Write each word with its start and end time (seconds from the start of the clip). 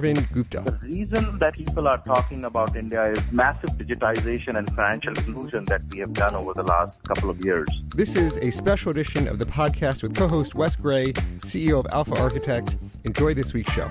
Arvind 0.00 0.32
Gupta. 0.32 0.60
The 0.60 0.78
reason 0.86 1.38
that 1.38 1.54
people 1.54 1.86
are 1.86 1.98
talking 1.98 2.44
about 2.44 2.74
India 2.74 3.10
is 3.10 3.32
massive 3.32 3.70
digitization 3.70 4.56
and 4.56 4.66
financial 4.74 5.12
inclusion 5.12 5.64
that 5.66 5.82
we 5.90 5.98
have 5.98 6.12
done 6.14 6.34
over 6.34 6.54
the 6.54 6.62
last 6.62 7.02
couple 7.02 7.28
of 7.28 7.44
years. 7.44 7.68
This 7.94 8.16
is 8.16 8.38
a 8.38 8.50
special 8.50 8.90
edition 8.90 9.28
of 9.28 9.38
the 9.38 9.44
podcast 9.44 10.02
with 10.02 10.16
co-host 10.16 10.54
Wes 10.54 10.74
Gray, 10.74 11.12
CEO 11.12 11.78
of 11.78 11.86
Alpha 11.92 12.18
Architect. 12.18 12.76
Enjoy 13.04 13.34
this 13.34 13.52
week's 13.52 13.72
show. 13.72 13.90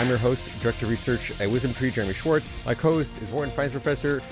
I'm 0.00 0.08
your 0.08 0.18
host, 0.18 0.60
Director 0.62 0.86
of 0.86 0.90
Research 0.90 1.40
at 1.40 1.48
Wisdom 1.50 1.72
Tree, 1.72 1.90
Jeremy 1.90 2.14
Schwartz. 2.14 2.48
My 2.66 2.74
co-host 2.74 3.20
is 3.22 3.30
Wharton 3.30 3.52
Finance 3.52 3.72
Professor 3.72 4.22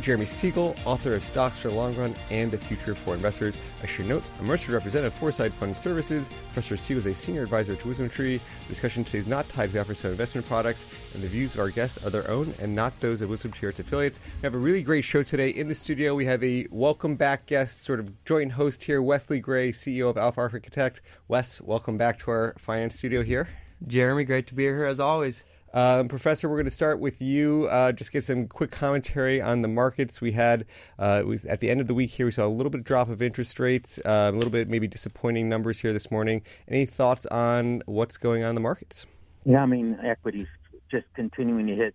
Jeremy 0.00 0.26
Siegel, 0.26 0.76
author 0.84 1.14
of 1.14 1.24
Stocks 1.24 1.58
for 1.58 1.68
the 1.68 1.74
Long 1.74 1.94
Run 1.96 2.14
and 2.30 2.50
the 2.50 2.58
Future 2.58 2.94
for 2.94 3.14
Investors. 3.14 3.56
I 3.82 3.86
should 3.86 4.06
note, 4.06 4.22
I'm 4.38 4.50
registered 4.50 4.74
representative 4.74 5.12
of 5.12 5.18
Foreside 5.18 5.52
Fund 5.52 5.76
Services. 5.76 6.28
Professor 6.28 6.76
Siegel 6.76 6.98
is 6.98 7.06
a 7.06 7.14
senior 7.14 7.42
advisor 7.42 7.76
to 7.76 7.88
WisdomTree. 7.88 8.40
The 8.40 8.68
discussion 8.68 9.04
today 9.04 9.18
is 9.18 9.26
not 9.26 9.48
tied 9.48 9.66
to 9.66 9.72
the 9.72 9.80
offers 9.80 10.04
of 10.04 10.10
investment 10.12 10.46
products, 10.46 10.84
and 11.14 11.22
the 11.22 11.28
views 11.28 11.54
of 11.54 11.60
our 11.60 11.70
guests 11.70 12.04
are 12.04 12.10
their 12.10 12.30
own 12.30 12.54
and 12.60 12.74
not 12.74 12.98
those 13.00 13.20
of 13.20 13.30
WisdomTree 13.30 13.62
or 13.64 13.68
its 13.70 13.80
affiliates. 13.80 14.20
We 14.36 14.42
have 14.42 14.54
a 14.54 14.58
really 14.58 14.82
great 14.82 15.04
show 15.04 15.22
today. 15.22 15.50
In 15.50 15.68
the 15.68 15.74
studio, 15.74 16.14
we 16.14 16.26
have 16.26 16.44
a 16.44 16.66
welcome 16.70 17.16
back 17.16 17.46
guest, 17.46 17.82
sort 17.82 18.00
of 18.00 18.24
joint 18.24 18.52
host 18.52 18.84
here, 18.84 19.00
Wesley 19.02 19.40
Gray, 19.40 19.72
CEO 19.72 20.10
of 20.10 20.16
Alpha 20.16 20.40
Architect. 20.40 21.02
Wes, 21.28 21.60
welcome 21.60 21.96
back 21.96 22.18
to 22.20 22.30
our 22.30 22.54
finance 22.58 22.96
studio 22.96 23.22
here. 23.22 23.48
Jeremy, 23.86 24.24
great 24.24 24.46
to 24.48 24.54
be 24.54 24.64
here 24.64 24.84
as 24.84 25.00
always. 25.00 25.44
Um, 25.76 26.08
Professor, 26.08 26.48
we're 26.48 26.56
going 26.56 26.64
to 26.64 26.70
start 26.70 27.00
with 27.00 27.20
you. 27.20 27.66
Uh, 27.70 27.92
just 27.92 28.10
get 28.10 28.24
some 28.24 28.48
quick 28.48 28.70
commentary 28.70 29.42
on 29.42 29.60
the 29.60 29.68
markets. 29.68 30.22
We 30.22 30.32
had 30.32 30.64
uh, 30.98 31.22
at 31.46 31.60
the 31.60 31.68
end 31.68 31.82
of 31.82 31.86
the 31.86 31.92
week 31.92 32.12
here, 32.12 32.24
we 32.24 32.32
saw 32.32 32.46
a 32.46 32.48
little 32.48 32.70
bit 32.70 32.78
of 32.78 32.84
drop 32.86 33.10
of 33.10 33.20
interest 33.20 33.60
rates, 33.60 33.98
uh, 33.98 34.30
a 34.32 34.34
little 34.34 34.48
bit 34.48 34.70
maybe 34.70 34.88
disappointing 34.88 35.50
numbers 35.50 35.80
here 35.80 35.92
this 35.92 36.10
morning. 36.10 36.40
Any 36.66 36.86
thoughts 36.86 37.26
on 37.26 37.82
what's 37.84 38.16
going 38.16 38.42
on 38.42 38.48
in 38.48 38.54
the 38.54 38.62
markets? 38.62 39.04
Yeah, 39.44 39.62
I 39.62 39.66
mean, 39.66 39.98
equities 40.02 40.46
just 40.90 41.04
continuing 41.12 41.66
to 41.66 41.74
hit 41.74 41.94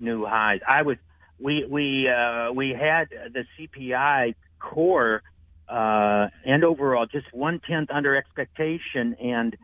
new 0.00 0.26
highs. 0.26 0.58
I 0.68 0.82
was 0.82 0.96
we 1.38 1.64
we 1.64 2.08
uh, 2.08 2.50
we 2.52 2.70
had 2.70 3.08
the 3.32 3.44
CPI 3.56 4.34
core 4.58 5.22
uh, 5.68 6.26
and 6.44 6.64
overall 6.64 7.06
just 7.06 7.32
one 7.32 7.60
tenth 7.60 7.88
under 7.92 8.16
expectation 8.16 9.14
and 9.22 9.56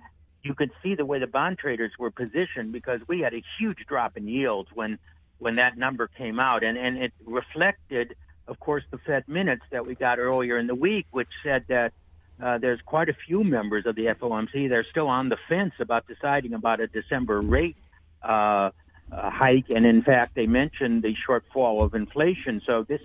you 0.43 0.55
could 0.55 0.71
see 0.83 0.95
the 0.95 1.05
way 1.05 1.19
the 1.19 1.27
bond 1.27 1.59
traders 1.59 1.93
were 1.99 2.11
positioned 2.11 2.73
because 2.73 3.01
we 3.09 3.21
had 3.21 3.35
a 3.35 3.43
huge 3.59 3.79
drop 3.87 4.17
in 4.17 4.29
yields 4.29 4.69
when 4.73 4.99
when 5.39 5.57
that 5.57 5.79
number 5.79 6.09
came 6.09 6.41
out, 6.41 6.65
and 6.65 6.77
and 6.77 6.99
it 6.99 7.13
reflected, 7.25 8.17
of 8.47 8.59
course, 8.59 8.83
the 8.91 8.99
Fed 8.99 9.29
minutes 9.29 9.63
that 9.71 9.87
we 9.87 9.95
got 9.95 10.19
earlier 10.19 10.59
in 10.59 10.67
the 10.67 10.75
week, 10.75 11.07
which 11.11 11.29
said 11.43 11.65
that. 11.69 11.93
Uh, 12.41 12.57
there's 12.57 12.81
quite 12.83 13.09
a 13.09 13.17
few 13.27 13.43
members 13.43 13.85
of 13.85 13.97
the 13.97 14.05
FOMC. 14.05 14.69
They're 14.69 14.87
still 14.89 15.09
on 15.09 15.29
the 15.29 15.37
fence 15.49 15.73
about 15.81 16.07
deciding 16.07 16.55
about 16.55 16.79
a 16.79 16.87
December 16.87 17.41
rate 17.41 17.75
uh, 18.23 18.71
uh, 19.11 19.31
hike, 19.31 19.71
and 19.71 19.85
in 19.85 20.03
fact, 20.03 20.37
they 20.37 20.47
mentioned 20.47 21.03
the 21.03 21.17
shortfall 21.29 21.83
of 21.83 21.95
inflation. 21.95 22.63
So 22.65 22.85
this 22.85 23.01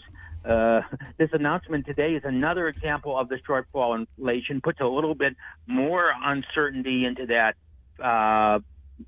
uh, 0.46 0.82
this 1.18 1.30
announcement 1.34 1.86
today 1.86 2.14
is 2.16 2.24
another 2.26 2.68
example 2.68 3.18
of 3.18 3.30
the 3.30 3.38
shortfall 3.48 3.96
inflation, 3.96 4.62
puts 4.62 4.80
a 4.80 4.86
little 4.86 5.16
bit 5.16 5.36
more 5.68 6.12
uncertainty 6.24 7.06
into 7.06 7.28
that 7.28 7.56
uh, 8.04 8.60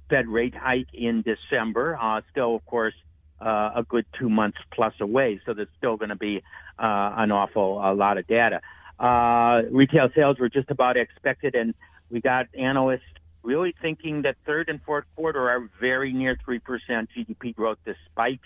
Fed 0.09 0.28
rate 0.28 0.56
hike 0.56 0.94
in 0.94 1.24
December. 1.24 1.97
Uh, 2.01 2.22
still, 2.31 2.56
of 2.56 2.66
course, 2.66 2.94
uh, 3.41 3.72
a 3.75 3.84
good 3.88 4.06
two 4.18 4.29
months 4.29 4.57
plus 4.74 4.94
away, 5.01 5.40
so 5.45 5.53
there's 5.53 5.68
still 5.78 5.97
going 5.97 6.09
to 6.09 6.16
be 6.16 6.41
uh, 6.79 7.12
an 7.18 7.31
awful 7.31 7.75
lot 7.95 8.18
of 8.18 8.25
data. 8.28 8.62
Uh, 9.00 9.62
retail 9.72 10.07
sales 10.16 10.40
were 10.40 10.50
just 10.50 10.72
about 10.72 10.95
expected, 10.95 11.53
and 11.53 11.74
we 12.09 12.22
got 12.22 12.47
analysts 12.57 13.03
really 13.44 13.75
thinking 13.81 14.24
that 14.24 14.35
third 14.45 14.69
and 14.69 14.81
fourth 14.84 15.06
quarter 15.16 15.50
are 15.50 15.69
very 15.79 16.12
near 16.12 16.38
3% 16.47 16.59
GDP 17.16 17.56
growth 17.56 17.78
despite 17.85 18.40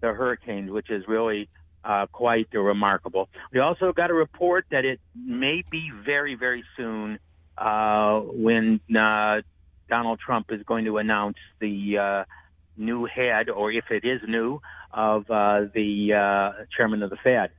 the 0.00 0.08
hurricanes, 0.08 0.70
which 0.70 0.90
is 0.90 1.04
really 1.08 1.48
uh, 1.84 2.06
quite 2.06 2.48
remarkable. 2.52 3.28
We 3.52 3.60
also 3.60 3.92
got 3.92 4.10
a 4.10 4.14
report 4.14 4.66
that 4.70 4.84
it 4.84 5.00
may 5.14 5.62
be 5.70 5.90
very, 6.04 6.34
very 6.34 6.64
soon 6.76 7.18
uh, 7.58 8.20
when 8.20 8.80
uh, 8.90 9.42
Donald 9.88 10.18
Trump 10.18 10.50
is 10.50 10.62
going 10.64 10.86
to 10.86 10.98
announce 10.98 11.36
the 11.60 11.98
uh, 11.98 12.24
new 12.76 13.04
head, 13.04 13.50
or 13.50 13.70
if 13.70 13.84
it 13.90 14.04
is 14.04 14.20
new, 14.26 14.60
of 14.92 15.30
uh, 15.30 15.66
the 15.74 16.12
uh, 16.14 16.64
chairman 16.76 17.02
of 17.02 17.10
the 17.10 17.16
Fed. 17.16 17.50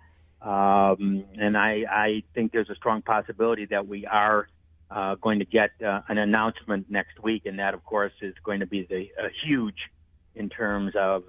Um, 0.41 1.25
and 1.37 1.57
I, 1.57 1.83
I 1.89 2.23
think 2.33 2.51
there's 2.51 2.69
a 2.69 2.75
strong 2.75 3.01
possibility 3.01 3.65
that 3.67 3.87
we 3.87 4.05
are 4.05 4.47
uh, 4.91 5.15
going 5.15 5.39
to 5.39 5.45
get 5.45 5.71
an 5.79 6.17
announcement 6.17 6.89
next 6.89 7.21
week, 7.21 7.45
and 7.45 7.59
that, 7.59 7.73
of 7.73 7.83
course, 7.83 8.13
is 8.21 8.35
going 8.43 8.59
to 8.59 8.67
be 8.67 8.83
the 8.83 9.07
huge 9.43 9.89
in 10.35 10.49
terms 10.49 10.93
of 10.95 11.23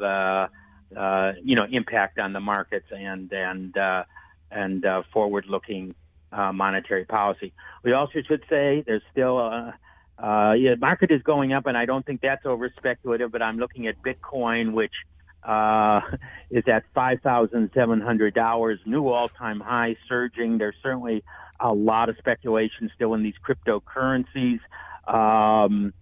uh, 0.94 0.98
uh, 1.26 1.32
you 1.42 1.56
know 1.56 1.66
impact 1.70 2.18
on 2.18 2.32
the 2.32 2.40
markets 2.40 2.86
and 2.90 3.32
and 3.32 3.76
uh, 3.76 4.04
and 4.50 4.84
uh, 4.84 5.02
forward-looking 5.12 5.94
uh, 6.32 6.52
monetary 6.52 7.04
policy. 7.04 7.52
We 7.82 7.92
also 7.92 8.20
should 8.26 8.44
say 8.48 8.84
there's 8.86 9.02
still 9.10 9.38
a 9.38 9.74
uh, 10.18 10.52
yeah, 10.52 10.74
market 10.76 11.10
is 11.10 11.22
going 11.22 11.52
up, 11.52 11.66
and 11.66 11.76
I 11.76 11.84
don't 11.84 12.04
think 12.06 12.20
that's 12.22 12.46
over 12.46 12.72
speculative. 12.76 13.32
But 13.32 13.42
I'm 13.42 13.58
looking 13.58 13.86
at 13.86 13.96
Bitcoin, 14.02 14.72
which 14.72 14.94
uh, 15.42 16.00
is 16.50 16.64
at 16.66 16.84
five 16.94 17.20
thousand 17.22 17.70
seven 17.74 18.00
hundred 18.00 18.34
dollars, 18.34 18.78
new 18.86 19.08
all-time 19.08 19.60
high, 19.60 19.96
surging. 20.08 20.58
There's 20.58 20.76
certainly 20.82 21.22
a 21.60 21.72
lot 21.72 22.08
of 22.08 22.16
speculation 22.18 22.90
still 22.94 23.14
in 23.14 23.22
these 23.22 23.34
cryptocurrencies. 23.46 24.60
Um, 25.06 25.92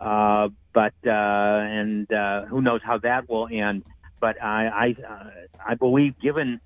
uh, 0.00 0.48
but 0.72 0.94
uh, 1.04 1.10
and 1.10 2.10
uh, 2.12 2.44
who 2.46 2.62
knows 2.62 2.80
how 2.84 2.98
that 2.98 3.28
will 3.28 3.48
end? 3.50 3.84
But 4.20 4.42
I 4.42 4.66
I, 4.66 5.12
uh, 5.12 5.30
I 5.66 5.74
believe, 5.74 6.18
given 6.20 6.60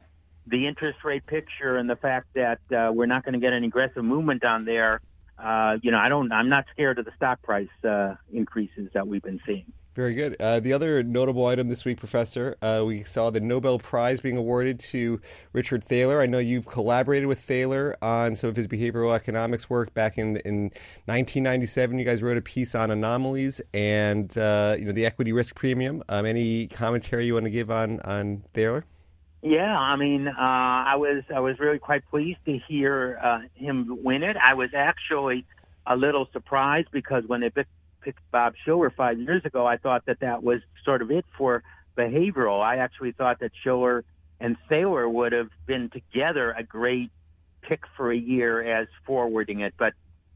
the 0.47 0.67
interest 0.67 0.99
rate 1.05 1.27
picture 1.27 1.77
and 1.77 1.89
the 1.89 1.97
fact 1.97 2.29
that 2.35 2.61
uh, 2.77 2.93
we're 2.93 3.07
not 3.07 3.25
going 3.25 3.35
to 3.35 3.39
get 3.39 3.53
any 3.53 3.69
aggressive 3.69 4.05
movement 4.05 4.45
on 4.45 4.65
there, 4.65 5.01
uh, 5.39 5.77
you 5.83 5.91
know, 5.91 5.99
I 5.99 6.09
don't. 6.09 6.33
I'm 6.33 6.49
not 6.49 6.65
scared 6.73 6.99
of 6.99 7.05
the 7.05 7.13
stock 7.17 7.43
price 7.43 7.69
uh, 7.89 8.15
increases 8.33 8.89
that 8.95 9.07
we've 9.07 9.23
been 9.23 9.41
seeing. 9.47 9.73
Very 9.95 10.15
good. 10.15 10.37
Uh, 10.41 10.59
the 10.59 10.73
other 10.73 11.03
notable 11.03 11.45
item 11.47 11.69
this 11.69 11.85
week, 11.85 11.99
Professor, 11.99 12.57
uh, 12.63 12.83
we 12.87 13.03
saw 13.03 13.29
the 13.29 13.41
Nobel 13.41 13.79
Prize 13.79 14.21
being 14.23 14.39
awarded 14.39 14.81
to 14.81 15.21
Richard 15.53 15.85
Thaler. 15.85 16.23
I 16.23 16.27
know 16.27 16.39
you've 16.39 16.67
collaborated 16.67 17.29
with 17.29 17.39
Thaler 17.41 17.99
on 18.01 18.35
some 18.35 18.49
of 18.49 18.57
his 18.57 18.67
behavioral 18.67 19.15
economics 19.15 19.69
work 19.69 19.93
back 19.93 20.17
in 20.17 20.39
in 20.39 20.71
1997. 21.05 21.99
You 21.99 22.07
guys 22.07 22.23
wrote 22.23 22.39
a 22.39 22.43
piece 22.43 22.75
on 22.75 22.91
anomalies 22.91 23.61
and 23.75 24.37
uh, 24.39 24.77
you 24.79 24.87
know 24.87 24.93
the 24.93 25.05
equity 25.05 25.33
risk 25.33 25.55
premium. 25.57 26.03
Um, 26.09 26.25
any 26.25 26.69
commentary 26.69 27.27
you 27.27 27.35
want 27.35 27.45
to 27.45 27.51
give 27.51 27.71
on 27.71 28.01
on 28.01 28.45
Thaler? 28.55 28.87
Yeah, 29.43 29.77
I 29.77 29.97
mean, 29.97 30.27
uh, 30.27 30.33
I 30.39 30.95
was 30.97 31.23
I 31.35 31.41
was 31.41 31.59
really 31.59 31.79
quite 31.79 32.09
pleased 32.09 32.39
to 32.47 32.59
hear 32.67 33.21
uh, 33.23 33.41
him 33.55 33.99
win 34.03 34.23
it. 34.23 34.39
I 34.43 34.55
was 34.55 34.71
actually 34.75 35.45
a 35.87 35.97
little 35.97 36.29
surprised 36.33 36.89
because 36.93 37.25
when 37.27 37.43
they 37.43 37.51
picked 38.03 38.19
Bob 38.31 38.55
Shiller 38.65 38.91
five 38.91 39.19
years 39.19 39.45
ago, 39.45 39.67
I 39.67 39.77
thought 39.77 40.07
that 40.07 40.21
that 40.21 40.43
was 40.43 40.61
sort 40.85 41.03
of 41.03 41.11
it 41.11 41.25
for 41.37 41.63
behavioral. 41.97 42.63
I 42.63 42.77
actually 42.77 43.13
thought 43.13 43.41
that 43.41 43.53
Shiller 43.63 44.05
and 44.41 44.57
Thaler 44.69 45.09
would 45.09 45.33
have 45.33 45.51
been 45.67 45.91
together 45.91 46.53
a 46.57 46.63
great 46.63 47.11
pick 47.63 47.83
for 47.97 48.11
a 48.11 48.17
year 48.17 48.81
as 48.81 48.89
forwarding 49.07 49.61
it. 49.61 49.75
But 49.79 49.93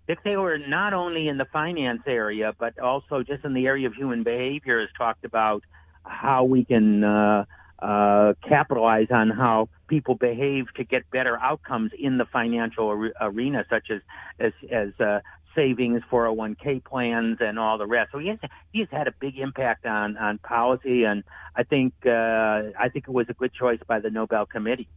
Dick 0.06 0.20
Thaler, 0.22 0.58
not 0.58 0.92
only 0.92 1.28
in 1.28 1.36
the 1.36 1.46
finance 1.46 2.02
area, 2.06 2.54
but 2.58 2.78
also 2.78 3.22
just 3.22 3.44
in 3.44 3.54
the 3.54 3.66
area 3.66 3.88
of 3.88 3.94
human 3.94 4.22
behavior, 4.22 4.80
has 4.80 4.90
talked 4.96 5.24
about 5.24 5.64
how 6.04 6.44
we 6.44 6.64
can 6.64 7.02
uh, 7.02 7.44
uh, 7.80 8.34
capitalize 8.48 9.08
on 9.10 9.30
how 9.30 9.68
people 9.88 10.14
behave 10.14 10.66
to 10.74 10.84
get 10.84 11.10
better 11.10 11.36
outcomes 11.38 11.90
in 11.98 12.18
the 12.18 12.24
financial 12.24 13.10
arena, 13.20 13.64
such 13.68 13.90
as 13.90 14.00
as, 14.38 14.52
as 14.70 14.88
uh, 15.00 15.20
savings, 15.56 16.02
401k 16.10 16.84
plans, 16.84 17.38
and 17.40 17.58
all 17.58 17.78
the 17.78 17.86
rest. 17.86 18.12
So 18.12 18.18
he 18.18 18.28
has 18.28 18.38
he 18.72 18.80
has 18.80 18.88
had 18.92 19.08
a 19.08 19.12
big 19.18 19.38
impact 19.38 19.86
on 19.86 20.16
on 20.16 20.38
policy, 20.38 21.02
and 21.02 21.24
I 21.56 21.64
think 21.64 21.94
uh, 22.06 22.70
I 22.78 22.88
think 22.92 23.08
it 23.08 23.12
was 23.12 23.26
a 23.28 23.34
good 23.34 23.52
choice 23.52 23.80
by 23.88 23.98
the 23.98 24.10
Nobel 24.10 24.46
Committee. 24.46 24.88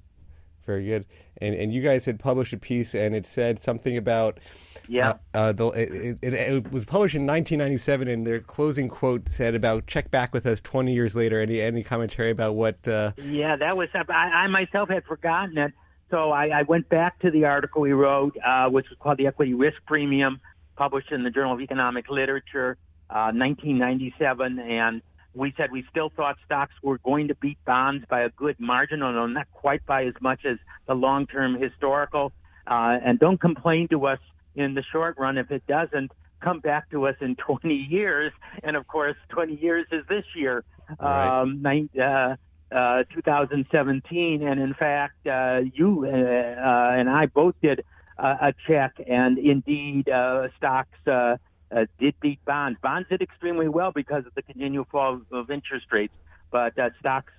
Very 0.65 0.85
good. 0.85 1.05
And 1.41 1.55
and 1.55 1.73
you 1.73 1.81
guys 1.81 2.05
had 2.05 2.19
published 2.19 2.53
a 2.53 2.57
piece, 2.57 2.93
and 2.93 3.15
it 3.15 3.25
said 3.25 3.59
something 3.59 3.97
about 3.97 4.39
Yeah. 4.87 5.13
Uh, 5.33 5.37
uh, 5.37 5.51
the, 5.53 5.67
it, 5.69 6.19
it, 6.21 6.33
it 6.33 6.71
was 6.71 6.85
published 6.85 7.15
in 7.15 7.25
1997, 7.25 8.07
and 8.07 8.27
their 8.27 8.39
closing 8.39 8.89
quote 8.89 9.29
said 9.29 9.55
about 9.55 9.87
check 9.87 10.11
back 10.11 10.33
with 10.33 10.45
us 10.45 10.61
20 10.61 10.93
years 10.93 11.15
later. 11.15 11.41
Any 11.41 11.61
any 11.61 11.81
commentary 11.81 12.29
about 12.29 12.55
what? 12.55 12.87
Uh, 12.87 13.13
Yeah, 13.17 13.55
that 13.55 13.77
was. 13.77 13.89
I, 13.95 14.13
I 14.13 14.47
myself 14.47 14.89
had 14.89 15.05
forgotten 15.05 15.57
it, 15.57 15.73
so 16.09 16.31
I, 16.31 16.47
I 16.59 16.61
went 16.63 16.89
back 16.89 17.19
to 17.19 17.31
the 17.31 17.45
article 17.45 17.81
we 17.81 17.91
wrote, 17.93 18.35
uh, 18.45 18.69
which 18.69 18.89
was 18.89 18.97
called 18.99 19.17
"The 19.17 19.27
Equity 19.27 19.53
Risk 19.53 19.77
Premium," 19.85 20.39
published 20.75 21.11
in 21.11 21.23
the 21.23 21.29
Journal 21.29 21.53
of 21.53 21.61
Economic 21.61 22.09
Literature, 22.09 22.77
uh, 23.09 23.31
1997, 23.33 24.59
and 24.59 25.01
we 25.35 25.53
said 25.57 25.71
we 25.71 25.85
still 25.89 26.09
thought 26.09 26.37
stocks 26.45 26.73
were 26.81 26.97
going 26.99 27.27
to 27.27 27.35
beat 27.35 27.57
bonds 27.65 28.05
by 28.09 28.21
a 28.21 28.29
good 28.29 28.59
margin, 28.59 29.03
although 29.03 29.27
not 29.27 29.47
quite 29.51 29.85
by 29.85 30.05
as 30.05 30.13
much 30.21 30.45
as 30.45 30.57
the 30.87 30.95
long-term 30.95 31.59
historical. 31.61 32.31
Uh, 32.65 32.97
and 33.03 33.19
don't 33.19 33.39
complain 33.39 33.87
to 33.89 34.05
us 34.05 34.19
in 34.55 34.73
the 34.73 34.83
short 34.91 35.17
run 35.17 35.37
if 35.37 35.51
it 35.51 35.65
doesn't. 35.67 36.11
Come 36.41 36.59
back 36.59 36.89
to 36.91 37.05
us 37.07 37.15
in 37.19 37.35
20 37.35 37.73
years, 37.73 38.31
and 38.63 38.75
of 38.75 38.87
course, 38.87 39.15
20 39.29 39.55
years 39.55 39.85
is 39.91 40.05
this 40.07 40.25
year, 40.35 40.63
Right. 40.99 41.41
um, 41.41 41.61
nine, 41.61 41.89
uh, 42.01 42.35
uh, 42.71 43.03
2017. 43.13 44.43
And 44.43 44.59
in 44.59 44.73
fact, 44.73 45.25
uh, 45.25 45.61
you 45.73 46.05
uh, 46.05 46.09
uh, 46.09 46.91
and 46.97 47.09
I 47.09 47.25
both 47.25 47.55
did 47.61 47.83
uh, 48.17 48.35
a 48.41 48.53
check, 48.67 48.93
and 49.07 49.37
indeed, 49.37 50.09
stocks 50.57 50.97
did 51.05 52.15
beat 52.21 52.43
bonds. 52.45 52.79
Bonds 52.81 53.07
did 53.09 53.21
extremely 53.21 53.67
well 53.69 53.91
because 53.91 54.25
of 54.25 54.33
the 54.35 54.41
continual 54.41 54.85
fall 54.91 55.21
of 55.31 55.49
interest 55.49 55.85
rates, 55.91 56.13
but 56.51 56.73
stocks 56.99 57.31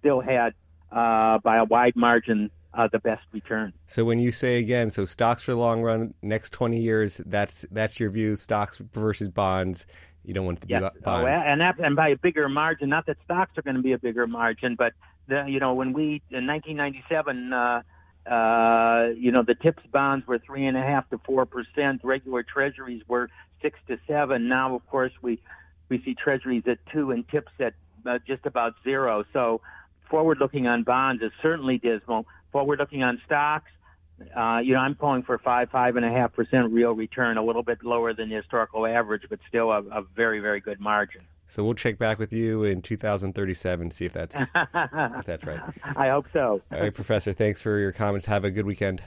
still 0.00 0.20
had, 0.20 0.54
by 0.90 1.56
a 1.56 1.64
wide 1.64 1.94
margin, 1.94 2.50
the 2.90 2.98
best 2.98 3.22
return. 3.32 3.72
so 3.86 4.04
when 4.04 4.18
you 4.18 4.32
say 4.32 4.58
again, 4.58 4.90
so 4.90 5.04
stocks 5.04 5.42
for 5.42 5.52
the 5.52 5.58
long 5.58 5.82
run, 5.82 6.14
next 6.20 6.50
20 6.50 6.80
years, 6.80 7.20
that's 7.26 7.64
that's 7.70 8.00
your 8.00 8.10
view. 8.10 8.34
Stocks 8.34 8.78
versus 8.92 9.28
bonds. 9.28 9.86
You 10.24 10.34
don't 10.34 10.46
want 10.46 10.60
to 10.60 10.66
do 10.66 10.72
Yes, 10.74 10.82
bonds. 11.02 11.26
oh, 11.26 11.26
and 11.26 11.60
that, 11.60 11.78
and 11.78 11.96
by 11.96 12.10
a 12.10 12.16
bigger 12.16 12.48
margin. 12.48 12.88
Not 12.88 13.06
that 13.06 13.16
stocks 13.24 13.56
are 13.58 13.62
going 13.62 13.76
to 13.76 13.82
be 13.82 13.92
a 13.92 13.98
bigger 13.98 14.26
margin, 14.26 14.76
but 14.76 14.92
the, 15.28 15.44
you 15.48 15.58
know 15.58 15.74
when 15.74 15.92
we 15.92 16.22
in 16.30 16.46
1997, 16.46 17.52
uh, 17.52 17.82
uh, 18.30 19.08
you 19.16 19.32
know 19.32 19.42
the 19.42 19.54
TIPS 19.54 19.82
bonds 19.90 20.26
were 20.26 20.38
three 20.38 20.66
and 20.66 20.76
a 20.76 20.82
half 20.82 21.08
to 21.10 21.18
four 21.18 21.44
percent. 21.44 22.02
Regular 22.04 22.42
Treasuries 22.44 23.02
were 23.08 23.30
six 23.60 23.78
to 23.88 23.98
seven. 24.06 24.48
Now, 24.48 24.74
of 24.76 24.86
course, 24.88 25.12
we 25.22 25.40
we 25.88 26.00
see 26.04 26.14
Treasuries 26.14 26.62
at 26.66 26.78
two 26.92 27.10
and 27.10 27.28
TIPS 27.28 27.52
at 27.58 27.74
uh, 28.06 28.18
just 28.26 28.46
about 28.46 28.74
zero. 28.84 29.24
So 29.32 29.60
forward 30.08 30.38
looking 30.38 30.66
on 30.66 30.84
bonds 30.84 31.22
is 31.22 31.32
certainly 31.42 31.78
dismal. 31.78 32.26
Forward 32.52 32.78
looking 32.78 33.02
on 33.02 33.20
stocks. 33.26 33.70
Uh, 34.36 34.58
you 34.58 34.74
know, 34.74 34.80
I'm 34.80 34.94
calling 34.94 35.22
for 35.22 35.38
five, 35.38 35.70
five 35.70 35.96
and 35.96 36.04
a 36.04 36.10
half 36.10 36.32
percent 36.32 36.72
real 36.72 36.92
return, 36.92 37.36
a 37.36 37.44
little 37.44 37.62
bit 37.62 37.84
lower 37.84 38.12
than 38.14 38.28
the 38.28 38.36
historical 38.36 38.86
average, 38.86 39.22
but 39.28 39.38
still 39.48 39.70
a, 39.70 39.78
a 39.78 40.02
very, 40.14 40.40
very 40.40 40.60
good 40.60 40.80
margin. 40.80 41.22
So 41.48 41.62
we'll 41.62 41.74
check 41.74 41.98
back 41.98 42.18
with 42.18 42.32
you 42.32 42.64
in 42.64 42.80
2037, 42.80 43.90
see 43.90 44.06
if 44.06 44.12
that's 44.14 44.34
if 44.40 45.26
that's 45.26 45.44
right. 45.44 45.60
I 45.96 46.08
hope 46.08 46.26
so. 46.32 46.62
All 46.72 46.80
right, 46.80 46.94
Professor. 46.94 47.32
Thanks 47.34 47.60
for 47.60 47.78
your 47.78 47.92
comments. 47.92 48.26
Have 48.26 48.44
a 48.44 48.50
good 48.50 48.64
weekend. 48.64 49.02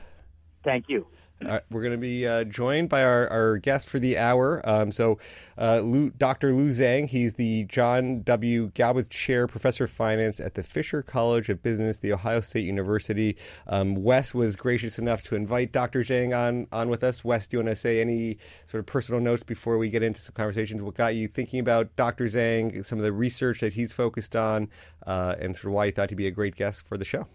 Thank 0.64 0.86
you. 0.88 1.08
Right, 1.44 1.62
we're 1.70 1.82
going 1.82 1.92
to 1.92 1.98
be 1.98 2.26
uh, 2.26 2.46
joined 2.46 2.88
by 2.88 3.04
our, 3.04 3.28
our 3.28 3.58
guest 3.58 3.90
for 3.90 4.00
the 4.00 4.18
hour. 4.18 4.62
Um, 4.64 4.90
so, 4.94 5.20
uh, 5.58 5.80
Lu, 5.80 6.10
Dr. 6.12 6.54
Lu 6.54 6.70
Zhang, 6.70 7.10
he's 7.10 7.36
the 7.36 7.66
John 7.66 8.22
W. 8.24 8.72
Galbreath 8.72 9.10
Chair, 9.10 9.46
Professor 9.46 9.84
of 9.84 9.92
Finance 9.92 10.40
at 10.40 10.54
the 10.54 10.64
Fisher 10.64 11.02
College 11.02 11.50
of 11.50 11.62
Business, 11.62 12.00
The 12.00 12.14
Ohio 12.14 12.40
State 12.40 12.64
University. 12.64 13.36
Um, 13.68 13.96
Wes 13.96 14.34
was 14.34 14.56
gracious 14.56 14.98
enough 14.98 15.24
to 15.24 15.36
invite 15.36 15.74
Dr. 15.74 16.02
Zhang 16.04 16.36
on, 16.36 16.68
on 16.72 16.88
with 16.88 17.04
us. 17.04 17.26
Wes, 17.26 17.48
do 17.48 17.58
you 17.58 17.64
want 17.64 17.70
to 17.70 17.76
say 17.76 18.00
any 18.00 18.38
sort 18.72 18.80
of 18.80 18.86
personal 18.86 19.20
notes 19.20 19.44
before 19.44 19.78
we 19.78 19.90
get 19.90 20.04
into 20.04 20.22
some 20.22 20.34
conversations? 20.34 20.82
What 20.82 20.96
got 20.96 21.16
you 21.16 21.28
thinking 21.28 21.60
about 21.60 21.94
Dr. 21.98 22.26
Zhang, 22.26 22.84
some 22.86 22.98
of 22.98 23.04
the 23.04 23.12
research 23.12 23.60
that 23.60 23.74
he's 23.74 23.92
focused 23.92 24.38
on, 24.38 24.70
uh, 25.06 25.36
and 25.38 25.54
sort 25.54 25.66
of 25.66 25.74
why 25.74 25.86
you 25.86 25.92
thought 25.92 26.10
he'd 26.10 26.16
be 26.16 26.28
a 26.28 26.32
great 26.32 26.56
guest 26.56 26.88
for 26.88 26.98
the 26.98 27.06
show? 27.06 27.28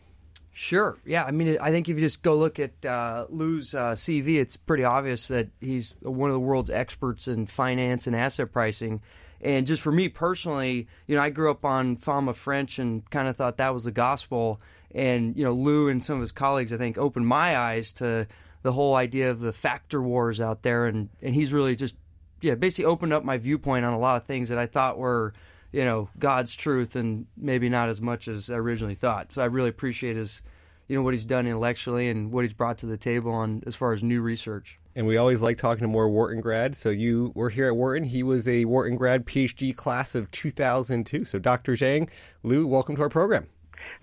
Sure. 0.52 0.98
Yeah. 1.04 1.24
I 1.24 1.30
mean, 1.30 1.58
I 1.60 1.70
think 1.70 1.88
if 1.88 1.94
you 1.94 2.00
just 2.00 2.22
go 2.22 2.36
look 2.36 2.58
at 2.58 2.84
uh, 2.84 3.26
Lu's 3.28 3.74
uh, 3.74 3.92
CV, 3.92 4.40
it's 4.40 4.56
pretty 4.56 4.84
obvious 4.84 5.28
that 5.28 5.48
he's 5.60 5.94
one 6.00 6.28
of 6.28 6.34
the 6.34 6.40
world's 6.40 6.70
experts 6.70 7.28
in 7.28 7.46
finance 7.46 8.06
and 8.06 8.16
asset 8.16 8.52
pricing. 8.52 9.00
And 9.40 9.66
just 9.66 9.80
for 9.80 9.92
me 9.92 10.08
personally, 10.08 10.86
you 11.06 11.16
know, 11.16 11.22
I 11.22 11.30
grew 11.30 11.50
up 11.50 11.64
on 11.64 11.96
Fama 11.96 12.34
French 12.34 12.78
and 12.78 13.08
kind 13.10 13.28
of 13.28 13.36
thought 13.36 13.56
that 13.56 13.72
was 13.72 13.84
the 13.84 13.92
gospel. 13.92 14.60
And, 14.94 15.36
you 15.36 15.44
know, 15.44 15.52
Lu 15.52 15.88
and 15.88 16.02
some 16.02 16.16
of 16.16 16.20
his 16.20 16.32
colleagues, 16.32 16.72
I 16.72 16.76
think, 16.76 16.98
opened 16.98 17.26
my 17.26 17.56
eyes 17.56 17.92
to 17.94 18.26
the 18.62 18.72
whole 18.72 18.96
idea 18.96 19.30
of 19.30 19.40
the 19.40 19.52
factor 19.52 20.02
wars 20.02 20.40
out 20.40 20.62
there. 20.62 20.86
And, 20.86 21.08
and 21.22 21.34
he's 21.34 21.52
really 21.52 21.76
just, 21.76 21.94
yeah, 22.42 22.54
basically 22.54 22.86
opened 22.86 23.12
up 23.12 23.24
my 23.24 23.38
viewpoint 23.38 23.86
on 23.86 23.92
a 23.92 23.98
lot 23.98 24.20
of 24.20 24.24
things 24.26 24.48
that 24.50 24.58
I 24.58 24.66
thought 24.66 24.98
were 24.98 25.32
you 25.72 25.84
know 25.84 26.08
God's 26.18 26.54
truth 26.54 26.96
and 26.96 27.26
maybe 27.36 27.68
not 27.68 27.88
as 27.88 28.00
much 28.00 28.28
as 28.28 28.50
I 28.50 28.56
originally 28.56 28.94
thought. 28.94 29.32
So 29.32 29.42
I 29.42 29.46
really 29.46 29.68
appreciate 29.68 30.16
his 30.16 30.42
you 30.88 30.96
know 30.96 31.02
what 31.02 31.14
he's 31.14 31.24
done 31.24 31.46
intellectually 31.46 32.08
and 32.08 32.32
what 32.32 32.44
he's 32.44 32.52
brought 32.52 32.78
to 32.78 32.86
the 32.86 32.96
table 32.96 33.30
on 33.30 33.62
as 33.66 33.76
far 33.76 33.92
as 33.92 34.02
new 34.02 34.20
research. 34.20 34.80
And 34.96 35.06
we 35.06 35.16
always 35.16 35.40
like 35.40 35.56
talking 35.56 35.82
to 35.82 35.88
more 35.88 36.08
Wharton 36.08 36.40
grads. 36.40 36.78
So 36.78 36.90
you 36.90 37.30
were 37.36 37.48
here 37.48 37.68
at 37.68 37.76
Wharton. 37.76 38.02
He 38.02 38.24
was 38.24 38.48
a 38.48 38.64
Wharton 38.64 38.96
grad 38.96 39.24
PhD 39.24 39.74
class 39.74 40.16
of 40.16 40.28
2002. 40.32 41.24
So 41.24 41.38
Dr. 41.38 41.74
Zhang, 41.74 42.08
Lu, 42.42 42.66
welcome 42.66 42.96
to 42.96 43.02
our 43.02 43.08
program. 43.08 43.46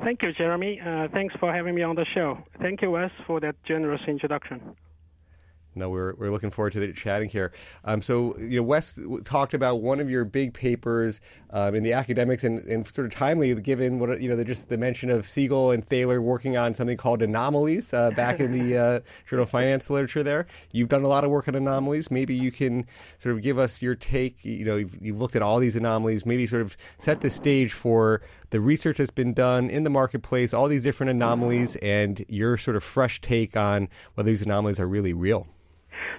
Thank 0.02 0.22
you, 0.22 0.32
Jeremy. 0.32 0.80
Uh, 0.80 1.10
thanks 1.12 1.36
for 1.40 1.54
having 1.54 1.76
me 1.76 1.82
on 1.82 1.96
the 1.96 2.06
show. 2.14 2.38
Thank 2.62 2.82
you, 2.82 2.92
Wes, 2.92 3.12
for 3.26 3.42
that 3.42 3.56
generous 3.66 4.02
introduction. 4.08 4.62
No, 5.78 5.90
we're, 5.90 6.14
we're 6.16 6.30
looking 6.30 6.50
forward 6.50 6.74
to 6.74 6.80
the 6.80 6.92
chatting 6.94 7.30
here. 7.30 7.52
Um, 7.86 8.02
so, 8.02 8.38
you 8.38 8.58
know, 8.58 8.64
Wes 8.64 9.00
talked 9.24 9.54
about 9.54 9.82
one 9.82 10.00
of 10.00 10.10
your 10.10 10.26
big 10.26 10.54
papers 10.54 11.22
um, 11.52 11.76
in 11.76 11.84
the 11.84 11.94
academics 11.94 12.44
and, 12.44 12.60
and 12.66 12.86
sort 12.86 13.06
of 13.06 13.12
timely, 13.12 13.54
given 13.56 14.00
what 14.00 14.22
you 14.22 14.30
know, 14.30 14.36
the, 14.36 14.44
just 14.44 14.70
the 14.70 14.78
mention 14.78 15.10
of 15.10 15.26
Siegel 15.26 15.72
and 15.72 15.86
Thaler 15.86 16.22
working 16.22 16.58
on 16.58 16.74
something 16.74 16.98
called 16.98 17.22
anomalies 17.22 17.94
uh, 17.94 18.12
back 18.12 18.40
in 18.40 18.52
the 18.52 18.78
uh, 18.78 19.00
Journal 19.30 19.44
of 19.44 19.50
Finance 19.50 19.90
literature. 19.90 20.24
There, 20.24 20.48
you've 20.72 20.90
done 20.90 21.04
a 21.04 21.08
lot 21.08 21.24
of 21.24 21.30
work 21.30 21.48
on 21.48 21.56
anomalies. 21.56 22.12
Maybe 22.12 22.36
you 22.36 22.52
can 22.52 22.86
sort 23.18 23.36
of 23.36 23.42
give 23.42 23.58
us 23.58 23.82
your 23.82 23.96
take. 23.96 24.44
You 24.44 24.66
know, 24.66 24.76
you've, 24.78 24.98
you've 25.02 25.20
looked 25.20 25.36
at 25.36 25.42
all 25.42 25.60
these 25.60 25.76
anomalies. 25.76 26.26
Maybe 26.26 26.48
sort 26.48 26.64
of 26.64 26.76
set 26.98 27.22
the 27.22 27.30
stage 27.30 27.72
for 27.74 28.22
the 28.50 28.62
research 28.62 28.98
that's 28.98 29.12
been 29.12 29.34
done 29.34 29.70
in 29.70 29.84
the 29.84 29.90
marketplace, 29.90 30.54
all 30.54 30.68
these 30.68 30.84
different 30.84 31.10
anomalies, 31.10 31.76
and 31.78 32.26
your 32.28 32.58
sort 32.58 32.76
of 32.76 32.84
fresh 32.84 33.20
take 33.22 33.58
on 33.58 33.90
whether 34.14 34.30
these 34.30 34.42
anomalies 34.42 34.80
are 34.80 34.88
really 34.88 35.14
real. 35.14 35.48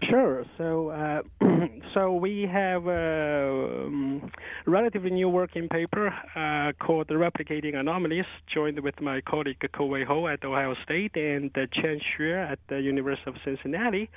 Sure. 0.02 0.44
So, 0.56 0.90
uh, 0.90 1.22
so 1.94 2.14
we 2.14 2.48
have 2.50 2.86
a 2.86 3.84
um, 3.86 4.30
relatively 4.66 5.10
new 5.10 5.28
working 5.28 5.68
paper 5.68 6.08
uh, 6.36 6.72
called 6.84 7.08
Replicating 7.08 7.74
Anomalies," 7.74 8.24
joined 8.52 8.78
with 8.80 9.00
my 9.00 9.20
colleague 9.20 9.58
Kewei 9.60 10.04
Hou 10.04 10.28
at 10.28 10.44
Ohio 10.44 10.74
State 10.84 11.16
and 11.16 11.50
uh, 11.56 11.66
Chen 11.72 12.00
Xue 12.00 12.52
at 12.52 12.58
the 12.68 12.80
University 12.80 13.28
of 13.30 13.36
Cincinnati. 13.44 14.08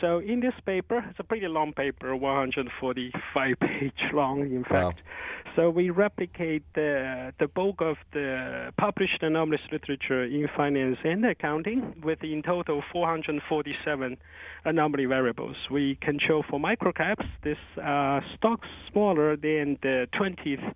So, 0.00 0.18
in 0.18 0.40
this 0.40 0.54
paper, 0.66 1.04
it's 1.08 1.18
a 1.18 1.24
pretty 1.24 1.48
long 1.48 1.72
paper, 1.72 2.14
145 2.14 3.56
page 3.60 3.92
long, 4.12 4.42
in 4.42 4.64
fact. 4.64 4.74
Wow. 4.74 5.41
So 5.54 5.68
we 5.68 5.90
replicate 5.90 6.62
the 6.74 7.32
the 7.38 7.46
bulk 7.46 7.80
of 7.80 7.96
the 8.12 8.72
published 8.78 9.22
anomalous 9.22 9.60
literature 9.70 10.24
in 10.24 10.48
finance 10.56 10.96
and 11.04 11.24
accounting, 11.26 11.94
with 12.02 12.22
in 12.22 12.42
total 12.42 12.82
447 12.90 14.16
anomaly 14.64 15.04
variables. 15.04 15.56
We 15.70 15.96
control 15.96 16.42
for 16.48 16.58
microcaps. 16.58 17.26
This 17.42 17.58
uh, 17.76 18.20
stocks 18.36 18.68
smaller 18.90 19.36
than 19.36 19.78
the 19.82 20.06
20th 20.18 20.72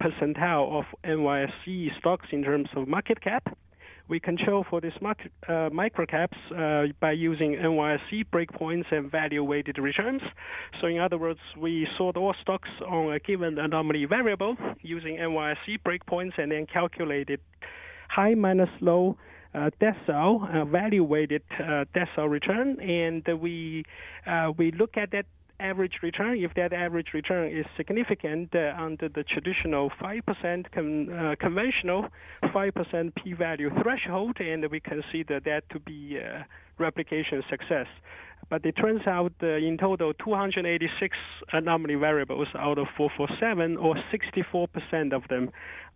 percentile 0.00 0.78
of 0.78 0.84
NYSE 1.04 1.98
stocks 1.98 2.26
in 2.30 2.44
terms 2.44 2.68
of 2.76 2.86
market 2.86 3.20
cap. 3.20 3.56
We 4.10 4.18
control 4.18 4.66
for 4.68 4.80
these 4.80 4.90
uh, 5.00 5.14
microcaps 5.70 6.34
uh, 6.50 6.92
by 6.98 7.12
using 7.12 7.52
NYSE 7.52 8.24
breakpoints 8.32 8.90
and 8.90 9.08
value-weighted 9.08 9.78
returns. 9.78 10.20
So, 10.80 10.88
in 10.88 10.98
other 10.98 11.16
words, 11.16 11.38
we 11.56 11.86
sort 11.96 12.16
all 12.16 12.34
stocks 12.42 12.68
on 12.88 13.12
a 13.12 13.20
given 13.20 13.56
anomaly 13.56 14.06
variable 14.06 14.56
using 14.80 15.18
NYSE 15.18 15.78
breakpoints 15.86 16.32
and 16.38 16.50
then 16.50 16.66
calculated 16.66 17.38
high 18.08 18.34
minus 18.34 18.68
low 18.80 19.16
uh, 19.54 19.70
decile, 19.80 20.54
uh, 20.54 20.64
value-weighted 20.64 21.42
uh, 21.60 21.84
decile 21.94 22.28
return, 22.28 22.80
and 22.80 23.40
we 23.40 23.84
uh, 24.26 24.50
we 24.56 24.72
look 24.72 24.96
at 24.96 25.12
that 25.12 25.26
average 25.60 25.94
return. 26.02 26.38
If 26.38 26.54
that 26.54 26.72
average 26.72 27.08
return 27.14 27.56
is 27.56 27.66
significant 27.76 28.54
uh, 28.54 28.72
under 28.78 29.08
the 29.08 29.22
traditional 29.22 29.90
5% 30.00 30.72
con- 30.72 31.10
uh, 31.10 31.34
conventional 31.38 32.08
5% 32.44 33.14
p-value 33.22 33.70
threshold, 33.82 34.38
and 34.40 34.68
we 34.70 34.80
consider 34.80 35.40
that 35.40 35.62
to 35.70 35.80
be 35.80 36.18
uh, 36.18 36.42
replication 36.78 37.42
success. 37.48 37.86
But 38.48 38.64
it 38.64 38.72
turns 38.72 39.06
out 39.06 39.32
uh, 39.42 39.46
in 39.46 39.76
total 39.78 40.12
286 40.14 41.16
anomaly 41.52 41.94
variables 41.96 42.48
out 42.58 42.78
of 42.78 42.86
447, 42.96 43.76
or 43.76 43.94
64% 44.12 45.12
of 45.12 45.22
them, 45.28 45.50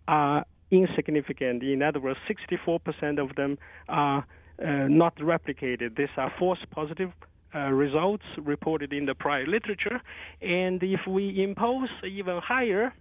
are 0.07 0.45
insignificant. 0.71 1.63
In 1.63 1.83
other 1.83 2.01
words, 2.01 2.19
64% 2.29 3.19
of 3.19 3.35
them 3.37 3.59
are 3.89 4.27
uh, 4.63 4.89
not 4.89 5.17
replicated. 5.17 5.97
These 5.97 6.09
are 6.17 6.33
false 6.39 6.59
positive 6.71 7.11
uh, 7.55 7.71
results 7.71 8.25
reported 8.39 8.93
in 8.93 9.07
the 9.07 9.15
prior 9.15 9.47
literature. 9.47 10.01
And 10.41 10.83
if 10.83 11.01
we 11.07 11.43
impose 11.43 11.89
even 12.05 12.39
higher 12.39 12.93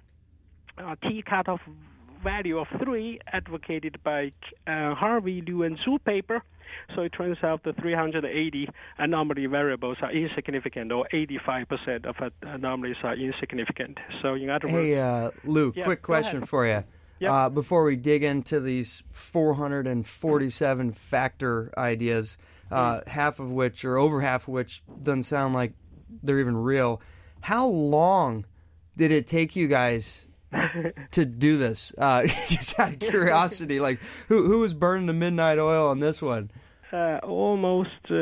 uh, 0.78 0.96
t 1.02 1.24
cutoff 1.28 1.62
value 2.24 2.58
of 2.58 2.68
3 2.82 3.20
advocated 3.32 4.00
by 4.04 4.32
uh, 4.66 4.96
Harvey, 4.96 5.42
Liu, 5.42 5.64
and 5.64 5.78
Zhu 5.80 6.04
paper, 6.04 6.42
so 6.96 7.02
it 7.02 7.10
turns 7.10 7.38
out 7.44 7.64
the 7.64 7.74
380 7.74 8.70
anomaly 8.98 9.46
variables 9.46 9.98
are 10.02 10.12
insignificant, 10.12 10.92
or 10.92 11.08
85% 11.14 12.06
of 12.06 12.16
anomalies 12.42 12.96
are 13.04 13.16
insignificant. 13.16 13.98
So, 14.22 14.36
in 14.36 14.50
other 14.50 14.68
hey, 14.68 14.94
words, 14.94 15.36
uh, 15.46 15.48
Lu, 15.50 15.74
Yeah, 15.76 15.84
quick 15.84 16.02
question 16.02 16.46
for 16.46 16.66
you. 16.66 16.84
Yep. 17.20 17.32
Uh, 17.32 17.50
before 17.50 17.84
we 17.84 17.96
dig 17.96 18.24
into 18.24 18.60
these 18.60 19.04
447 19.12 20.94
factor 20.94 21.72
ideas, 21.78 22.38
uh, 22.74 23.02
Mm. 23.02 23.08
half 23.08 23.40
of 23.40 23.52
which, 23.52 23.86
or 23.86 23.98
over 23.98 24.22
half 24.22 24.44
of 24.48 24.54
which, 24.54 24.84
doesn't 25.02 25.24
sound 25.24 25.54
like 25.54 25.74
they're 26.24 26.40
even 26.40 26.58
real, 26.58 27.02
how 27.42 27.68
long 27.68 28.46
did 28.98 29.12
it 29.12 29.28
take 29.28 29.56
you 29.56 29.68
guys 29.68 30.28
to 31.12 31.26
do 31.26 31.58
this? 31.58 31.94
Uh, 31.98 32.24
just 32.48 32.80
out 32.80 32.94
of 32.94 33.00
curiosity, 33.00 33.80
like 33.80 34.00
who 34.28 34.48
who 34.48 34.60
was 34.60 34.74
burning 34.74 35.08
the 35.08 35.14
midnight 35.14 35.60
oil 35.60 35.88
on 35.88 36.00
this 36.00 36.22
one? 36.22 36.52
uh, 36.92 37.18
almost 37.24 37.90
uh, 38.12 38.16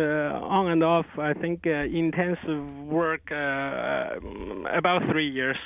on 0.58 0.72
and 0.72 0.82
off. 0.84 1.06
I 1.18 1.34
think 1.34 1.68
uh, 1.68 1.72
intensive 1.92 2.66
work 2.88 3.30
uh, 3.32 4.16
about 4.74 5.02
three 5.12 5.30
years. 5.30 5.58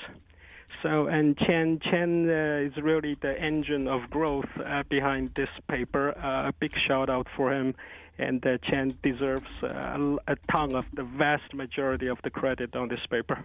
So 0.81 1.07
and 1.07 1.37
Chen 1.37 1.79
Chen 1.83 2.27
uh, 2.29 2.67
is 2.67 2.73
really 2.83 3.15
the 3.21 3.39
engine 3.39 3.87
of 3.87 4.09
growth 4.09 4.49
uh, 4.63 4.83
behind 4.89 5.31
this 5.35 5.49
paper. 5.69 6.17
Uh, 6.17 6.49
a 6.49 6.53
big 6.59 6.71
shout 6.87 7.09
out 7.09 7.27
for 7.37 7.53
him, 7.53 7.75
and 8.17 8.45
uh, 8.45 8.57
Chen 8.69 8.97
deserves 9.03 9.47
uh, 9.63 10.17
a 10.27 10.35
ton 10.51 10.75
of 10.75 10.85
the 10.93 11.03
vast 11.03 11.53
majority 11.53 12.07
of 12.07 12.17
the 12.23 12.29
credit 12.29 12.75
on 12.75 12.87
this 12.87 13.05
paper. 13.09 13.43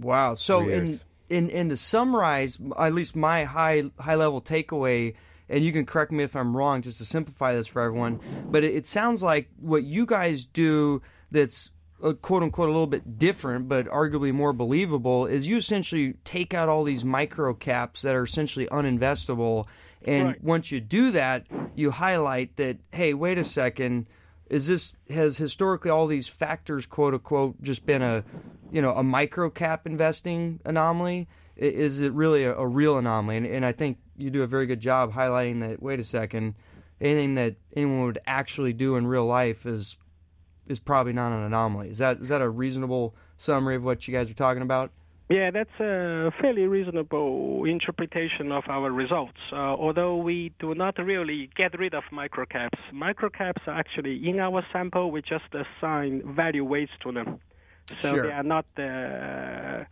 Wow. 0.00 0.34
So 0.34 0.68
in, 0.68 1.00
in 1.28 1.48
in 1.48 1.68
to 1.68 1.76
summarize, 1.76 2.58
at 2.78 2.94
least 2.94 3.16
my 3.16 3.44
high 3.44 3.84
high 3.98 4.16
level 4.16 4.40
takeaway, 4.40 5.14
and 5.48 5.64
you 5.64 5.72
can 5.72 5.86
correct 5.86 6.12
me 6.12 6.24
if 6.24 6.34
I'm 6.34 6.56
wrong, 6.56 6.82
just 6.82 6.98
to 6.98 7.04
simplify 7.04 7.54
this 7.54 7.66
for 7.66 7.82
everyone. 7.82 8.20
But 8.50 8.64
it, 8.64 8.74
it 8.74 8.86
sounds 8.86 9.22
like 9.22 9.48
what 9.58 9.84
you 9.84 10.06
guys 10.06 10.46
do 10.46 11.02
that's 11.30 11.70
uh, 12.02 12.14
quote 12.14 12.42
unquote 12.42 12.68
a 12.68 12.72
little 12.72 12.86
bit 12.86 13.18
different, 13.18 13.68
but 13.68 13.86
arguably 13.86 14.32
more 14.32 14.52
believable, 14.52 15.26
is 15.26 15.46
you 15.46 15.56
essentially 15.56 16.14
take 16.24 16.54
out 16.54 16.68
all 16.68 16.84
these 16.84 17.04
micro 17.04 17.54
caps 17.54 18.02
that 18.02 18.14
are 18.16 18.24
essentially 18.24 18.66
uninvestable, 18.66 19.66
and 20.04 20.28
Right. 20.28 20.44
once 20.44 20.70
you 20.70 20.80
do 20.80 21.10
that, 21.10 21.46
you 21.74 21.90
highlight 21.90 22.56
that 22.56 22.78
hey, 22.92 23.14
wait 23.14 23.38
a 23.38 23.44
second 23.44 24.06
is 24.48 24.66
this 24.66 24.94
has 25.08 25.38
historically 25.38 25.90
all 25.90 26.06
these 26.06 26.26
factors 26.28 26.84
quote 26.86 27.14
unquote 27.14 27.60
just 27.62 27.86
been 27.86 28.02
a 28.02 28.24
you 28.72 28.82
know 28.82 28.94
a 28.94 29.02
micro 29.02 29.50
cap 29.50 29.86
investing 29.86 30.60
anomaly? 30.64 31.28
Is 31.56 32.00
it 32.00 32.12
really 32.12 32.44
a, 32.44 32.56
a 32.56 32.66
real 32.66 32.98
anomaly? 32.98 33.36
And, 33.36 33.46
and 33.46 33.66
i 33.66 33.72
think 33.72 33.98
you 34.16 34.30
do 34.30 34.42
a 34.42 34.46
very 34.46 34.66
good 34.66 34.80
job 34.80 35.14
highlighting 35.14 35.60
that 35.60 35.82
wait 35.82 36.00
a 36.00 36.04
second 36.04 36.54
anything 37.00 37.34
that 37.36 37.56
anyone 37.74 38.02
would 38.04 38.18
actually 38.26 38.72
do 38.72 38.96
in 38.96 39.06
real 39.06 39.26
life 39.26 39.66
is 39.66 39.96
is 40.66 40.78
probably 40.78 41.12
not 41.12 41.32
an 41.32 41.42
anomaly. 41.42 41.90
Is 41.90 41.98
that 41.98 42.20
is 42.20 42.28
that 42.28 42.40
a 42.40 42.48
reasonable 42.48 43.14
summary 43.36 43.76
of 43.76 43.84
what 43.84 44.06
you 44.06 44.14
guys 44.14 44.30
are 44.30 44.34
talking 44.34 44.62
about 44.62 44.92
Yeah, 45.30 45.52
that's 45.52 45.78
a 45.78 46.32
fairly 46.40 46.66
reasonable 46.66 47.62
interpretation 47.64 48.50
of 48.50 48.64
our 48.68 48.90
results. 48.90 49.38
Uh, 49.52 49.58
although 49.58 50.16
we 50.16 50.52
do 50.58 50.74
not 50.74 50.98
really 50.98 51.48
get 51.56 51.78
rid 51.78 51.94
of 51.94 52.02
microcaps, 52.12 52.80
microcaps 52.92 53.64
are 53.68 53.78
actually 53.78 54.28
in 54.28 54.40
our 54.40 54.66
sample. 54.72 55.12
We 55.12 55.22
just 55.22 55.44
assign 55.54 56.34
value 56.34 56.64
weights 56.64 56.90
to 57.04 57.12
them, 57.12 57.38
so 58.00 58.14
Sure. 58.14 58.22
they 58.24 58.32
are 58.32 58.42
not 58.42 58.66
uh, 58.76 59.84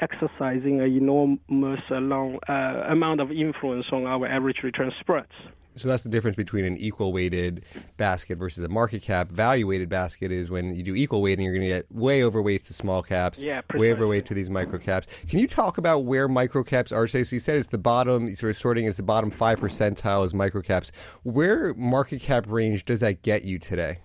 exercising 0.00 0.80
an 0.80 0.90
enormous 0.90 1.82
long, 1.88 2.40
uh, 2.48 2.86
amount 2.88 3.20
of 3.20 3.30
influence 3.30 3.86
on 3.92 4.06
our 4.06 4.26
average 4.26 4.64
return 4.64 4.90
spreads. 4.98 5.36
So 5.76 5.88
that's 5.88 6.02
the 6.02 6.08
difference 6.08 6.36
between 6.36 6.64
an 6.64 6.76
equal 6.76 7.12
weighted 7.12 7.64
basket 7.96 8.36
versus 8.38 8.64
a 8.64 8.68
market 8.68 9.02
cap. 9.02 9.30
Value 9.30 9.66
weighted 9.68 9.88
basket 9.88 10.32
is 10.32 10.50
when 10.50 10.74
you 10.74 10.82
do 10.82 10.94
equal 10.94 11.22
weighting, 11.22 11.44
you're 11.44 11.54
going 11.54 11.62
to 11.62 11.68
get 11.68 11.90
way 11.92 12.20
overweights 12.20 12.66
to 12.66 12.74
small 12.74 13.02
caps, 13.02 13.40
Yeah, 13.40 13.62
way 13.74 13.92
overweight 13.92 14.26
to 14.26 14.34
these 14.34 14.50
micro 14.50 14.78
caps. 14.78 15.06
Can 15.28 15.38
you 15.38 15.46
talk 15.46 15.78
about 15.78 16.00
where 16.00 16.28
micro 16.28 16.64
caps 16.64 16.92
are 16.92 17.06
today? 17.06 17.24
So 17.24 17.36
you 17.36 17.40
said 17.40 17.56
it's 17.56 17.68
the 17.68 17.78
bottom, 17.78 18.28
you 18.28 18.36
sort 18.36 18.50
of 18.50 18.56
sorting 18.56 18.86
it's 18.86 18.96
the 18.96 19.02
bottom 19.02 19.30
5 19.30 19.60
percentile 19.60 20.24
as 20.24 20.34
micro 20.34 20.60
caps. 20.60 20.90
Where 21.22 21.72
market 21.74 22.20
cap 22.20 22.46
range 22.48 22.84
does 22.84 23.00
that 23.00 23.22
get 23.22 23.44
you 23.44 23.58
today? 23.58 23.98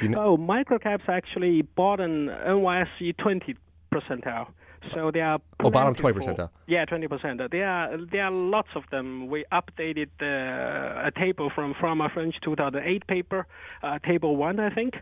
You 0.00 0.08
know, 0.08 0.20
Oh, 0.20 0.36
microcaps 0.38 1.08
actually 1.08 1.62
bottom 1.62 2.28
NYSE 2.28 3.16
20 3.18 3.56
percentile. 3.92 4.48
So 4.92 5.10
they 5.10 5.20
are 5.20 5.40
Oh, 5.62 5.70
bottom 5.70 5.94
twenty 5.94 6.18
percent. 6.18 6.38
Yeah, 6.66 6.84
20 6.84 7.08
percent. 7.08 7.40
There 7.50 7.66
are 7.68 7.96
there 8.12 8.24
are 8.24 8.30
lots 8.30 8.68
of 8.74 8.82
them. 8.90 9.28
We 9.28 9.44
updated 9.52 10.10
uh, 10.20 11.06
a 11.08 11.10
table 11.18 11.50
from 11.54 11.74
from 11.80 12.00
a 12.00 12.08
French 12.10 12.34
2008 12.42 13.06
paper, 13.06 13.46
uh, 13.82 13.98
table 14.00 14.36
one, 14.36 14.60
I 14.60 14.70
think. 14.70 14.94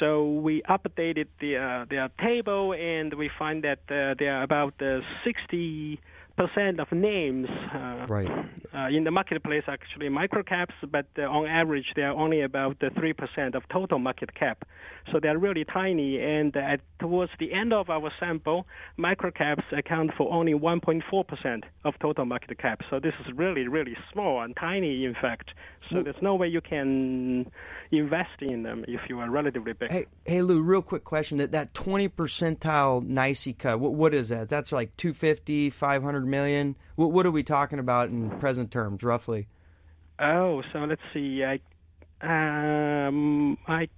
So 0.00 0.24
we 0.46 0.62
updated 0.62 1.26
the 1.40 1.56
uh, 1.56 1.84
their 1.90 2.08
table, 2.20 2.72
and 2.72 3.12
we 3.14 3.30
find 3.38 3.62
that 3.64 3.80
uh, 3.90 4.14
there 4.18 4.36
are 4.38 4.42
about 4.42 4.74
uh, 4.80 5.00
60 5.24 6.00
percent 6.36 6.80
of 6.80 6.92
names 6.92 7.48
uh, 7.74 8.06
Right. 8.08 8.30
uh, 8.74 8.88
in 8.96 9.04
the 9.04 9.10
marketplace 9.10 9.64
actually 9.68 10.08
microcaps, 10.10 10.74
but 10.90 11.06
uh, 11.18 11.22
on 11.22 11.46
average 11.46 11.86
they 11.96 12.02
are 12.02 12.12
only 12.14 12.42
about 12.42 12.76
uh, 12.82 12.90
three 12.98 13.12
percent 13.14 13.54
of 13.54 13.62
total 13.70 13.98
market 13.98 14.34
cap. 14.34 14.64
So 15.12 15.20
they 15.20 15.28
are 15.28 15.38
really 15.38 15.64
tiny, 15.64 16.20
and 16.20 16.54
at, 16.56 16.80
towards 16.98 17.32
the 17.38 17.52
end 17.52 17.72
of 17.72 17.90
our 17.90 18.10
sample, 18.18 18.66
microcaps 18.98 19.64
account 19.76 20.10
for 20.16 20.32
only 20.32 20.52
1.4 20.52 21.26
percent 21.26 21.64
of 21.84 21.94
total 22.00 22.24
market 22.24 22.58
cap. 22.58 22.80
So 22.90 22.98
this 22.98 23.14
is 23.20 23.32
really 23.34 23.68
really 23.68 23.96
small 24.12 24.42
and 24.42 24.56
tiny, 24.56 25.04
in 25.04 25.14
fact. 25.14 25.50
So 25.90 26.02
there's 26.02 26.20
no 26.20 26.34
way 26.34 26.48
you 26.48 26.60
can 26.60 27.50
invest 27.92 28.42
in 28.42 28.64
them 28.64 28.84
if 28.88 29.00
you 29.08 29.20
are 29.20 29.30
relatively 29.30 29.72
big. 29.72 29.90
hey 29.90 30.06
hey 30.24 30.42
lu 30.42 30.60
real 30.60 30.82
quick 30.82 31.04
question 31.04 31.38
that 31.38 31.52
that 31.52 31.72
20 31.74 32.08
percentile 32.08 33.06
NYSE 33.08 33.56
cut 33.56 33.78
what, 33.78 33.94
what 33.94 34.12
is 34.12 34.30
that 34.30 34.48
that's 34.48 34.72
like 34.72 34.96
250 34.96 35.70
500 35.70 36.26
million 36.26 36.74
what, 36.96 37.12
what 37.12 37.24
are 37.24 37.30
we 37.30 37.44
talking 37.44 37.78
about 37.78 38.08
in 38.08 38.28
present 38.40 38.72
terms 38.72 39.04
roughly 39.04 39.46
Oh, 40.18 40.62
so 40.72 40.80
let's 40.80 41.02
see. 41.12 41.44
I, 41.44 41.58
um, 42.22 43.58
I, 43.68 43.88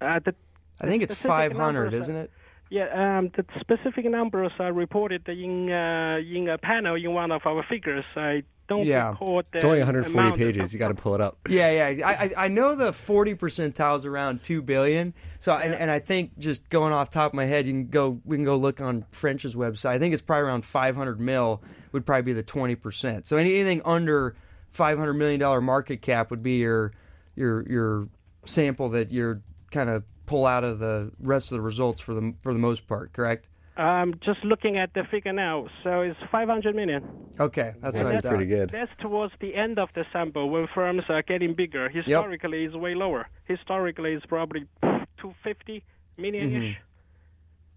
uh, 0.00 0.18
the 0.24 0.34
I 0.80 0.86
think 0.86 1.02
it's 1.02 1.14
500, 1.14 1.56
numbers 1.58 1.94
isn't 1.94 2.16
it? 2.16 2.30
Yeah, 2.70 3.18
um, 3.18 3.30
the 3.36 3.44
specific 3.60 4.04
numbers 4.04 4.52
are 4.60 4.72
reported 4.72 5.28
in 5.28 5.70
uh, 5.70 6.18
in 6.18 6.48
a 6.48 6.56
panel 6.58 6.94
in 6.94 7.12
one 7.12 7.32
of 7.32 7.42
our 7.44 7.64
figures. 7.68 8.04
I 8.14 8.44
don't 8.68 8.86
Yeah. 8.86 9.08
recall 9.10 9.42
the 9.50 9.56
it's 9.58 9.64
only 9.64 9.80
140 9.80 10.16
amount 10.16 10.38
pages. 10.38 10.68
of- 10.68 10.72
You 10.72 10.78
got 10.78 10.88
to 10.88 10.94
pull 10.94 11.16
it 11.16 11.20
up. 11.20 11.36
Yeah, 11.48 11.90
yeah. 11.90 12.06
I, 12.06 12.12
I 12.26 12.30
I 12.44 12.48
know 12.48 12.76
the 12.76 12.92
40 12.92 13.34
percentile 13.34 13.96
is 13.96 14.06
around 14.06 14.44
2 14.44 14.62
billion. 14.62 15.14
So, 15.40 15.52
and, 15.56 15.74
and 15.74 15.90
I 15.90 15.98
think 15.98 16.38
just 16.38 16.68
going 16.70 16.92
off 16.92 17.10
top 17.10 17.32
of 17.32 17.34
my 17.34 17.46
head, 17.46 17.66
you 17.66 17.72
can 17.72 17.88
go, 17.88 18.20
we 18.24 18.36
can 18.36 18.44
go 18.44 18.54
look 18.54 18.80
on 18.80 19.04
French's 19.10 19.56
website. 19.56 19.86
I 19.90 19.98
think 19.98 20.12
it's 20.14 20.22
probably 20.22 20.44
around 20.44 20.64
500 20.64 21.18
mil 21.18 21.62
would 21.90 22.06
probably 22.06 22.22
be 22.22 22.32
the 22.34 22.44
20%. 22.44 23.26
So 23.26 23.36
anything 23.36 23.82
under 23.84 24.36
500 24.70 25.14
million 25.14 25.40
dollar 25.40 25.60
market 25.60 26.02
cap 26.02 26.30
would 26.30 26.44
be 26.44 26.58
your, 26.58 26.92
your, 27.34 27.66
your 27.68 28.08
sample 28.44 28.90
that 28.90 29.10
you're 29.10 29.40
kind 29.70 29.90
of 29.90 30.04
pull 30.26 30.46
out 30.46 30.64
of 30.64 30.78
the 30.78 31.12
rest 31.20 31.50
of 31.50 31.56
the 31.56 31.62
results 31.62 32.00
for 32.00 32.14
the, 32.14 32.34
for 32.42 32.52
the 32.52 32.58
most 32.58 32.86
part, 32.86 33.12
correct? 33.12 33.48
I'm 33.76 34.14
just 34.24 34.44
looking 34.44 34.76
at 34.76 34.92
the 34.92 35.04
figure 35.10 35.32
now. 35.32 35.66
So 35.82 36.02
it's 36.02 36.18
500 36.30 36.74
million. 36.74 37.02
Okay, 37.38 37.72
that's 37.80 37.96
what 37.96 38.06
That's 38.06 38.20
thought. 38.22 38.28
pretty 38.28 38.46
good. 38.46 38.70
That's 38.70 38.90
towards 39.00 39.32
the 39.40 39.54
end 39.54 39.78
of 39.78 39.88
the 39.94 40.04
sample 40.12 40.50
when 40.50 40.66
firms 40.74 41.04
are 41.08 41.22
getting 41.22 41.54
bigger. 41.54 41.88
Historically, 41.88 42.64
it's 42.64 42.74
way 42.74 42.94
lower. 42.94 43.28
Historically, 43.44 44.12
it's 44.12 44.26
probably 44.26 44.66
250 44.82 45.82
million 46.18 46.52
ish. 46.52 46.62
Mm-hmm. 46.62 46.89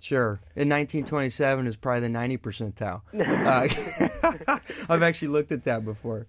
Sure. 0.03 0.41
In 0.57 0.67
1927 0.67 1.65
is 1.65 1.77
probably 1.77 2.01
the 2.01 2.09
90 2.09 2.37
percentile. 2.37 3.01
Uh, 3.43 3.67
I've 4.89 5.03
actually 5.03 5.27
looked 5.27 5.51
at 5.51 5.65
that 5.65 5.83
before. 5.83 6.27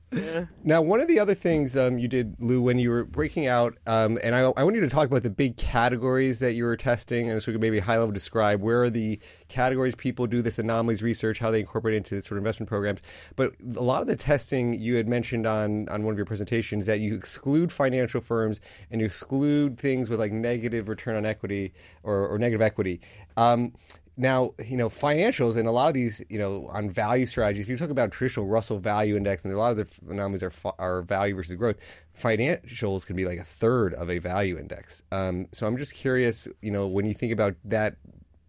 Now, 0.65 0.83
one 0.83 1.01
of 1.01 1.07
the 1.07 1.21
other 1.21 1.35
things 1.35 1.77
um, 1.77 1.97
you 1.97 2.09
did, 2.09 2.35
Lu, 2.41 2.61
when 2.61 2.81
you 2.81 2.91
were 2.91 3.05
breaking 3.05 3.47
out, 3.47 3.79
um, 3.87 4.19
and 4.25 4.35
I, 4.35 4.41
I 4.57 4.65
want 4.65 4.75
you 4.75 4.81
to 4.81 4.89
talk 4.89 5.07
about 5.07 5.23
the 5.23 5.31
big 5.31 5.57
categories 5.57 6.41
that 6.41 6.55
you 6.55 6.65
were 6.65 6.77
testing, 6.77 7.31
and 7.31 7.41
so 7.41 7.53
we 7.53 7.55
could 7.55 7.61
maybe 7.61 7.79
high 7.79 7.97
level 7.97 8.11
describe 8.11 8.61
where 8.63 8.83
are 8.83 8.91
the 8.91 9.21
categories 9.55 9.95
people 9.95 10.27
do 10.27 10.43
this 10.43 10.59
anomalies 10.59 11.03
research, 11.03 11.39
how 11.39 11.51
they 11.51 11.61
incorporate 11.61 11.95
it 11.95 11.99
into 11.99 12.21
sort 12.21 12.33
of 12.33 12.39
investment 12.39 12.69
programs. 12.69 13.01
But 13.37 13.55
a 13.77 13.83
lot 13.83 14.03
of 14.03 14.09
the 14.09 14.17
testing 14.17 14.75
you 14.75 14.97
had 14.97 15.09
mentioned 15.09 15.47
on 15.47 15.89
on 15.89 16.03
one 16.03 16.13
of 16.13 16.19
your 16.19 16.27
presentations 16.27 16.87
that 16.87 16.99
you 16.99 17.15
exclude 17.15 17.71
financial 17.71 18.21
firms 18.21 18.61
and 18.91 19.01
you 19.01 19.07
exclude 19.07 19.79
things 19.79 20.11
with 20.11 20.19
like 20.19 20.33
negative 20.33 20.89
return 20.89 21.15
on 21.17 21.25
equity 21.25 21.73
or, 22.03 22.27
or 22.27 22.39
negative 22.39 22.61
equity. 22.61 23.01
Um, 23.37 23.73
now, 24.17 24.55
you 24.65 24.77
know, 24.77 24.89
financials 24.89 25.57
and 25.57 25.67
a 25.67 25.73
lot 25.73 25.89
of 25.89 25.95
these, 25.95 26.23
you 26.29 26.39
know, 26.39 26.69
on 26.71 26.89
value 26.89 27.27
strategies, 27.27 27.65
if 27.65 27.69
you 27.69 27.77
talk 27.77 27.91
about 27.91 28.13
traditional 28.13 28.47
Russell 28.47 28.79
value 28.79 29.17
index 29.17 29.45
and 29.45 29.53
a 29.53 29.59
lot 29.59 29.77
of 29.77 29.79
the 29.79 30.13
anomalies 30.13 30.43
are, 30.43 30.53
are 30.79 31.03
value 31.03 31.35
versus 31.35 31.57
growth, 31.57 31.79
financials 32.17 33.05
can 33.05 33.17
be 33.17 33.25
like 33.25 33.39
a 33.39 33.45
third 33.45 33.93
of 33.95 34.11
a 34.11 34.19
value 34.19 34.57
index. 34.57 35.03
Um, 35.11 35.49
so 35.53 35.67
I'm 35.67 35.77
just 35.77 35.95
curious, 35.95 36.47
you 36.63 36.71
know, 36.71 36.87
when 36.87 37.07
you 37.07 37.15
think 37.15 37.33
about 37.33 37.57
that 37.65 37.97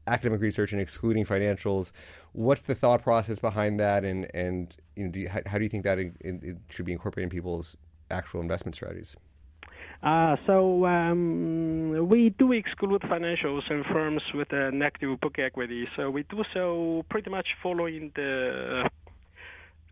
academic 0.08 0.42
research 0.42 0.72
and 0.72 0.82
excluding 0.82 1.26
financials, 1.26 1.92
what's 2.34 2.64
the 2.64 2.76
thought 2.76 3.04
process 3.04 3.40
behind 3.40 3.80
that? 3.80 4.04
And, 4.04 4.28
and 4.34 4.76
you 4.96 5.06
know, 5.06 5.12
do 5.12 5.20
you, 5.20 5.30
how, 5.30 5.42
how, 5.46 5.58
do 5.58 5.64
you 5.64 5.70
think 5.70 5.84
that 5.84 6.00
it, 6.00 6.14
it 6.22 6.58
should 6.70 6.86
be 6.86 6.92
incorporated 6.92 7.32
in 7.32 7.36
people's 7.36 7.78
actual 8.12 8.42
investment 8.42 8.76
strategies? 8.76 9.16
Uh, 10.04 10.36
so 10.46 10.86
um, 10.86 12.08
we 12.08 12.30
do 12.38 12.52
exclude 12.52 13.02
financials 13.02 13.62
and 13.70 13.86
firms 13.86 14.22
with 14.34 14.52
a 14.52 14.72
negative 14.72 15.20
book 15.20 15.40
equity. 15.40 15.88
So 15.96 16.10
we 16.10 16.24
do 16.24 16.44
so 16.54 17.04
pretty 17.10 17.30
much 17.30 17.48
following 17.64 18.12
the 18.16 18.90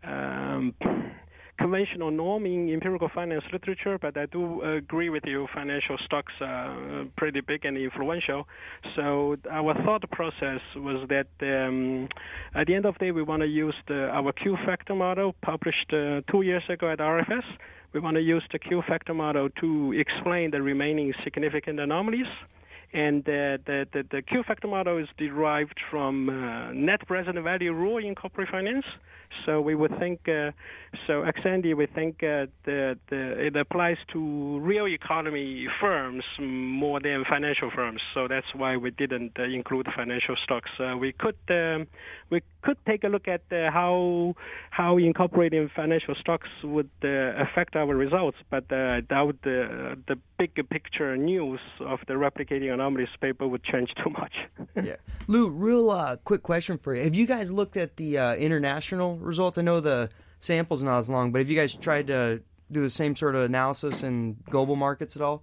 um, 0.04 0.74
conventional 1.64 2.10
norm 2.10 2.44
in 2.44 2.70
empirical 2.70 3.08
finance 3.14 3.44
literature, 3.50 3.96
but 3.98 4.14
I 4.18 4.26
do 4.26 4.60
agree 4.62 5.08
with 5.08 5.24
you. 5.24 5.46
Financial 5.54 5.96
stocks 6.04 6.34
are 6.42 7.06
pretty 7.16 7.40
big 7.40 7.64
and 7.64 7.78
influential. 7.78 8.46
So 8.94 9.36
our 9.50 9.72
thought 9.84 10.04
process 10.10 10.60
was 10.76 11.08
that 11.08 11.30
um, 11.40 12.08
at 12.54 12.66
the 12.66 12.74
end 12.74 12.84
of 12.84 12.94
the 12.94 13.06
day, 13.06 13.10
we 13.12 13.22
want 13.22 13.40
to 13.40 13.48
use 13.48 13.74
the, 13.88 14.10
our 14.18 14.32
Q 14.32 14.58
factor 14.66 14.94
model 14.94 15.34
published 15.40 15.90
uh, 15.90 16.20
two 16.30 16.42
years 16.42 16.64
ago 16.68 16.90
at 16.92 16.98
RFS 16.98 17.48
we 17.94 18.00
want 18.00 18.16
to 18.16 18.20
use 18.20 18.42
the 18.50 18.58
Q 18.58 18.82
factor 18.88 19.14
model 19.14 19.48
to 19.60 19.92
explain 19.92 20.50
the 20.50 20.60
remaining 20.60 21.14
significant 21.22 21.78
anomalies. 21.78 22.26
And 22.94 23.24
the, 23.24 23.58
the, 23.66 24.04
the 24.08 24.22
Q 24.22 24.44
factor 24.46 24.68
model 24.68 24.98
is 24.98 25.08
derived 25.18 25.78
from 25.90 26.28
uh, 26.28 26.72
net 26.72 27.04
present 27.08 27.36
value 27.42 27.72
rule 27.72 27.98
in 27.98 28.14
corporate 28.14 28.48
finance. 28.50 28.84
So 29.44 29.60
we 29.60 29.74
would 29.74 29.98
think, 29.98 30.20
uh, 30.28 30.52
so 31.08 31.24
Xandy, 31.44 31.76
we 31.76 31.86
think 31.86 32.22
uh, 32.22 32.46
the, 32.64 32.96
it 33.10 33.56
applies 33.56 33.96
to 34.12 34.60
real 34.60 34.86
economy 34.86 35.66
firms 35.80 36.22
more 36.40 37.00
than 37.00 37.24
financial 37.28 37.70
firms. 37.74 38.00
So 38.14 38.28
that's 38.28 38.46
why 38.54 38.76
we 38.76 38.92
didn't 38.92 39.32
uh, 39.40 39.42
include 39.42 39.88
financial 39.96 40.36
stocks. 40.44 40.70
Uh, 40.78 40.96
we 40.96 41.12
could 41.12 41.36
um, 41.50 41.88
we 42.30 42.42
could 42.64 42.78
take 42.86 43.04
a 43.04 43.08
look 43.08 43.28
at 43.28 43.42
uh, 43.52 43.70
how 43.70 44.34
how 44.70 44.96
incorporating 44.96 45.70
financial 45.74 46.14
stocks 46.14 46.48
would 46.62 46.90
uh, 47.04 47.08
affect 47.44 47.76
our 47.76 47.94
results, 47.94 48.38
but 48.50 48.64
I 48.72 49.00
doubt 49.00 49.36
the 49.42 49.98
the 50.08 50.16
big 50.38 50.54
picture 50.70 51.16
news 51.16 51.60
of 51.80 52.00
the 52.08 52.14
replicating 52.14 52.72
anomalies 52.72 53.08
paper 53.20 53.46
would 53.46 53.64
change 53.64 53.90
too 54.02 54.10
much. 54.10 54.34
yeah, 54.82 54.96
Lu, 55.26 55.48
real 55.48 56.16
quick 56.24 56.42
question 56.42 56.78
for 56.78 56.94
you: 56.94 57.04
Have 57.04 57.14
you 57.14 57.26
guys 57.26 57.52
looked 57.52 57.76
at 57.76 57.96
the 57.96 58.16
international 58.38 59.16
results? 59.18 59.58
I 59.58 59.62
know 59.62 59.80
the 59.80 60.10
sample's 60.40 60.82
not 60.82 60.98
as 60.98 61.10
long, 61.10 61.32
but 61.32 61.40
have 61.40 61.50
you 61.50 61.56
guys 61.56 61.74
tried 61.74 62.06
to 62.08 62.42
do 62.72 62.80
the 62.80 62.90
same 62.90 63.14
sort 63.14 63.34
of 63.34 63.42
analysis 63.42 64.02
in 64.02 64.36
global 64.50 64.76
markets 64.76 65.16
at 65.16 65.22
all? 65.22 65.42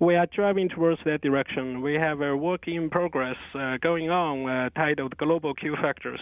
We 0.00 0.16
are 0.16 0.26
driving 0.26 0.68
towards 0.68 1.00
that 1.04 1.20
direction. 1.22 1.80
We 1.80 1.94
have 1.94 2.20
a 2.20 2.36
work 2.36 2.66
in 2.66 2.90
progress 2.90 3.36
uh, 3.54 3.76
going 3.80 4.10
on 4.10 4.48
uh, 4.48 4.70
titled 4.70 5.16
Global 5.16 5.54
Q 5.54 5.76
Factors. 5.80 6.20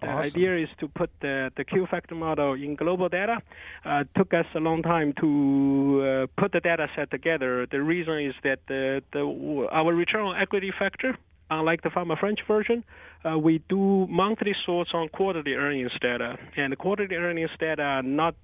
The 0.00 0.06
awesome. 0.06 0.30
idea 0.30 0.58
is 0.58 0.68
to 0.78 0.88
put 0.88 1.10
the, 1.20 1.50
the 1.56 1.64
Q 1.64 1.86
factor 1.90 2.14
model 2.14 2.54
in 2.54 2.76
global 2.76 3.08
data. 3.08 3.38
Uh, 3.84 4.04
took 4.16 4.32
us 4.34 4.46
a 4.54 4.60
long 4.60 4.82
time 4.82 5.14
to 5.20 6.26
uh, 6.30 6.40
put 6.40 6.52
the 6.52 6.60
data 6.60 6.86
set 6.94 7.10
together. 7.10 7.66
The 7.68 7.82
reason 7.82 8.20
is 8.20 8.34
that 8.44 8.60
the, 8.68 9.02
the, 9.12 9.68
our 9.72 9.92
return 9.92 10.22
on 10.22 10.40
equity 10.40 10.72
factor 10.78 11.18
unlike 11.50 11.82
the 11.82 11.90
Fama 11.90 12.16
French 12.16 12.40
version, 12.46 12.84
uh, 13.24 13.38
we 13.38 13.62
do 13.68 14.06
monthly 14.08 14.54
sorts 14.66 14.90
on 14.92 15.08
quarterly 15.08 15.54
earnings 15.54 15.92
data, 16.00 16.36
and 16.56 16.72
the 16.72 16.76
quarterly 16.76 17.16
earnings 17.16 17.50
data 17.58 17.82
are 17.82 18.02
not 18.02 18.34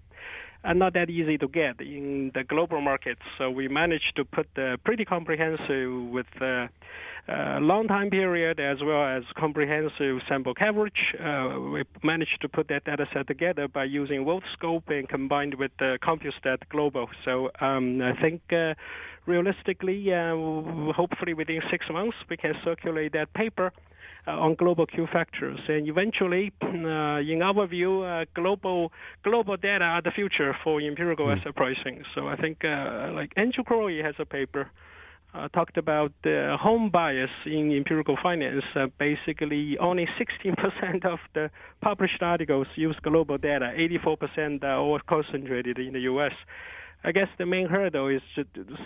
are 0.64 0.75
not 0.75 0.94
that 0.94 1.11
easy 1.11 1.37
to 1.38 1.49
get 1.49 1.80
in 1.80 2.30
the 2.35 2.42
global 2.42 2.80
markets. 2.80 3.21
So 3.38 3.50
we 3.50 3.68
managed 3.68 4.16
to 4.16 4.25
put 4.25 4.49
the 4.56 4.78
pretty 4.85 5.04
comprehensive 5.04 5.92
with 6.11 6.26
uh, 6.40 6.68
uh, 7.26 7.59
long 7.61 7.87
time 7.87 8.11
period 8.11 8.61
as 8.61 8.78
well 8.83 9.04
as 9.04 9.23
comprehensive 9.37 10.21
sample 10.28 10.54
coverage. 10.54 11.15
Uh, 11.19 11.60
we 11.73 11.84
managed 12.02 12.38
to 12.41 12.49
put 12.49 12.69
that 12.69 12.84
data 12.84 13.06
set 13.12 13.26
together 13.26 13.69
by 13.69 13.84
using 13.84 14.25
Worldscope 14.25 14.88
and 14.88 15.08
combined 15.08 15.54
with 15.54 15.71
the 15.78 15.99
CompuStat 16.02 16.58
Global. 16.71 17.08
So 17.25 17.50
um, 17.60 18.00
I 18.02 18.21
think 18.21 18.41
uh, 18.52 18.75
realistically, 19.26 20.12
uh, 20.12 20.34
hopefully 20.93 21.34
within 21.34 21.60
six 21.71 21.86
months, 21.91 22.17
we 22.28 22.36
can 22.36 22.54
circulate 22.65 23.12
that 23.12 23.32
paper 23.34 23.67
uh, 23.67 23.94
on 24.26 24.54
global 24.54 24.87
Q 24.87 25.06
factors. 25.13 25.58
And 25.69 25.89
eventually, 25.89 26.52
uh, 26.63 26.67
in 27.21 27.43
our 27.43 27.67
view, 27.67 28.02
uh, 28.02 28.25
global 28.34 28.93
global 29.23 29.56
data 29.56 29.84
are 29.84 30.02
the 30.02 30.10
future 30.10 30.56
for 30.65 30.80
empirical 30.80 31.26
mm. 31.26 31.39
asset 31.39 31.54
pricing. 31.54 32.02
So 32.15 32.28
I 32.28 32.37
think 32.37 32.65
uh, 32.65 33.10
like 33.13 33.32
Andrew 33.37 33.65
Karolyi 33.65 34.04
has 34.04 34.15
a 34.19 34.25
paper. 34.25 34.71
Uh, 35.34 35.49
talked 35.49 35.76
about 35.76 36.13
the 36.23 36.56
home 36.60 36.91
bias 36.91 37.30
in 37.45 37.73
empirical 37.73 38.17
finance. 38.23 38.63
Uh, 38.76 38.87
basically, 39.00 39.76
only 39.78 40.06
16% 40.17 41.04
of 41.13 41.19
the 41.34 41.50
published 41.80 42.23
articles 42.23 42.69
use 42.76 42.97
global 43.02 43.37
data. 43.37 43.73
84% 43.76 44.63
are 44.63 44.78
all 44.78 45.00
concentrated 45.08 45.76
in 45.78 45.93
the 45.93 46.02
U.S. 46.02 46.30
I 47.06 47.12
guess 47.12 47.28
the 47.36 47.45
main 47.45 47.69
hurdle 47.69 48.08
is 48.08 48.23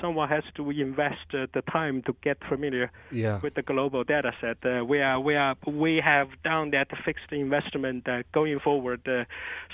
someone 0.01 0.29
has 0.29 0.43
to 0.57 0.71
invest 0.71 1.33
uh, 1.33 1.47
the 1.55 1.63
time 1.63 2.03
to 2.03 2.17
get 2.21 2.39
familiar 2.49 2.91
yeah. 3.13 3.39
with 3.41 3.55
the 3.55 3.63
global 3.63 4.03
data 4.03 4.33
set. 4.41 4.59
Uh, 4.65 4.85
we 4.85 5.01
are 5.01 5.21
we 5.21 5.37
are 5.37 5.55
we 5.67 6.01
have 6.05 6.29
done 6.43 6.73
that 6.73 6.89
fixed 7.05 7.31
investment 7.31 8.09
uh, 8.09 8.25
going 8.33 8.59
forward, 8.59 9.07
uh, 9.07 9.25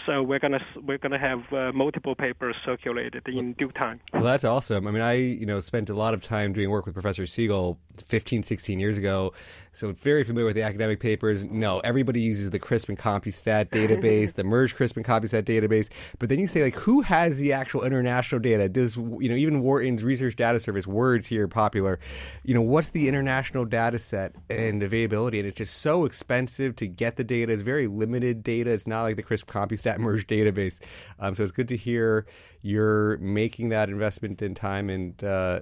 so 0.04 0.22
we're 0.22 0.38
gonna 0.38 0.60
we're 0.86 0.98
gonna 0.98 1.18
have 1.18 1.50
uh, 1.54 1.72
multiple 1.72 2.14
papers 2.14 2.54
circulated 2.66 3.26
in 3.26 3.54
due 3.54 3.72
time. 3.72 4.00
Well, 4.12 4.22
that's 4.22 4.44
awesome. 4.44 4.86
I 4.86 4.90
mean, 4.90 5.02
I 5.02 5.14
you 5.14 5.46
know 5.46 5.60
spent 5.60 5.88
a 5.88 5.94
lot 5.94 6.12
of 6.12 6.22
time 6.22 6.52
doing 6.52 6.68
work 6.68 6.84
with 6.84 6.94
Professor 6.94 7.26
Siegel 7.26 7.78
15, 8.04 8.42
16 8.42 8.78
years 8.78 8.98
ago, 8.98 9.32
so 9.74 9.92
very 9.92 10.22
familiar 10.22 10.46
with 10.46 10.54
the 10.54 10.62
academic 10.62 11.00
papers. 11.00 11.42
No, 11.44 11.80
everybody 11.80 12.20
uses 12.20 12.50
the 12.50 12.60
CRSP 12.60 12.90
and 12.90 12.98
CompuStat 12.98 13.66
database, 13.66 14.34
the 14.34 14.44
merged 14.44 14.76
CRSP 14.76 14.98
and 14.98 15.04
CompuStat 15.04 15.42
database. 15.42 15.90
But 16.18 16.28
then 16.28 16.38
you 16.38 16.46
say 16.46 16.62
like, 16.62 16.76
who 16.76 17.00
has 17.02 17.38
the 17.38 17.52
actual 17.52 17.82
international 17.82 18.40
data? 18.40 18.68
Does 18.68 18.96
you 18.96 19.28
know 19.28 19.34
even 19.34 19.62
Wharton's 19.62 20.04
Research 20.04 20.36
Data 20.36 20.60
Service 20.60 20.86
WRDS 20.86 21.26
here 21.26 21.48
popular? 21.48 21.98
You 22.44 22.54
know 22.54 22.62
what's 22.62 22.88
the 22.88 23.08
international 23.08 23.64
data 23.64 23.98
set 23.98 24.36
and 24.48 24.82
availability? 24.82 25.40
And 25.40 25.48
it's 25.48 25.58
just 25.58 25.78
so 25.78 26.04
expensive 26.04 26.76
to 26.76 26.86
get 26.86 27.16
the 27.16 27.24
data. 27.24 27.52
It's 27.52 27.62
very 27.62 27.88
limited 27.88 28.44
data. 28.44 28.70
It's 28.70 28.86
not 28.86 29.02
like 29.02 29.16
the 29.16 29.24
CRSP 29.24 29.46
CompuStat 29.46 29.98
merged 30.04 30.28
database. 30.28 30.80
Um, 31.18 31.34
so 31.34 31.42
it's 31.42 31.52
good 31.52 31.68
to 31.68 31.76
hear 31.76 32.26
you're 32.62 33.18
making 33.18 33.70
that 33.70 33.88
investment 33.88 34.40
in 34.40 34.54
time 34.54 34.88
and. 34.88 35.22
Uh, 35.22 35.60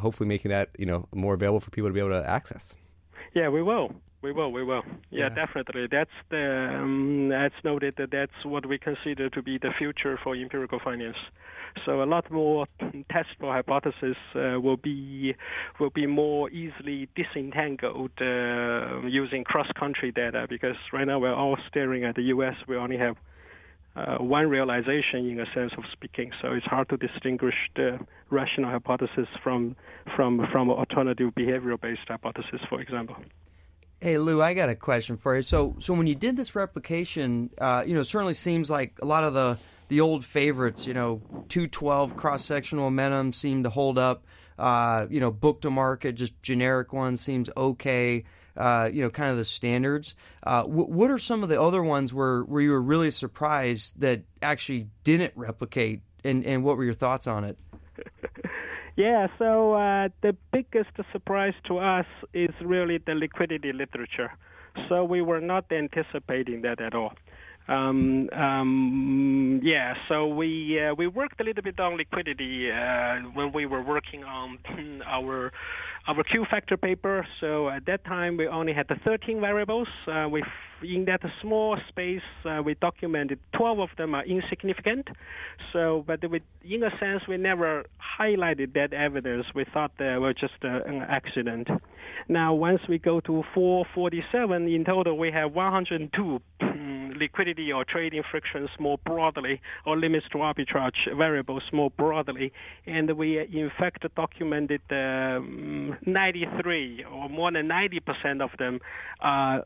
hopefully 0.00 0.28
making 0.28 0.48
that 0.48 0.70
you 0.78 0.86
know 0.86 1.06
more 1.12 1.34
available 1.34 1.60
for 1.60 1.70
people 1.70 1.90
to 1.90 1.92
be 1.92 2.00
able 2.00 2.10
to 2.10 2.26
access. 2.26 2.74
Yeah, 3.36 3.50
we 3.50 3.62
will. 3.62 3.90
We 4.22 4.32
will, 4.32 4.50
we 4.50 4.64
will. 4.64 4.82
Yeah, 5.10 5.28
yeah. 5.28 5.28
definitely. 5.28 5.88
That's 5.90 6.18
the 6.30 6.70
um, 6.80 7.30
as 7.32 7.52
noted 7.62 7.94
that 7.98 8.10
that's 8.10 8.44
what 8.46 8.64
we 8.64 8.78
consider 8.78 9.28
to 9.28 9.42
be 9.42 9.58
the 9.58 9.72
future 9.76 10.18
for 10.24 10.34
empirical 10.34 10.80
finance. 10.82 11.18
So 11.84 12.02
a 12.02 12.08
lot 12.08 12.30
more 12.30 12.64
testable 13.12 13.52
hypotheses 13.52 14.16
uh, 14.34 14.58
will 14.58 14.78
be 14.78 15.34
will 15.78 15.90
be 15.90 16.06
more 16.06 16.48
easily 16.48 17.10
disentangled 17.14 18.12
uh, 18.22 19.02
using 19.06 19.44
cross-country 19.44 20.12
data 20.12 20.46
because 20.48 20.76
right 20.94 21.06
now 21.06 21.18
we're 21.18 21.34
all 21.34 21.58
staring 21.68 22.04
at 22.04 22.14
the 22.14 22.22
U.S. 22.36 22.54
We 22.66 22.76
only 22.76 22.96
have 22.96 23.16
uh, 23.96 24.18
one 24.18 24.48
realization 24.48 25.26
in 25.30 25.40
a 25.40 25.46
sense 25.54 25.72
of 25.78 25.84
speaking. 25.92 26.30
So 26.42 26.52
it's 26.52 26.66
hard 26.66 26.88
to 26.90 26.96
distinguish 26.96 27.54
the 27.74 27.98
rational 28.30 28.70
hypothesis 28.70 29.26
from 29.42 29.74
from 30.14 30.46
from 30.52 30.70
alternative 30.70 31.32
behavioral 31.34 31.80
based 31.80 32.02
hypothesis, 32.06 32.60
for 32.68 32.80
example. 32.80 33.16
Hey 34.00 34.18
Lu, 34.18 34.42
I 34.42 34.52
got 34.52 34.68
a 34.68 34.74
question 34.74 35.16
for 35.16 35.34
you. 35.34 35.42
So 35.42 35.76
so 35.78 35.94
when 35.94 36.06
you 36.06 36.14
did 36.14 36.36
this 36.36 36.54
replication, 36.54 37.50
uh, 37.58 37.84
you 37.86 37.94
know, 37.94 38.00
it 38.00 38.04
certainly 38.04 38.34
seems 38.34 38.70
like 38.70 38.98
a 39.00 39.06
lot 39.06 39.24
of 39.24 39.32
the 39.32 39.58
the 39.88 40.00
old 40.00 40.24
favorites, 40.24 40.86
you 40.86 40.94
know, 40.94 41.22
212 41.48 42.16
cross 42.16 42.44
sectional 42.44 42.84
momentum 42.84 43.32
seemed 43.32 43.64
to 43.64 43.70
hold 43.70 43.98
up. 43.98 44.24
Uh, 44.58 45.06
you 45.10 45.20
know, 45.20 45.30
book 45.30 45.60
to 45.60 45.70
market, 45.70 46.12
just 46.12 46.32
generic 46.42 46.92
one 46.92 47.16
seems 47.16 47.50
okay 47.56 48.24
uh, 48.56 48.88
you 48.92 49.02
know, 49.02 49.10
kind 49.10 49.30
of 49.30 49.36
the 49.36 49.44
standards. 49.44 50.14
Uh, 50.42 50.62
w- 50.62 50.86
what 50.86 51.10
are 51.10 51.18
some 51.18 51.42
of 51.42 51.48
the 51.48 51.60
other 51.60 51.82
ones 51.82 52.12
where, 52.12 52.42
where 52.42 52.62
you 52.62 52.70
were 52.70 52.82
really 52.82 53.10
surprised 53.10 54.00
that 54.00 54.22
actually 54.42 54.88
didn't 55.04 55.32
replicate, 55.36 56.00
and, 56.24 56.44
and 56.44 56.64
what 56.64 56.76
were 56.76 56.84
your 56.84 56.94
thoughts 56.94 57.26
on 57.26 57.44
it? 57.44 57.58
yeah, 58.96 59.26
so 59.38 59.74
uh, 59.74 60.08
the 60.22 60.36
biggest 60.52 60.90
surprise 61.12 61.54
to 61.66 61.78
us 61.78 62.06
is 62.32 62.50
really 62.62 62.98
the 62.98 63.14
liquidity 63.14 63.72
literature. 63.72 64.32
So 64.88 65.04
we 65.04 65.22
were 65.22 65.40
not 65.40 65.70
anticipating 65.72 66.62
that 66.62 66.80
at 66.80 66.94
all. 66.94 67.14
Um, 67.68 68.28
um, 68.32 69.60
yeah, 69.62 69.94
so 70.08 70.28
we 70.28 70.80
uh, 70.80 70.94
we 70.94 71.08
worked 71.08 71.40
a 71.40 71.44
little 71.44 71.64
bit 71.64 71.80
on 71.80 71.96
liquidity 71.96 72.70
uh, 72.70 73.16
when 73.34 73.52
we 73.52 73.66
were 73.66 73.82
working 73.82 74.22
on 74.22 74.58
our 75.06 75.52
our 76.08 76.22
Q 76.24 76.46
factor 76.50 76.76
paper. 76.76 77.26
So 77.40 77.68
at 77.68 77.86
that 77.86 78.04
time, 78.04 78.36
we 78.36 78.46
only 78.46 78.72
had 78.72 78.88
the 78.88 78.96
13 79.04 79.40
variables. 79.40 79.88
Uh, 80.06 80.28
we 80.30 80.42
in 80.82 81.06
that 81.06 81.20
small 81.40 81.76
space, 81.88 82.20
uh, 82.44 82.60
we 82.64 82.74
documented 82.74 83.38
12 83.56 83.78
of 83.78 83.88
them 83.96 84.14
are 84.14 84.24
insignificant. 84.24 85.08
So, 85.72 86.04
but 86.06 86.20
we, 86.30 86.42
in 86.64 86.82
a 86.82 86.90
sense, 87.00 87.22
we 87.28 87.36
never 87.36 87.84
highlighted 88.20 88.74
that 88.74 88.92
evidence. 88.92 89.46
We 89.54 89.64
thought 89.72 89.92
they 89.98 90.16
were 90.18 90.34
just 90.34 90.54
uh, 90.62 90.82
an 90.86 91.02
accident. 91.08 91.68
Now, 92.28 92.54
once 92.54 92.80
we 92.88 92.98
go 92.98 93.20
to 93.20 93.42
447, 93.54 94.68
in 94.68 94.84
total, 94.84 95.16
we 95.16 95.30
have 95.32 95.52
102 95.52 96.40
liquidity 97.16 97.72
or 97.72 97.84
trading 97.84 98.22
frictions 98.30 98.70
more 98.78 98.98
broadly, 99.04 99.60
or 99.84 99.96
limits 99.96 100.26
to 100.32 100.38
arbitrage 100.38 101.16
variables 101.16 101.62
more 101.72 101.90
broadly. 101.90 102.52
And 102.86 103.10
we, 103.16 103.38
in 103.38 103.70
fact, 103.78 104.04
documented 104.14 104.82
um, 104.90 105.96
93 106.06 107.04
or 107.04 107.28
more 107.28 107.52
than 107.52 107.68
90% 107.68 108.42
of 108.42 108.50
them 108.58 108.80
are 109.20 109.64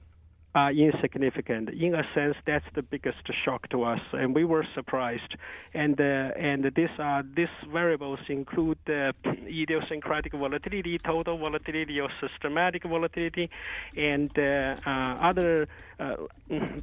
are 0.54 0.72
insignificant. 0.72 1.68
In 1.70 1.94
a 1.94 2.02
sense, 2.14 2.36
that's 2.46 2.64
the 2.74 2.82
biggest 2.82 3.18
shock 3.44 3.68
to 3.68 3.84
us, 3.84 4.00
and 4.12 4.34
we 4.34 4.44
were 4.44 4.66
surprised. 4.74 5.36
And 5.74 6.00
uh, 6.00 6.04
and 6.04 6.64
these 6.74 6.88
are 6.98 7.22
these 7.22 7.54
variables 7.72 8.18
include 8.28 8.78
uh, 8.88 9.12
idiosyncratic 9.46 10.32
volatility, 10.32 10.98
total 10.98 11.38
volatility, 11.38 12.00
or 12.00 12.10
systematic 12.20 12.82
volatility, 12.84 13.48
and 13.96 14.30
uh, 14.36 14.76
uh 14.84 14.90
other 15.30 15.68
uh, 16.00 16.16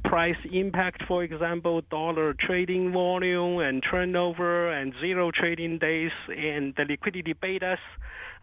price 0.04 0.38
impact. 0.50 1.02
For 1.06 1.22
example, 1.22 1.82
dollar 1.90 2.34
trading 2.34 2.92
volume 2.92 3.58
and 3.58 3.82
turnover, 3.82 4.72
and 4.72 4.94
zero 5.00 5.30
trading 5.30 5.78
days, 5.78 6.12
and 6.28 6.74
the 6.76 6.84
liquidity 6.84 7.34
betas 7.34 7.78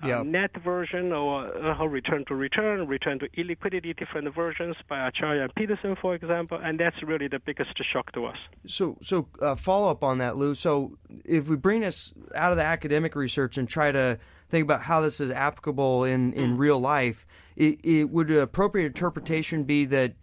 yep. 0.04 0.26
net 0.26 0.52
version 0.64 1.12
or 1.12 1.46
uh, 1.64 1.86
return 1.86 2.26
to 2.28 2.36
return, 2.36 2.88
return 2.88 3.20
to 3.20 3.30
illiquidity, 3.30 3.96
different 3.98 4.34
versions 4.34 4.76
by 4.90 5.08
Acharya 5.08 5.44
and 5.44 5.56
Pedersen, 5.56 5.96
for 6.02 6.16
example, 6.16 6.60
and 6.62 6.80
that's 6.80 7.02
really 7.04 7.28
the 7.28 7.40
biggest 7.40 7.72
shock 7.92 8.12
to 8.14 8.26
us. 8.26 8.38
So, 8.68 8.98
so 9.02 9.28
uh, 9.42 9.56
follow 9.56 9.90
up 9.90 10.04
on 10.04 10.18
that, 10.20 10.38
Lu. 10.38 10.56
So, 10.56 10.98
if 11.24 11.50
we 11.50 11.56
bring 11.56 11.84
us 11.84 12.14
out 12.34 12.52
of 12.52 12.58
the 12.58 12.64
academic 12.64 13.16
research 13.16 13.58
and 13.58 13.68
try 13.68 13.92
to 13.92 14.20
think 14.50 14.64
about 14.64 14.82
how 14.82 15.02
this 15.02 15.20
is 15.20 15.32
applicable 15.32 16.04
in, 16.04 16.34
in 16.34 16.56
mm. 16.56 16.60
real 16.60 16.80
life, 16.80 17.26
it, 17.56 17.80
it 17.84 18.10
would 18.10 18.30
an 18.30 18.40
appropriate 18.40 18.88
interpretation 18.88 19.64
be 19.64 19.86
that 19.86 20.16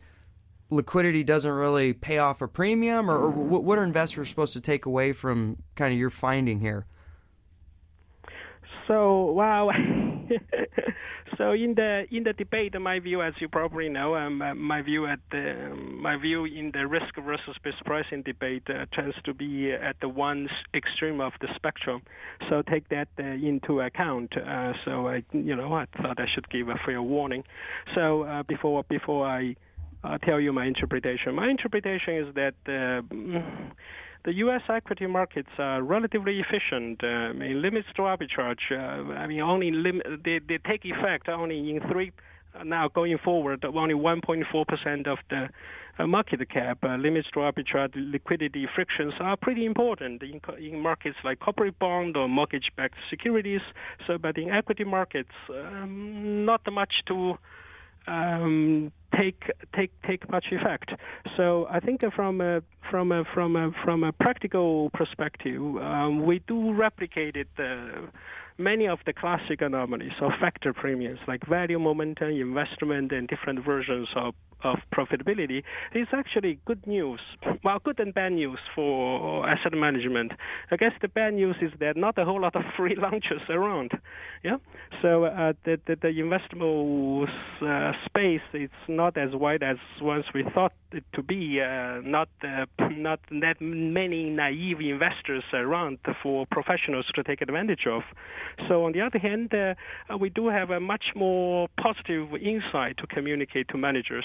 liquidity 0.71 1.23
doesn't 1.23 1.51
really 1.51 1.93
pay 1.93 2.19
off 2.19 2.41
a 2.41 2.49
premium, 2.49 3.11
or, 3.11 3.19
or 3.19 3.31
what 3.31 3.79
are 3.79 3.85
investors 3.85 4.29
supposed 4.29 4.53
to 4.55 4.61
take 4.61 4.87
away 4.87 5.13
from 5.13 5.63
kind 5.77 5.93
of 5.93 5.99
your 5.99 6.11
finding 6.11 6.61
here? 6.61 6.87
So 8.89 9.33
wow. 9.33 9.71
so 11.39 11.53
in 11.53 11.75
the 11.75 12.05
in 12.11 12.25
the 12.25 12.33
debate, 12.33 12.79
my 12.81 12.99
view, 12.99 13.23
as 13.23 13.35
you 13.41 13.49
probably 13.49 13.89
know, 13.89 14.15
um, 14.15 14.43
my 14.59 14.83
view 14.83 15.07
at 15.07 15.19
the, 15.31 15.75
my 15.77 16.17
view 16.17 16.45
in 16.45 16.71
the 16.73 16.87
risk 16.87 17.15
versus 17.25 17.57
risk 17.65 17.79
pricing 17.85 18.23
debate 18.23 18.63
uh, 18.69 18.87
tends 18.95 19.17
to 19.25 19.35
be 19.35 19.73
at 19.73 19.97
the 20.01 20.09
one 20.09 20.49
extreme 20.75 21.21
of 21.21 21.33
the 21.41 21.49
spectrum. 21.57 22.03
So 22.49 22.63
take 22.63 22.89
that 22.89 23.09
uh, 23.19 23.23
into 23.23 23.81
account. 23.81 24.33
Uh, 24.37 24.73
so 24.85 25.09
I, 25.09 25.23
you 25.33 25.57
know, 25.57 25.75
I 25.75 25.87
thought 26.01 26.19
I 26.19 26.27
should 26.35 26.49
give 26.51 26.69
a 26.69 26.77
fair 26.85 27.03
warning. 27.03 27.45
So 27.95 28.23
uh, 28.23 28.43
before 28.45 28.85
before 28.89 29.27
I 29.27 29.57
uh, 30.05 30.19
tell 30.19 30.41
you 30.41 30.53
my 30.53 30.67
interpretation, 30.67 31.35
my 31.35 31.49
interpretation 31.49 32.17
is 32.17 32.35
that 32.35 32.55
uh, 32.67 33.43
the 34.25 34.35
U.S. 34.35 34.63
equity 34.69 35.07
markets 35.07 35.51
are 35.59 35.83
relatively 35.83 36.41
efficient. 36.41 37.03
Mean, 37.03 37.61
limits 37.61 37.89
to 37.97 38.03
arbitrage. 38.03 38.71
Uh, 38.71 39.13
I 39.15 39.27
mean, 39.27 39.41
only 39.41 39.71
lim- 39.71 40.03
they, 40.25 40.39
they 40.47 40.59
take 40.59 40.85
effect 40.85 41.29
only 41.29 41.59
in 41.71 41.81
three. 41.91 42.13
Now 42.65 42.89
going 42.89 43.17
forward, 43.25 43.65
only 43.65 43.95
1.4% 43.95 45.07
of 45.07 45.19
the 45.31 45.49
uh, 45.99 46.07
market 46.07 46.49
cap 46.51 46.79
uh, 46.83 46.97
limits 46.97 47.29
to 47.33 47.41
arbitrage 47.41 47.93
liquidity 47.95 48.69
frictions 48.75 49.15
are 49.21 49.37
pretty 49.37 49.65
important 49.65 50.23
in, 50.23 50.41
in 50.59 50.81
markets 50.81 51.17
like 51.25 51.41
corporate 51.41 51.79
bond 51.79 52.17
or 52.17 52.29
mortgage-backed 52.29 52.99
securities. 53.11 53.61
So, 54.07 54.19
but 54.19 54.37
in 54.37 54.51
equity 54.51 54.85
markets, 54.85 55.33
um, 55.51 56.45
not 56.45 56.61
much 56.71 56.93
to 57.09 57.39
um, 58.07 58.93
take 59.19 59.51
take 59.75 59.93
take 60.07 60.31
much 60.31 60.47
effect. 60.53 60.91
So 61.37 61.67
I 61.71 61.81
think 61.81 62.03
from 62.15 62.41
a 62.41 62.63
from 62.91 63.13
a 63.13 63.25
from 63.35 63.57
a 63.57 63.71
from 63.85 64.05
a 64.05 64.13
practical 64.13 64.91
perspective, 64.91 65.61
um, 65.77 66.25
we 66.25 66.41
do 66.47 66.73
replicate 66.73 67.37
it. 67.37 67.49
Uh, 67.59 68.07
many 68.59 68.87
of 68.87 68.99
the 69.07 69.13
classic 69.13 69.63
anomalies 69.63 70.13
of 70.21 70.31
factor 70.41 70.73
premiums 70.73 71.19
like 71.27 71.45
value 71.47 71.79
momentum, 71.79 72.31
investment, 72.31 73.11
and 73.13 73.27
different 73.29 73.65
versions 73.65 74.09
of 74.15 74.35
of 74.65 74.79
profitability 74.95 75.65
is 75.93 76.07
actually 76.13 76.59
good 76.67 76.87
news. 76.87 77.21
Well, 77.65 77.81
good 77.85 77.99
and 77.99 78.15
bad 78.15 78.33
news 78.33 78.61
for 78.77 79.49
asset 79.49 79.73
management. 79.73 80.33
I 80.71 80.77
guess 80.77 80.93
the 81.01 81.09
bad 81.09 81.35
news 81.35 81.57
is 81.61 81.73
that 81.81 81.97
not 81.97 82.17
a 82.19 82.25
whole 82.25 82.41
lot 82.41 82.55
of 82.55 82.63
free 82.77 82.97
lunches 82.97 83.43
around. 83.49 83.93
Yeah. 84.45 84.59
So 85.01 85.25
uh, 85.25 85.55
the, 85.65 85.81
the, 85.87 85.97
the 85.97 86.09
investable 86.09 87.27
uh, 87.61 87.93
space 88.07 88.41
it's 88.53 88.73
not 88.89 89.02
as 89.17 89.35
wide 89.35 89.63
as 89.63 89.77
once 90.01 90.27
we 90.35 90.45
thought 90.55 90.73
it 90.93 91.05
to 91.15 91.23
be. 91.23 91.61
Uh, 91.61 92.01
not 92.03 92.29
uh, 92.43 92.67
not 92.91 93.21
that 93.31 93.61
many 93.61 94.31
naive 94.31 94.81
investors 94.81 95.45
around 95.53 95.99
for 96.23 96.47
professionals 96.51 97.07
to 97.15 97.23
take 97.23 97.41
advantage 97.41 97.87
of. 97.87 98.03
So 98.69 98.85
on 98.85 98.93
the 98.93 99.01
other 99.01 99.19
hand, 99.19 99.53
uh, 99.55 99.75
we 100.19 100.29
do 100.31 100.49
have 100.49 100.71
a 100.71 100.81
much 100.81 101.05
more 101.15 101.69
positive 101.81 102.29
insight 102.35 102.97
to 102.99 103.07
communicate 103.07 103.69
to 103.69 103.79
managers. 103.79 104.25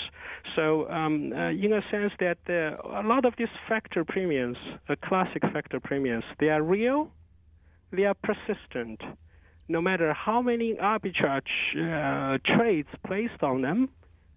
So, 0.55 0.89
um, 0.89 1.33
uh, 1.33 1.49
in 1.49 1.73
a 1.73 1.81
sense, 1.91 2.13
that 2.19 2.37
uh, 2.49 3.01
a 3.01 3.03
lot 3.07 3.25
of 3.25 3.33
these 3.37 3.47
factor 3.67 4.03
premiums, 4.03 4.57
uh, 4.89 4.95
classic 5.03 5.43
factor 5.53 5.79
premiums, 5.79 6.23
they 6.39 6.49
are 6.49 6.61
real, 6.61 7.09
they 7.91 8.05
are 8.05 8.15
persistent. 8.15 9.01
No 9.69 9.81
matter 9.81 10.13
how 10.13 10.41
many 10.41 10.75
arbitrage 10.75 11.41
uh, 11.75 12.37
trades 12.55 12.87
placed 13.05 13.43
on 13.43 13.61
them, 13.61 13.89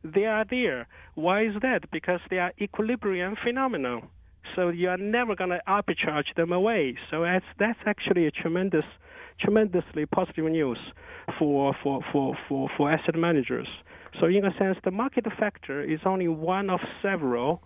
they 0.04 0.24
are 0.24 0.44
there. 0.48 0.86
Why 1.14 1.44
is 1.44 1.54
that? 1.62 1.90
Because 1.90 2.20
they 2.30 2.38
are 2.38 2.52
equilibrium 2.60 3.36
phenomena. 3.42 4.00
So 4.56 4.68
you 4.70 4.88
are 4.88 4.96
never 4.96 5.36
going 5.36 5.50
to 5.50 5.60
arbitrage 5.68 6.34
them 6.36 6.52
away. 6.52 6.96
So 7.10 7.22
that's 7.22 7.44
that's 7.58 7.78
actually 7.86 8.26
a 8.26 8.30
tremendous, 8.30 8.84
tremendously 9.40 10.06
positive 10.06 10.46
news 10.46 10.78
for 11.38 11.74
for 11.82 12.00
for 12.12 12.34
for, 12.48 12.68
for 12.76 12.90
asset 12.90 13.16
managers. 13.16 13.68
So 14.18 14.26
in 14.26 14.44
a 14.44 14.52
sense, 14.58 14.78
the 14.84 14.90
market 14.90 15.26
factor 15.38 15.82
is 15.82 16.00
only 16.04 16.26
one 16.26 16.68
of 16.68 16.80
several, 17.00 17.62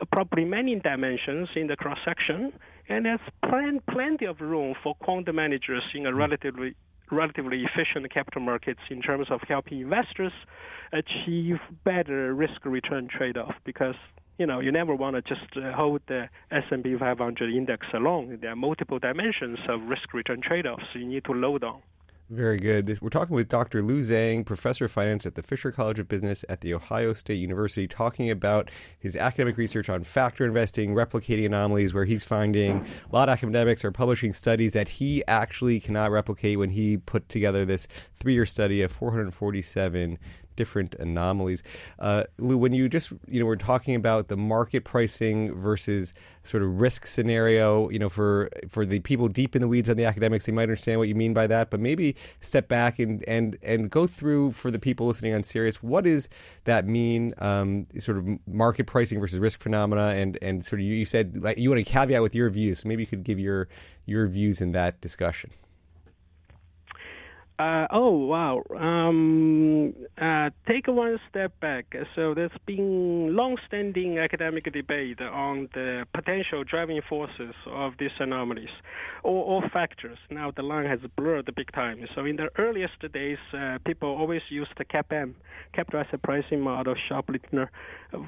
uh, 0.00 0.04
probably 0.12 0.44
many 0.44 0.78
dimensions 0.78 1.48
in 1.56 1.66
the 1.66 1.76
cross 1.76 1.98
section, 2.04 2.52
and 2.88 3.04
there's 3.04 3.20
plen- 3.42 3.80
plenty 3.90 4.26
of 4.26 4.40
room 4.40 4.74
for 4.82 4.94
quant 4.94 5.32
managers 5.34 5.82
in 5.94 6.06
a 6.06 6.14
relatively 6.14 6.76
relatively 7.10 7.64
efficient 7.64 8.10
capital 8.12 8.42
markets 8.42 8.80
in 8.90 9.02
terms 9.02 9.28
of 9.30 9.40
helping 9.48 9.80
investors 9.80 10.32
achieve 10.92 11.56
better 11.84 12.34
risk 12.34 12.64
return 12.64 13.08
trade 13.08 13.36
off 13.36 13.54
because 13.64 13.94
you 14.38 14.46
know 14.46 14.60
you 14.60 14.72
never 14.72 14.94
want 14.94 15.16
to 15.16 15.22
just 15.22 15.56
uh, 15.56 15.72
hold 15.72 16.00
the 16.08 16.28
S&P 16.50 16.96
500 16.98 17.54
index 17.54 17.86
alone 17.92 18.38
there 18.40 18.52
are 18.52 18.56
multiple 18.56 18.98
dimensions 18.98 19.58
of 19.68 19.82
risk 19.82 20.14
return 20.14 20.40
trade 20.40 20.66
offs 20.66 20.84
you 20.94 21.06
need 21.06 21.24
to 21.24 21.32
load 21.32 21.62
on 21.64 21.80
very 22.30 22.58
good. 22.58 23.00
We're 23.00 23.08
talking 23.08 23.34
with 23.34 23.48
Dr. 23.48 23.80
Lu 23.82 24.02
Zhang, 24.02 24.44
professor 24.44 24.84
of 24.84 24.92
finance 24.92 25.24
at 25.24 25.34
the 25.34 25.42
Fisher 25.42 25.72
College 25.72 25.98
of 25.98 26.08
Business 26.08 26.44
at 26.48 26.60
The 26.60 26.74
Ohio 26.74 27.14
State 27.14 27.36
University, 27.36 27.88
talking 27.88 28.30
about 28.30 28.70
his 28.98 29.16
academic 29.16 29.56
research 29.56 29.88
on 29.88 30.04
factor 30.04 30.44
investing, 30.44 30.94
replicating 30.94 31.46
anomalies, 31.46 31.94
where 31.94 32.04
he's 32.04 32.24
finding 32.24 32.84
a 33.10 33.14
lot 33.14 33.30
of 33.30 33.32
academics 33.32 33.82
are 33.84 33.92
publishing 33.92 34.34
studies 34.34 34.74
that 34.74 34.88
he 34.88 35.24
actually 35.26 35.80
cannot 35.80 36.10
replicate 36.10 36.58
when 36.58 36.70
he 36.70 36.98
put 36.98 37.28
together 37.30 37.64
this 37.64 37.88
three 38.14 38.34
year 38.34 38.46
study 38.46 38.82
of 38.82 38.92
447 38.92 40.18
different 40.58 40.94
anomalies. 40.96 41.62
Uh, 42.00 42.24
Lu, 42.36 42.58
when 42.58 42.72
you 42.74 42.88
just 42.88 43.12
you 43.26 43.40
know 43.40 43.46
we're 43.46 43.56
talking 43.56 43.94
about 43.94 44.26
the 44.28 44.36
market 44.36 44.84
pricing 44.84 45.54
versus 45.54 46.12
sort 46.42 46.62
of 46.62 46.80
risk 46.80 47.06
scenario, 47.06 47.88
you 47.90 47.98
know, 47.98 48.08
for 48.08 48.50
for 48.68 48.84
the 48.84 48.98
people 49.00 49.28
deep 49.28 49.54
in 49.54 49.62
the 49.62 49.68
weeds 49.68 49.88
on 49.88 49.96
the 49.96 50.04
academics, 50.04 50.46
they 50.46 50.52
might 50.52 50.64
understand 50.64 50.98
what 50.98 51.08
you 51.08 51.14
mean 51.14 51.32
by 51.32 51.46
that. 51.46 51.70
But 51.70 51.78
maybe 51.80 52.16
step 52.40 52.68
back 52.68 52.98
and 52.98 53.26
and 53.28 53.56
and 53.62 53.88
go 53.88 54.06
through 54.06 54.52
for 54.52 54.70
the 54.70 54.80
people 54.80 55.06
listening 55.06 55.32
on 55.32 55.44
Sirius, 55.44 55.82
what 55.82 56.04
does 56.04 56.28
that 56.64 56.86
mean? 56.86 57.32
Um, 57.38 57.86
sort 58.00 58.18
of 58.18 58.26
market 58.46 58.86
pricing 58.86 59.20
versus 59.20 59.38
risk 59.38 59.60
phenomena, 59.60 60.08
and 60.08 60.36
and 60.42 60.64
sort 60.64 60.80
of 60.80 60.86
you, 60.86 60.94
you 60.96 61.04
said 61.04 61.40
like 61.40 61.56
you 61.56 61.70
want 61.70 61.84
to 61.84 61.90
caveat 61.90 62.20
with 62.20 62.34
your 62.34 62.50
views. 62.50 62.80
So 62.80 62.88
maybe 62.88 63.04
you 63.04 63.06
could 63.06 63.22
give 63.22 63.38
your 63.38 63.68
your 64.06 64.26
views 64.26 64.60
in 64.60 64.72
that 64.72 65.00
discussion. 65.00 65.50
Uh, 67.58 67.88
oh 67.90 68.10
wow! 68.10 68.62
Um, 68.78 69.92
uh, 70.16 70.50
take 70.68 70.86
one 70.86 71.18
step 71.28 71.58
back. 71.58 71.92
So 72.14 72.32
there's 72.32 72.52
been 72.66 73.34
long-standing 73.34 74.16
academic 74.18 74.72
debate 74.72 75.20
on 75.20 75.68
the 75.74 76.06
potential 76.14 76.62
driving 76.62 77.00
forces 77.08 77.54
of 77.66 77.94
these 77.98 78.12
anomalies 78.20 78.68
or, 79.24 79.62
or 79.62 79.68
factors. 79.70 80.18
Now 80.30 80.52
the 80.54 80.62
line 80.62 80.86
has 80.86 81.00
blurred 81.16 81.52
big 81.56 81.72
time. 81.72 82.06
So 82.14 82.24
in 82.26 82.36
the 82.36 82.48
earliest 82.58 83.00
days, 83.12 83.38
uh, 83.52 83.78
people 83.84 84.08
always 84.08 84.42
used 84.50 84.70
the 84.78 84.84
CAPM, 84.84 85.34
capital 85.72 86.04
asset 86.06 86.22
pricing 86.22 86.60
model, 86.60 86.94
Sharpe-Lintner 87.08 87.68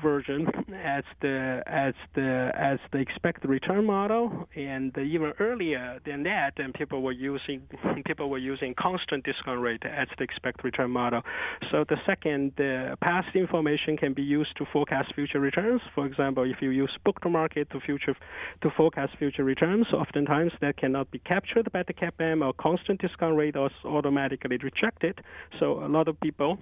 version, 0.03 0.49
as 0.75 1.05
the 1.23 1.63
as 1.69 1.95
the 2.17 2.51
as 2.55 2.81
the 2.93 2.99
expected 2.99 3.49
return 3.49 3.85
model, 3.85 4.49
and 4.57 4.97
even 4.99 5.33
earlier 5.39 6.01
than 6.05 6.25
that, 6.25 6.55
and 6.57 6.75
people 6.75 7.01
were 7.01 7.13
using 7.13 7.63
people 8.07 8.29
were 8.29 8.39
using 8.39 8.75
constant 8.75 9.20
discount 9.25 9.61
rate 9.61 9.83
as 9.85 10.09
the 10.19 10.25
expected 10.25 10.65
return 10.65 10.91
model. 10.91 11.23
So 11.71 11.85
the 11.89 11.97
second, 12.07 12.53
the 12.57 12.97
past 13.01 13.35
information 13.35 13.97
can 13.97 14.13
be 14.15 14.23
used 14.23 14.57
to 14.59 14.67
forecast 14.73 15.15
future 15.15 15.41
returns. 15.41 15.81
For 15.95 16.07
example, 16.07 16.45
if 16.45 16.61
you 16.61 16.71
use 16.71 16.91
book 17.05 17.21
to 17.23 17.29
market 17.29 17.71
to 17.71 17.81
future 17.81 18.17
to 18.63 18.71
forecast 18.77 19.17
future 19.19 19.45
returns, 19.45 19.87
oftentimes 19.93 20.53
that 20.61 20.77
cannot 20.77 21.11
be 21.11 21.19
captured 21.21 21.71
by 21.73 21.83
the 21.83 21.95
CAPM 21.95 22.45
or 22.45 22.53
constant 22.53 23.01
discount 23.01 23.37
rate 23.37 23.57
or 23.57 23.71
automatically 23.85 24.59
rejected. 24.63 25.21
So 25.59 25.85
a 25.85 25.89
lot 25.89 26.09
of 26.09 26.19
people 26.21 26.59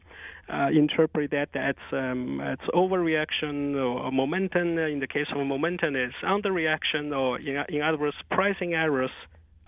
uh, 0.53 0.69
interpret 0.73 1.31
that 1.31 1.49
as 1.55 1.77
um, 1.93 2.41
as 2.41 2.59
overreaction 2.75 3.77
or 3.77 4.11
momentum. 4.11 4.79
In 4.79 5.01
the 5.01 5.07
case 5.07 5.27
of 5.35 5.47
momentum, 5.47 5.97
it's 5.97 6.15
underreaction, 6.25 7.17
or 7.17 7.39
in, 7.39 7.63
in 7.69 7.83
other 7.83 7.99
words, 7.99 8.17
pricing 8.31 8.75
errors 8.75 9.11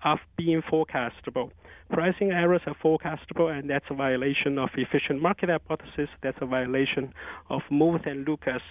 of 0.03 0.19
being 0.37 0.61
forecastable. 0.61 1.51
Pricing 1.91 2.31
errors 2.31 2.61
are 2.67 2.75
forecastable, 2.83 3.51
and 3.51 3.69
that's 3.69 3.85
a 3.89 3.93
violation 3.93 4.57
of 4.57 4.69
efficient 4.75 5.21
market 5.21 5.49
hypothesis. 5.49 6.09
That's 6.23 6.37
a 6.41 6.45
violation 6.45 7.13
of 7.49 7.61
Muth 7.69 8.01
and 8.05 8.25
Lucas, 8.25 8.61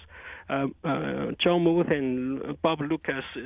uh, 0.49 0.67
uh, 0.83 1.27
John 1.39 1.63
Muth 1.63 1.87
and 1.89 2.59
Bob 2.61 2.81
Lucas 2.81 3.23
uh, 3.35 3.41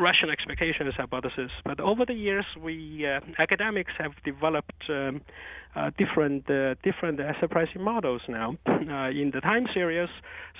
rational 0.00 0.30
expectations 0.32 0.94
hypothesis. 0.96 1.50
But 1.64 1.78
over 1.78 2.04
the 2.06 2.14
years, 2.14 2.46
we 2.60 3.06
uh, 3.06 3.20
academics 3.38 3.92
have 3.98 4.12
developed 4.24 4.82
um, 4.88 5.20
uh, 5.76 5.90
different 5.98 6.50
uh, 6.50 6.74
different 6.82 7.20
asset 7.20 7.50
pricing 7.50 7.82
models 7.82 8.22
now 8.28 8.56
in 8.66 9.30
the 9.34 9.40
time 9.40 9.66
series. 9.74 10.08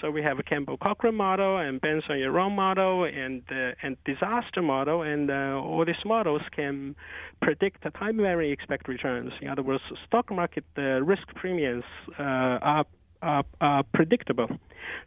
So 0.00 0.10
we 0.10 0.22
have 0.22 0.38
a 0.38 0.42
Campbell 0.42 0.76
Cochrane 0.76 1.14
model 1.14 1.58
and 1.58 1.80
Bansal 1.80 2.10
Yaron 2.10 2.54
model 2.54 3.04
and 3.04 3.42
and 3.82 3.96
disaster 4.04 4.62
model, 4.62 5.02
and 5.02 5.30
all 5.30 5.84
these 5.86 6.04
models 6.04 6.42
can 6.54 6.94
predict 7.42 7.82
the 7.82 7.90
time 7.90 8.16
varying 8.16 8.52
expected 8.52 8.88
returns. 8.88 9.32
In 9.42 9.48
other 9.48 9.62
words, 9.62 9.82
stock 10.06 10.30
market 10.30 10.64
risk 10.76 11.26
premiums 11.34 11.84
are, 12.18 12.84
are, 13.20 13.44
are 13.60 13.82
predictable. 13.92 14.48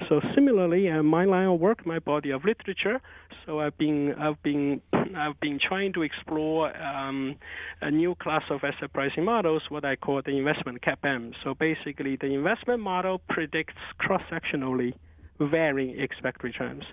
So 0.09 0.21
similarly, 0.35 0.89
uh, 0.89 1.03
my 1.03 1.25
line 1.25 1.47
of 1.47 1.59
work, 1.59 1.85
my 1.85 1.99
body 1.99 2.31
of 2.31 2.43
literature. 2.45 3.01
So 3.45 3.59
I've 3.59 3.77
been 3.77 4.13
I've 4.15 4.41
been 4.43 4.81
I've 4.93 5.39
been 5.39 5.59
trying 5.59 5.93
to 5.93 6.01
explore 6.01 6.75
um, 6.77 7.35
a 7.81 7.91
new 7.91 8.15
class 8.15 8.43
of 8.49 8.63
asset 8.63 8.91
pricing 8.93 9.23
models, 9.23 9.63
what 9.69 9.85
I 9.85 9.95
call 9.95 10.21
the 10.25 10.37
investment 10.37 10.81
CAPM. 10.81 11.33
So 11.43 11.53
basically, 11.53 12.17
the 12.19 12.27
investment 12.27 12.81
model 12.81 13.21
predicts 13.29 13.73
cross-sectionally 13.97 14.93
varying 15.39 15.99
expected 15.99 16.43
returns. 16.43 16.83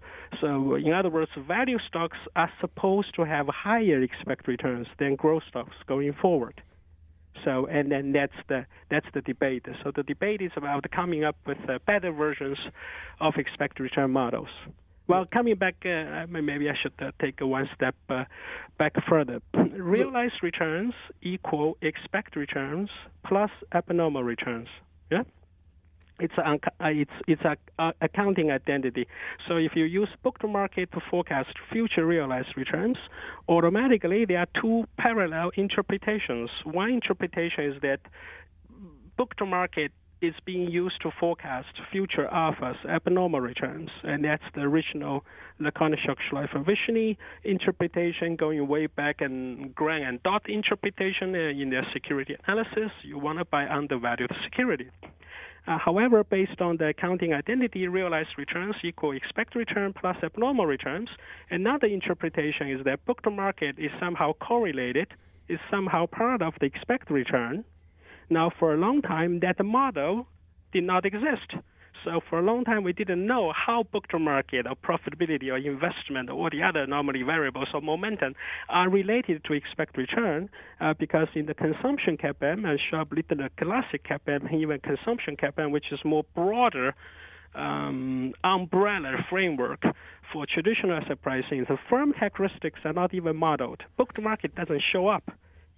So 0.40 0.74
in 0.74 0.92
other 0.92 1.10
words, 1.10 1.30
value 1.46 1.78
stocks 1.86 2.18
are 2.36 2.50
supposed 2.60 3.14
to 3.16 3.24
have 3.24 3.46
higher 3.48 4.02
expected 4.02 4.48
returns 4.48 4.86
than 4.98 5.16
growth 5.16 5.42
stocks 5.48 5.76
going 5.86 6.12
forward. 6.20 6.62
So 7.44 7.66
and 7.66 7.90
then 7.90 8.12
that's 8.12 8.32
the 8.48 8.66
that's 8.90 9.06
the 9.14 9.22
debate. 9.22 9.66
So 9.82 9.90
the 9.94 10.02
debate 10.02 10.42
is 10.42 10.52
about 10.56 10.84
coming 10.90 11.24
up 11.24 11.36
with 11.46 11.58
uh, 11.68 11.78
better 11.86 12.12
versions 12.12 12.58
of 13.20 13.34
expected 13.36 13.82
return 13.82 14.10
models. 14.10 14.48
Well, 15.08 15.26
coming 15.32 15.56
back, 15.56 15.74
uh, 15.84 16.26
maybe 16.28 16.70
I 16.70 16.74
should 16.80 16.92
uh, 17.00 17.10
take 17.20 17.40
one 17.40 17.68
step 17.74 17.96
uh, 18.08 18.24
back 18.78 18.92
further. 19.08 19.42
Realized 19.54 20.34
returns 20.42 20.94
equal 21.22 21.76
expected 21.82 22.38
returns 22.38 22.88
plus 23.26 23.50
abnormal 23.74 24.22
returns. 24.22 24.68
Yeah 25.10 25.22
it's 26.22 26.38
a, 26.38 26.48
uh, 26.48 26.56
it's 27.02 27.10
it's 27.26 27.42
a, 27.42 27.56
a, 27.78 27.92
accounting 28.00 28.50
identity. 28.50 29.06
So 29.48 29.56
if 29.56 29.72
you 29.74 29.84
use 29.84 30.08
book 30.22 30.38
to 30.40 30.48
market 30.48 30.92
to 30.92 31.00
forecast 31.10 31.54
future 31.72 32.06
realized 32.06 32.56
returns, 32.56 32.96
automatically 33.48 34.24
there 34.24 34.38
are 34.38 34.48
two 34.60 34.84
parallel 34.98 35.50
interpretations. 35.56 36.50
One 36.64 36.90
interpretation 36.90 37.64
is 37.64 37.82
that 37.82 38.00
book 39.16 39.34
to 39.36 39.46
market 39.46 39.92
is 40.22 40.34
being 40.46 40.70
used 40.70 41.02
to 41.02 41.10
forecast 41.18 41.74
future 41.90 42.28
alphas, 42.32 42.76
abnormal 42.88 43.40
returns, 43.40 43.90
and 44.04 44.24
that's 44.24 44.44
the 44.54 44.60
original 44.60 45.24
Lakonishok 45.60 46.16
Shleifer 46.30 46.64
Vishny 46.64 47.16
interpretation 47.44 48.36
going 48.36 48.66
way 48.68 48.86
back 48.86 49.20
and 49.20 49.74
Graham 49.74 50.08
and 50.08 50.22
Dodd 50.22 50.42
interpretation 50.46 51.34
uh, 51.34 51.60
in 51.60 51.70
their 51.70 51.86
security 51.92 52.36
analysis. 52.46 52.92
You 53.02 53.18
want 53.18 53.38
to 53.40 53.44
buy 53.44 53.68
undervalued 53.68 54.30
security. 54.44 54.90
Uh, 55.66 55.78
however, 55.78 56.24
based 56.24 56.60
on 56.60 56.76
the 56.76 56.88
accounting 56.88 57.32
identity, 57.32 57.86
realized 57.86 58.30
returns 58.36 58.74
equal 58.82 59.12
expected 59.12 59.58
return 59.58 59.92
plus 59.92 60.16
abnormal 60.22 60.66
returns. 60.66 61.08
Another 61.50 61.86
interpretation 61.86 62.68
is 62.68 62.84
that 62.84 63.04
book 63.04 63.22
to 63.22 63.30
market 63.30 63.78
is 63.78 63.90
somehow 64.00 64.32
correlated, 64.34 65.08
is 65.48 65.60
somehow 65.70 66.06
part 66.06 66.42
of 66.42 66.54
the 66.60 66.66
expected 66.66 67.12
return. 67.12 67.64
Now, 68.28 68.50
for 68.58 68.74
a 68.74 68.76
long 68.76 69.02
time, 69.02 69.40
that 69.40 69.64
model 69.64 70.26
did 70.72 70.84
not 70.84 71.06
exist. 71.06 71.54
So 72.04 72.20
for 72.28 72.38
a 72.38 72.42
long 72.42 72.64
time, 72.64 72.82
we 72.82 72.92
didn't 72.92 73.26
know 73.26 73.52
how 73.54 73.84
book 73.84 74.08
to 74.08 74.18
market 74.18 74.66
or 74.66 74.74
profitability 74.74 75.50
or 75.50 75.56
investment 75.56 76.30
or 76.30 76.50
the 76.50 76.62
other 76.62 76.80
anomaly 76.80 77.22
variables 77.22 77.68
or 77.72 77.80
momentum 77.80 78.34
are 78.68 78.88
related 78.88 79.44
to 79.44 79.52
expect 79.52 79.96
return 79.96 80.50
uh, 80.80 80.94
because 80.98 81.28
in 81.34 81.46
the 81.46 81.54
consumption 81.54 82.16
CAPM 82.16 82.68
and 82.68 82.80
Sharpe-Lintner 82.90 83.50
classic 83.56 84.04
CAPM, 84.04 84.50
and 84.50 84.60
even 84.60 84.80
consumption 84.80 85.36
CAPM, 85.36 85.70
which 85.70 85.92
is 85.92 86.00
more 86.04 86.24
broader 86.34 86.94
um, 87.54 88.32
umbrella 88.44 89.24
framework 89.28 89.82
for 90.32 90.46
traditional 90.46 90.96
asset 90.96 91.20
pricing, 91.22 91.64
the 91.68 91.76
firm 91.88 92.12
characteristics 92.12 92.80
are 92.84 92.92
not 92.92 93.14
even 93.14 93.36
modeled. 93.36 93.82
Book 93.96 94.14
to 94.14 94.22
market 94.22 94.54
doesn't 94.54 94.82
show 94.92 95.06
up 95.08 95.30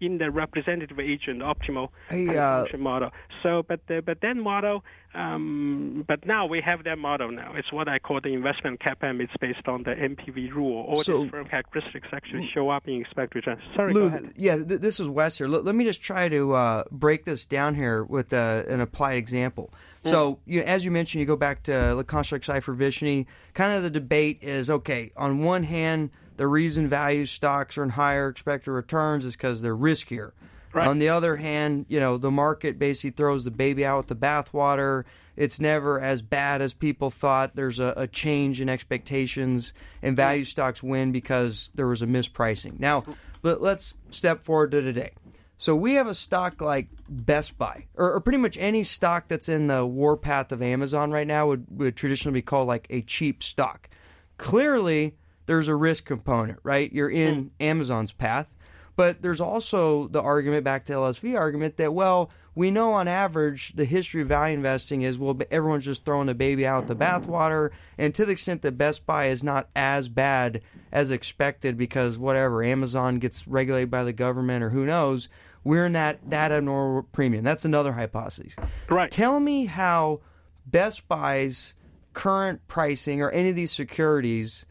in 0.05 0.19
the 0.19 0.31
representative 0.31 0.99
agent 1.01 1.41
optimal 1.41 1.89
hey, 2.09 2.37
uh, 2.37 2.65
model. 2.77 3.11
So, 3.43 3.63
but 3.67 3.81
uh, 3.91 4.01
but 4.01 4.21
that 4.23 4.37
model, 4.37 4.85
um, 5.15 6.05
but 6.07 6.27
now 6.27 6.47
we 6.47 6.61
have 6.61 6.85
that 6.85 6.99
model 6.99 7.31
now. 7.31 7.55
It's 7.55 7.73
what 7.73 7.89
I 7.89 7.99
call 7.99 8.21
the 8.21 8.33
investment 8.33 8.81
CAPM. 8.81 9.21
It's 9.21 9.33
based 9.41 9.67
on 9.67 9.83
the 9.83 9.91
NPV 9.91 10.53
rule. 10.53 10.85
All 10.89 11.03
so, 11.03 11.23
these 11.23 11.31
firm 11.31 11.47
characteristics 11.47 12.09
actually 12.13 12.49
show 12.53 12.71
up 12.71 12.89
in 12.89 13.01
expected 13.01 13.37
returns. 13.47 13.63
Sorry, 13.75 13.93
Lu. 13.93 14.31
Yeah, 14.37 14.57
th- 14.57 14.81
this 14.81 15.01
is 15.01 15.09
Wes 15.09 15.39
here. 15.39 15.47
L- 15.47 15.63
let 15.63 15.75
me 15.75 15.85
just 15.85 16.03
try 16.03 16.29
to 16.29 16.55
uh, 16.55 16.85
break 16.91 17.25
this 17.25 17.45
down 17.45 17.75
here 17.75 18.03
with 18.05 18.33
uh, 18.33 18.65
an 18.69 18.81
applied 18.81 19.19
example. 19.19 19.71
Mm. 20.05 20.11
So, 20.11 20.39
you, 20.47 20.63
as 20.63 20.85
you 20.85 20.91
mentioned, 20.91 21.21
you 21.21 21.27
go 21.27 21.37
back 21.37 21.63
to 21.65 21.73
Lakonishok 21.73 22.41
Shleifer 22.41 22.77
Vishny. 22.77 23.27
Kind 23.55 23.73
of 23.75 23.83
the 23.83 23.91
debate 23.91 24.39
is 24.43 24.71
okay. 24.71 25.13
On 25.17 25.41
one 25.41 25.65
hand 25.65 26.11
the 26.37 26.47
reason 26.47 26.89
value 26.89 27.27
stocks 27.27 27.79
earn 27.79 27.91
higher 27.91 28.29
expected 28.29 28.73
returns 28.73 29.25
is 29.25 29.37
because 29.37 29.63
they're 29.63 29.77
riskier. 29.77 30.33
Right. 30.73 30.89
On 30.89 30.99
the 30.99 31.09
other 31.09 31.37
hand, 31.37 31.87
you 31.89 32.01
know, 32.01 32.19
the 32.19 32.33
market 32.33 32.79
basically 32.79 33.11
throws 33.11 33.45
the 33.45 33.53
baby 33.53 33.87
out 33.87 33.99
with 33.99 34.07
the 34.09 34.17
bathwater. 34.17 35.05
It's 35.37 35.61
never 35.61 36.01
as 36.01 36.21
bad 36.21 36.61
as 36.63 36.75
people 36.75 37.11
thought. 37.11 37.55
There's 37.55 37.79
a, 37.79 37.95
a 37.97 38.07
change 38.09 38.61
in 38.61 38.69
expectations, 38.69 39.73
and 40.03 40.17
value 40.17 40.45
stocks 40.45 40.83
win 40.83 41.13
because 41.13 41.71
there 41.75 41.87
was 41.87 42.03
a 42.03 42.07
mispricing. 42.07 42.81
Now, 42.81 43.05
let, 43.43 43.61
us 43.63 43.95
step 44.11 44.43
forward 44.43 44.73
to 44.73 44.81
today. 44.81 45.13
So 45.57 45.77
we 45.77 45.95
have 45.95 46.09
a 46.09 46.15
stock 46.15 46.61
like 46.61 46.89
Best 47.09 47.57
Buy, 47.57 47.87
or, 47.95 48.15
or, 48.15 48.21
pretty 48.21 48.39
much 48.39 48.59
any 48.59 48.83
stock 48.83 49.29
that's 49.29 49.49
in 49.49 49.69
the 49.69 49.87
warpath 49.87 50.51
of 50.51 50.61
Amazon 50.61 51.13
right 51.13 51.27
now 51.27 51.47
would, 51.49 51.67
would 51.71 51.97
traditionally 51.97 52.39
be 52.39 52.43
called 52.43 52.67
like 52.67 52.89
a 52.91 53.03
cheap 53.03 53.43
stock. 53.43 53.89
Clearly, 54.37 55.15
there's 55.47 55.69
a 55.69 55.75
risk 55.75 56.05
component, 56.05 56.59
right? 56.63 56.93
You're 56.93 57.11
in 57.11 57.47
mm. 57.47 57.51
Amazon's 57.61 58.13
path. 58.13 58.55
But 58.97 59.23
there's 59.23 59.41
also 59.41 60.07
the 60.09 60.23
argument, 60.23 60.65
back 60.65 60.85
to 60.87 60.93
LSV 60.93 61.37
argument, 61.37 61.77
that, 61.79 61.93
well, 61.93 62.31
we 62.55 62.71
know 62.71 62.93
on 62.93 63.09
average 63.09 63.73
the 63.75 63.85
history 63.85 64.23
of 64.23 64.29
value 64.29 64.55
investing 64.55 65.03
is, 65.03 65.19
well, 65.19 65.37
everyone's 65.51 65.85
just 65.85 66.05
throwing 66.05 66.29
the 66.29 66.35
baby 66.35 66.65
out 66.65 66.87
the 66.87 66.95
bathwater. 66.95 67.71
And 67.99 68.15
to 68.15 68.25
the 68.25 68.33
extent 68.33 68.63
that 68.63 68.79
Best 68.79 69.05
Buy 69.05 69.27
is 69.27 69.43
not 69.43 69.69
as 69.75 70.09
bad 70.09 70.63
as 70.93 71.11
expected 71.11 71.77
because 71.77 72.19
whatever, 72.19 72.63
Amazon 72.63 73.19
gets 73.19 73.49
regulated 73.49 73.91
by 73.91 74.05
the 74.05 74.13
government 74.13 74.63
or 74.63 74.71
who 74.71 74.87
knows, 74.87 75.29
we're 75.65 75.87
in 75.87 75.93
that, 75.95 76.31
that 76.31 76.53
abnormal 76.53 77.03
premium. 77.11 77.43
That's 77.43 77.65
another 77.65 77.93
hypothesis. 77.93 78.55
Right. 78.89 79.11
Tell 79.11 79.41
me 79.41 79.65
how 79.65 80.21
Best 80.67 81.09
Buy's 81.09 81.75
current 82.13 82.61
pricing 82.69 83.23
or 83.23 83.31
any 83.31 83.49
of 83.49 83.57
these 83.57 83.73
securities 83.73 84.67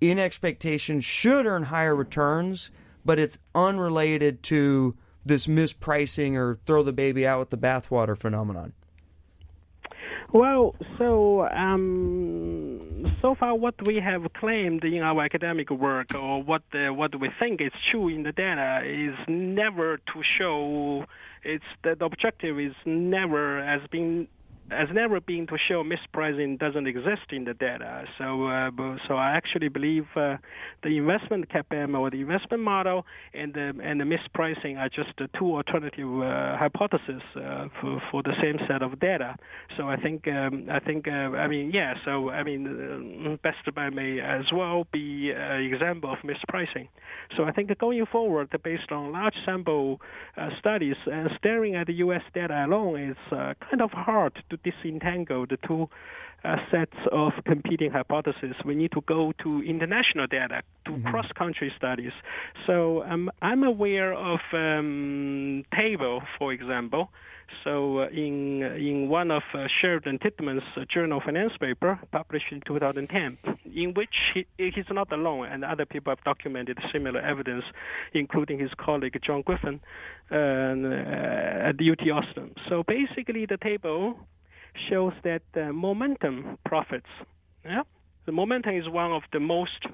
in 0.00 0.18
expectation 0.18 1.00
should 1.00 1.46
earn 1.46 1.64
higher 1.64 1.94
returns, 1.94 2.70
but 3.04 3.18
it's 3.18 3.38
unrelated 3.54 4.42
to 4.44 4.96
this 5.24 5.46
mispricing 5.46 6.34
or 6.34 6.58
throw 6.66 6.82
the 6.82 6.92
baby 6.92 7.26
out 7.26 7.38
with 7.40 7.50
the 7.50 7.56
bathwater 7.56 8.16
phenomenon. 8.16 8.72
Well, 10.32 10.74
so 10.98 11.46
um, 11.46 13.06
so 13.22 13.36
far, 13.36 13.54
what 13.54 13.80
we 13.86 14.00
have 14.00 14.32
claimed 14.32 14.82
in 14.82 15.00
our 15.00 15.22
academic 15.22 15.70
work, 15.70 16.12
or 16.12 16.42
what 16.42 16.62
uh, 16.74 16.92
what 16.92 17.18
we 17.20 17.30
think 17.38 17.60
is 17.60 17.70
true 17.90 18.08
in 18.08 18.24
the 18.24 18.32
data, 18.32 18.82
is 18.84 19.14
never 19.28 19.98
to 19.98 20.22
show. 20.36 21.04
It's 21.44 21.64
that 21.84 22.00
the 22.00 22.06
objective 22.06 22.58
is 22.58 22.74
never 22.84 23.64
has 23.64 23.82
been 23.92 24.26
has 24.70 24.88
never 24.92 25.20
been 25.20 25.46
to 25.46 25.56
show 25.68 25.84
mispricing 25.84 26.58
doesn't 26.58 26.86
exist 26.86 27.30
in 27.30 27.44
the 27.44 27.54
data. 27.54 28.04
So, 28.18 28.46
uh, 28.46 28.70
so 29.06 29.14
I 29.14 29.32
actually 29.32 29.68
believe 29.68 30.04
uh, 30.16 30.36
the 30.82 30.96
investment 30.96 31.48
CAPM 31.50 31.98
or 31.98 32.10
the 32.10 32.20
investment 32.20 32.62
model 32.62 33.04
and 33.34 33.52
the 33.52 33.72
and 33.82 34.00
the 34.00 34.04
mispricing 34.04 34.78
are 34.78 34.88
just 34.88 35.12
two 35.38 35.54
alternative 35.54 36.08
uh, 36.08 36.56
hypotheses 36.56 37.22
uh, 37.36 37.68
for 37.80 38.02
for 38.10 38.22
the 38.22 38.32
same 38.40 38.58
set 38.66 38.82
of 38.82 38.98
data. 39.00 39.36
So 39.76 39.88
I 39.88 39.96
think 39.96 40.26
um, 40.28 40.66
I 40.70 40.80
think 40.80 41.08
uh, 41.08 41.36
I 41.36 41.46
mean 41.46 41.70
yeah. 41.72 41.94
So 42.04 42.30
I 42.30 42.42
mean 42.42 42.66
uh, 42.66 43.36
Best 43.42 43.74
Buy 43.74 43.90
may 43.90 44.20
as 44.20 44.46
well 44.52 44.86
be 44.92 45.30
an 45.36 45.62
example 45.62 46.10
of 46.12 46.18
mispricing. 46.24 46.88
So 47.36 47.44
I 47.44 47.52
think 47.52 47.76
going 47.78 48.04
forward, 48.10 48.48
based 48.62 48.90
on 48.90 49.12
large 49.12 49.34
sample 49.44 50.00
studies 50.58 50.96
and 51.06 51.30
staring 51.38 51.74
at 51.74 51.86
the 51.86 51.94
U.S. 51.94 52.22
data 52.34 52.64
alone 52.66 53.00
is 53.10 53.16
kind 53.30 53.80
of 53.80 53.90
hard 53.90 54.32
to 54.50 54.56
disentangle 54.64 55.46
the 55.48 55.58
two 55.66 55.88
uh, 56.44 56.56
sets 56.70 56.96
of 57.10 57.32
competing 57.46 57.90
hypotheses. 57.90 58.54
We 58.64 58.74
need 58.74 58.92
to 58.92 59.00
go 59.02 59.32
to 59.42 59.62
international 59.62 60.26
data, 60.26 60.62
to 60.84 60.90
mm-hmm. 60.92 61.08
cross-country 61.08 61.72
studies. 61.76 62.12
So 62.66 63.02
um, 63.04 63.30
I'm 63.40 63.62
aware 63.62 64.12
of 64.12 64.40
um, 64.52 65.64
table, 65.74 66.22
for 66.38 66.52
example. 66.52 67.10
So 67.62 68.00
uh, 68.00 68.08
in 68.08 68.62
in 68.62 69.08
one 69.08 69.30
of 69.30 69.42
uh, 69.54 69.66
Sheridan 69.80 70.18
Titman's 70.18 70.62
uh, 70.76 70.84
Journal 70.92 71.18
of 71.18 71.24
Finance 71.24 71.52
paper 71.60 71.98
published 72.10 72.46
in 72.50 72.60
2010, 72.66 73.38
in 73.74 73.94
which 73.94 74.14
he, 74.32 74.46
he's 74.56 74.84
not 74.90 75.12
alone, 75.12 75.46
and 75.46 75.64
other 75.64 75.86
people 75.86 76.10
have 76.10 76.24
documented 76.24 76.78
similar 76.92 77.20
evidence, 77.20 77.64
including 78.12 78.58
his 78.58 78.70
colleague 78.78 79.18
John 79.24 79.42
Griffin 79.42 79.80
uh, 80.30 80.34
at 81.68 81.76
UT 81.80 82.02
Austin. 82.10 82.54
So 82.68 82.82
basically, 82.82 83.46
the 83.46 83.58
table 83.58 84.18
shows 84.88 85.12
that 85.22 85.42
uh, 85.56 85.72
momentum 85.72 86.58
profits. 86.64 87.08
Yeah, 87.64 87.82
the 88.26 88.32
momentum 88.32 88.76
is 88.76 88.88
one 88.88 89.12
of 89.12 89.22
the 89.32 89.40
most 89.40 89.86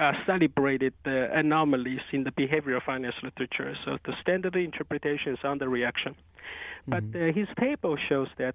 uh, 0.00 0.12
celebrated 0.26 0.94
uh, 1.06 1.10
anomalies 1.32 2.00
in 2.12 2.24
the 2.24 2.30
behavioral 2.30 2.84
finance 2.84 3.16
literature. 3.22 3.74
So 3.84 3.98
the 4.04 4.12
standard 4.20 4.54
interpretation 4.56 5.32
is 5.32 5.38
underreaction. 5.44 6.14
Mm-hmm. 6.14 6.90
But 6.90 7.04
uh, 7.18 7.32
his 7.32 7.48
table 7.58 7.96
shows 8.08 8.28
that 8.38 8.54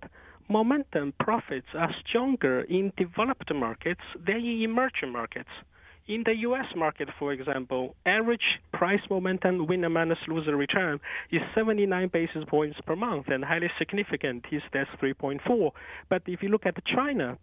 momentum 0.50 1.14
profits 1.20 1.68
are 1.74 1.94
stronger 2.08 2.62
in 2.62 2.94
developed 2.98 3.54
markets 3.54 4.02
than 4.26 4.38
in 4.38 4.62
emerging 4.64 5.12
markets. 5.12 5.50
In 6.08 6.22
the 6.24 6.36
U.S. 6.42 6.66
market, 6.76 7.10
for 7.18 7.34
example, 7.34 7.96
average 8.06 8.60
price 8.72 9.00
momentum 9.10 9.66
winner 9.66 9.90
minus 9.90 10.20
loser 10.28 10.56
return 10.56 11.00
is 11.32 11.42
79 11.56 12.10
basis 12.14 12.44
points 12.48 12.78
per 12.86 12.96
month 12.96 13.26
and 13.30 13.44
highly 13.44 13.72
significant. 13.80 14.46
Is 14.52 14.62
that's 14.72 14.90
3.4. 15.02 15.72
But 16.08 16.22
if 16.28 16.44
you 16.44 16.50
look 16.50 16.68
at 16.68 16.76
China, 16.86 17.40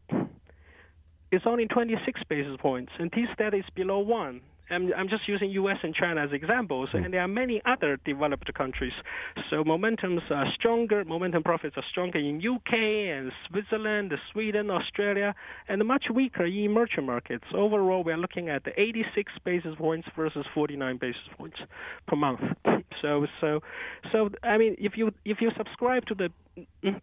it's 1.33 1.45
only 1.45 1.67
26 1.67 2.21
basis 2.29 2.57
points, 2.61 2.93
and 3.01 3.11
T 3.11 3.25
stat 3.35 3.53
is 3.53 3.65
below 3.75 3.99
one. 3.99 4.43
I'm, 4.71 4.93
I'm 4.97 5.09
just 5.09 5.29
using 5.29 5.51
U.S. 5.51 5.79
and 5.83 5.95
China 5.95 6.23
as 6.23 6.33
examples, 6.33 6.91
mm. 6.93 7.05
and 7.05 7.15
there 7.15 7.21
are 7.21 7.29
many 7.29 7.61
other 7.65 7.99
developed 8.05 8.53
countries. 8.55 8.93
So 9.51 9.65
momentums 9.65 10.31
are 10.31 10.47
stronger. 10.55 11.05
Momentum 11.05 11.43
profits 11.43 11.77
are 11.77 11.85
stronger 11.91 12.19
in 12.19 12.41
U.K. 12.41 13.09
and 13.09 13.33
Switzerland, 13.49 14.13
Sweden, 14.33 14.71
Australia, 14.71 15.35
and 15.69 15.85
much 15.87 16.05
weaker 16.13 16.47
in 16.47 16.65
emerging 16.65 17.07
markets. 17.07 17.45
Overall, 17.55 18.05
we 18.05 18.13
are 18.13 18.19
looking 18.19 18.49
at 18.49 18.63
86 18.77 19.33
basis 19.45 19.75
points 19.77 20.09
versus 20.17 20.47
49 20.55 20.99
basis 20.99 21.23
points 21.37 21.57
per 22.07 22.17
month. 22.17 22.41
So, 23.01 23.27
so, 23.41 23.61
so 24.13 24.31
I 24.45 24.59
mean, 24.59 24.77
if 24.79 24.93
you 24.97 25.11
if 25.25 25.39
you 25.41 25.51
subscribe 25.57 26.07
to 26.07 26.15
the 26.15 26.29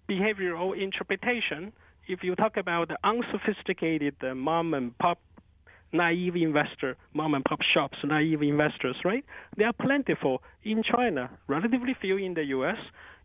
behavioral 0.07 0.81
interpretation, 0.81 1.73
if 2.09 2.23
you 2.23 2.35
talk 2.35 2.57
about 2.57 2.87
the 2.87 2.97
unsophisticated 3.03 4.15
uh, 4.23 4.33
mom 4.33 4.73
and 4.73 4.97
pop 4.97 5.19
naive 5.91 6.36
investor, 6.36 6.97
mom 7.13 7.34
and 7.34 7.43
pop 7.43 7.60
shops, 7.73 7.97
naive 8.04 8.41
investors, 8.41 8.95
right? 9.04 9.25
They 9.58 9.63
are 9.63 9.73
plentiful 9.73 10.41
in 10.63 10.84
China, 10.84 11.30
relatively 11.47 11.95
few 11.99 12.17
in 12.17 12.34
the 12.34 12.43
U.S. 12.45 12.78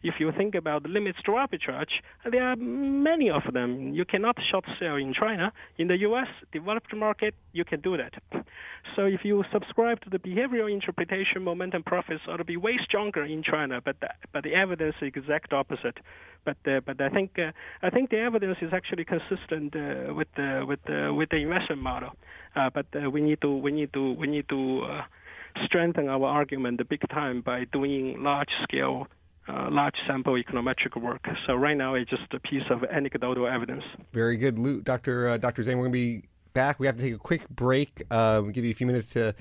If 0.03 0.17
you 0.19 0.33
think 0.37 0.55
about 0.55 0.83
the 0.83 0.91
limits 0.91 1.19
to 1.25 1.33
arbitrage, 1.33 2.03
there 2.31 2.47
are 2.47 2.57
many 2.57 3.31
of 3.31 3.43
them. 3.55 3.95
You 3.95 4.05
cannot 4.05 4.37
short 4.51 4.67
sell 4.79 4.97
in 4.97 5.15
China. 5.19 5.51
In 5.79 5.89
the 5.89 5.97
U.S., 6.01 6.27
developed 6.53 6.95
market, 6.95 7.35
you 7.53 7.65
can 7.65 7.81
do 7.81 7.97
that. 7.97 8.13
So 8.95 9.07
if 9.07 9.21
you 9.25 9.45
subscribe 9.51 10.03
to 10.03 10.11
the 10.11 10.19
behavioral 10.19 10.71
interpretation, 10.71 11.43
momentum 11.43 11.83
profits 11.85 12.21
ought 12.29 12.37
to 12.37 12.45
be 12.45 12.59
way 12.59 12.79
stronger 12.85 13.25
in 13.25 13.43
China, 13.43 13.81
but 13.83 13.97
the, 14.01 14.09
but 14.31 14.45
the 14.45 14.55
evidence 14.55 14.95
is 15.01 15.11
exact 15.17 15.55
opposite. 15.55 15.97
But 16.45 16.57
uh, 16.67 16.81
but 16.85 17.01
I 17.01 17.09
think 17.09 17.39
uh, 17.39 17.53
I 17.83 17.91
think 17.91 18.11
the 18.11 18.19
evidence 18.19 18.59
is 18.61 18.73
actually 18.73 19.05
consistent 19.05 19.75
uh, 19.75 20.13
with 20.15 20.29
the 20.37 20.65
with 20.67 20.81
the 20.87 21.13
with 21.13 21.31
the 21.31 21.37
investment 21.37 21.83
model. 21.83 22.11
But 22.55 22.87
we 23.13 23.21
need 23.21 23.41
to 23.41 23.57
we 23.57 23.73
need 23.73 23.93
to 23.93 24.13
we 24.13 24.27
need 24.27 24.49
to 24.49 25.01
strengthen 25.65 26.09
our 26.09 26.27
argument 26.27 26.87
big 26.89 27.01
time 27.11 27.41
by 27.41 27.65
doing 27.73 28.23
large 28.23 28.51
scale 28.65 29.07
uh, 29.49 29.69
large 29.71 29.95
sample 30.07 30.35
econometric 30.35 31.01
work. 31.01 31.27
So 31.47 31.55
right 31.55 31.77
now 31.77 31.95
it's 31.95 32.11
just 32.11 32.33
a 32.33 32.41
piece 32.41 32.63
of 32.71 32.83
anecdotal 32.85 33.47
evidence. 33.47 33.85
Very 34.13 34.37
good. 34.37 34.85
Dr. 34.85 35.29
Uh, 35.29 35.37
Dr. 35.37 35.63
Zhang, 35.63 35.77
we're 35.77 35.89
going 35.89 35.93
to 35.93 36.21
be 36.21 36.23
back. 36.55 36.81
We 36.81 36.87
have 36.87 36.97
to 36.97 37.03
take 37.03 37.15
a 37.15 37.19
quick 37.19 37.49
break. 37.51 38.03
Um, 38.11 38.53
give 38.53 38.65
you 38.65 38.71
a 38.71 38.75
few 38.75 38.87
minutes 38.87 39.11
to 39.11 39.35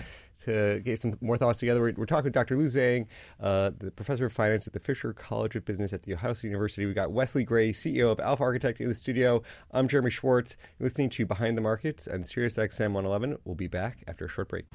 to 0.43 0.81
get 0.83 0.99
some 0.99 1.17
more 1.21 1.37
thoughts 1.37 1.59
together. 1.59 1.79
We're, 1.79 1.93
we're 1.95 2.05
talking 2.05 2.25
with 2.25 2.33
Dr. 2.33 2.57
Lu 2.57 2.65
Zhang, 2.65 3.07
uh, 3.39 3.71
the 3.77 3.91
professor 3.91 4.25
of 4.25 4.33
finance 4.33 4.67
at 4.67 4.73
the 4.73 4.79
Fisher 4.79 5.13
College 5.13 5.55
of 5.55 5.63
Business 5.63 5.93
at 5.93 6.03
the 6.03 6.13
Ohio 6.13 6.33
State 6.33 6.49
University. 6.49 6.85
We 6.85 6.93
got 6.93 7.13
Wesley 7.13 7.45
Gray, 7.45 7.71
CEO 7.71 8.11
of 8.11 8.19
Alpha 8.19 8.43
Architect, 8.43 8.81
in 8.81 8.89
the 8.89 8.95
studio. 8.95 9.41
I'm 9.71 9.87
Jeremy 9.87 10.09
Schwartz, 10.09 10.57
listening 10.79 11.09
to 11.11 11.25
Behind 11.25 11.57
the 11.57 11.61
Markets 11.61 12.07
and 12.07 12.25
SiriusXM 12.25 12.91
111. 12.91 13.37
We'll 13.45 13.55
be 13.55 13.67
back 13.67 14.03
after 14.05 14.25
a 14.25 14.29
short 14.29 14.49
break. 14.49 14.65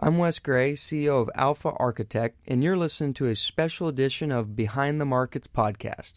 I'm 0.00 0.18
Wes 0.18 0.38
Gray, 0.38 0.74
CEO 0.74 1.20
of 1.20 1.30
Alpha 1.34 1.70
Architect, 1.70 2.38
and 2.46 2.62
you're 2.62 2.76
listening 2.76 3.14
to 3.14 3.26
a 3.26 3.34
special 3.34 3.88
edition 3.88 4.30
of 4.30 4.54
Behind 4.54 5.00
the 5.00 5.06
Markets 5.06 5.48
podcast. 5.48 6.14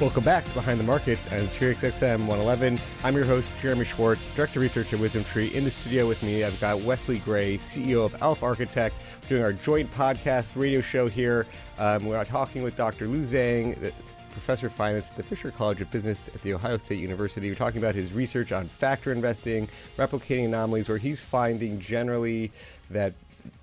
Welcome 0.00 0.24
back 0.24 0.44
to 0.44 0.50
Behind 0.54 0.80
the 0.80 0.84
Markets 0.84 1.30
and 1.32 1.46
SiriusXM 1.46 2.26
111. 2.26 2.80
I'm 3.04 3.14
your 3.14 3.24
host, 3.24 3.54
Jeremy 3.62 3.84
Schwartz, 3.84 4.34
Director 4.34 4.58
of 4.58 4.62
Research 4.62 4.92
at 4.92 4.98
WisdomTree. 4.98 5.54
In 5.54 5.62
the 5.62 5.70
studio 5.70 6.08
with 6.08 6.20
me, 6.24 6.42
I've 6.42 6.60
got 6.60 6.80
Wesley 6.80 7.20
Gray, 7.20 7.58
CEO 7.58 8.04
of 8.04 8.20
Alpha 8.20 8.44
Architect, 8.44 8.96
doing 9.28 9.44
our 9.44 9.52
joint 9.52 9.88
podcast 9.92 10.60
radio 10.60 10.80
show 10.80 11.06
here. 11.06 11.46
Um, 11.78 12.06
we're 12.06 12.24
talking 12.24 12.64
with 12.64 12.76
Dr. 12.76 13.06
Lu 13.06 13.22
Zhang, 13.22 13.78
the 13.78 13.92
professor 14.32 14.66
of 14.66 14.72
finance 14.72 15.12
at 15.12 15.16
the 15.16 15.22
Fisher 15.22 15.52
College 15.52 15.80
of 15.80 15.92
Business 15.92 16.26
at 16.26 16.42
The 16.42 16.54
Ohio 16.54 16.76
State 16.76 16.98
University. 16.98 17.48
We're 17.48 17.54
talking 17.54 17.78
about 17.78 17.94
his 17.94 18.12
research 18.12 18.50
on 18.50 18.66
factor 18.66 19.12
investing, 19.12 19.68
replicating 19.96 20.46
anomalies, 20.46 20.88
where 20.88 20.98
he's 20.98 21.20
finding 21.20 21.78
generally 21.78 22.50
that 22.90 23.12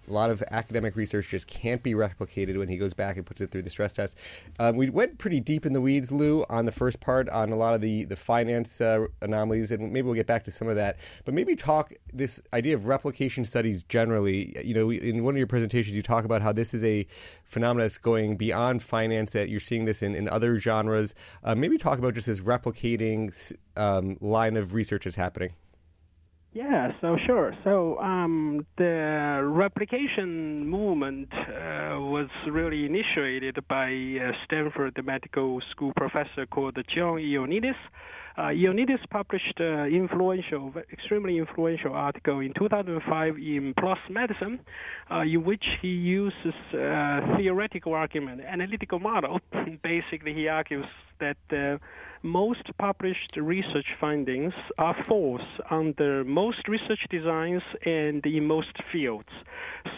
a 0.07 0.13
lot 0.13 0.29
of 0.29 0.43
academic 0.51 0.95
research 0.95 1.29
just 1.29 1.47
can't 1.47 1.83
be 1.83 1.93
replicated 1.93 2.57
when 2.57 2.67
he 2.67 2.77
goes 2.77 2.93
back 2.93 3.17
and 3.17 3.25
puts 3.25 3.41
it 3.41 3.51
through 3.51 3.61
the 3.61 3.69
stress 3.69 3.93
test. 3.93 4.17
Um, 4.59 4.75
we 4.75 4.89
went 4.89 5.17
pretty 5.17 5.39
deep 5.39 5.65
in 5.65 5.73
the 5.73 5.81
weeds, 5.81 6.11
Lu, 6.11 6.45
on 6.49 6.65
the 6.65 6.71
first 6.71 6.99
part 6.99 7.29
on 7.29 7.51
a 7.51 7.55
lot 7.55 7.75
of 7.75 7.81
the 7.81 8.05
the 8.05 8.15
finance 8.15 8.81
uh, 8.81 9.05
anomalies, 9.21 9.71
and 9.71 9.91
maybe 9.91 10.03
we'll 10.03 10.15
get 10.15 10.27
back 10.27 10.43
to 10.45 10.51
some 10.51 10.67
of 10.67 10.75
that. 10.75 10.97
But 11.25 11.33
maybe 11.33 11.55
talk 11.55 11.93
this 12.13 12.41
idea 12.53 12.75
of 12.75 12.85
replication 12.85 13.45
studies 13.45 13.83
generally. 13.83 14.55
You 14.63 14.73
know, 14.73 14.91
in 14.91 15.23
one 15.23 15.35
of 15.35 15.37
your 15.37 15.47
presentations, 15.47 15.95
you 15.95 16.01
talk 16.01 16.25
about 16.25 16.41
how 16.41 16.51
this 16.51 16.73
is 16.73 16.83
a 16.83 17.05
phenomenon 17.43 17.85
that's 17.85 17.97
going 17.97 18.37
beyond 18.37 18.83
finance. 18.83 19.33
That 19.33 19.49
you're 19.49 19.59
seeing 19.59 19.85
this 19.85 20.01
in, 20.01 20.15
in 20.15 20.27
other 20.29 20.59
genres. 20.59 21.13
Uh, 21.43 21.55
maybe 21.55 21.77
talk 21.77 21.99
about 21.99 22.15
just 22.15 22.27
this 22.27 22.39
replicating 22.41 23.31
um, 23.77 24.17
line 24.19 24.57
of 24.57 24.73
research 24.73 25.03
that's 25.03 25.15
happening. 25.15 25.53
Yeah, 26.53 26.91
so 26.99 27.15
sure. 27.25 27.53
So 27.63 27.97
um, 27.99 28.65
the 28.77 29.41
replication 29.41 30.67
movement 30.67 31.29
uh, 31.31 31.95
was 31.97 32.27
really 32.49 32.85
initiated 32.85 33.57
by 33.69 33.87
a 33.87 34.31
Stanford 34.43 34.99
Medical 35.05 35.61
School 35.71 35.93
professor 35.95 36.45
called 36.45 36.75
John 36.93 37.19
Ioannidis. 37.19 37.75
Uh, 38.37 38.41
Ioannidis 38.41 38.99
published 39.09 39.59
an 39.59 39.93
influential, 39.93 40.73
extremely 40.91 41.37
influential 41.37 41.93
article 41.93 42.39
in 42.41 42.53
2005 42.59 43.37
in 43.37 43.73
PLOS 43.79 43.97
Medicine, 44.09 44.59
uh, 45.09 45.21
in 45.21 45.45
which 45.45 45.63
he 45.81 45.87
uses 45.87 46.53
uh, 46.73 47.37
theoretical 47.37 47.93
argument, 47.93 48.41
analytical 48.41 48.99
model. 48.99 49.39
Basically, 49.83 50.33
he 50.33 50.49
argues 50.49 50.85
that 51.21 51.37
uh, 51.51 51.77
most 52.23 52.63
published 52.77 53.35
research 53.35 53.87
findings 53.99 54.53
are 54.77 54.95
false 55.07 55.41
under 55.69 56.23
most 56.23 56.67
research 56.67 56.99
designs 57.09 57.63
and 57.85 58.25
in 58.25 58.45
most 58.45 58.73
fields. 58.91 59.29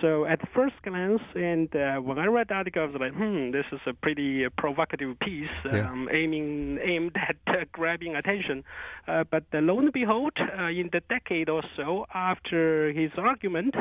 So 0.02 0.26
at 0.26 0.40
first 0.54 0.76
glance, 0.84 1.22
and 1.36 1.74
uh, 1.76 1.98
when 1.98 2.18
I 2.20 2.26
read 2.26 2.48
the 2.50 2.56
article, 2.56 2.84
I 2.84 2.86
was 2.86 2.96
like, 3.00 3.14
hmm, 3.14 3.52
this 3.52 3.66
is 3.72 3.80
a 3.86 3.94
pretty 3.94 4.46
uh, 4.46 4.50
provocative 4.58 5.20
piece, 5.20 5.50
Yeah. 5.66 5.90
um, 5.90 6.08
aiming 6.12 6.80
aimed 6.84 7.16
at 7.18 7.36
uh, 7.48 7.66
grabbing 7.72 8.16
attention. 8.16 8.64
Uh, 9.08 9.24
but 9.30 9.44
uh, 9.54 9.60
lo 9.60 9.80
and 9.80 9.92
behold, 9.92 10.34
uh, 10.40 10.68
in 10.68 10.90
the 10.94 11.02
decade 11.10 11.50
or 11.50 11.64
so 11.76 12.06
after 12.14 12.92
his 12.94 13.12
argument, 13.18 13.76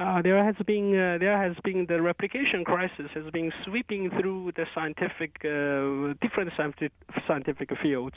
uh, 0.00 0.22
there 0.22 0.42
has 0.42 0.54
been 0.66 0.98
uh, 0.98 1.18
there 1.18 1.36
has 1.36 1.54
been 1.62 1.84
the 1.86 2.00
replication 2.00 2.64
crisis 2.64 3.10
has 3.12 3.30
been 3.32 3.52
sweeping 3.64 4.10
through 4.18 4.50
the 4.56 4.64
scientific 4.74 5.36
uh, 5.44 6.14
different 6.22 6.50
scientific 6.56 6.92
scientific 7.28 7.70
fields, 7.82 8.16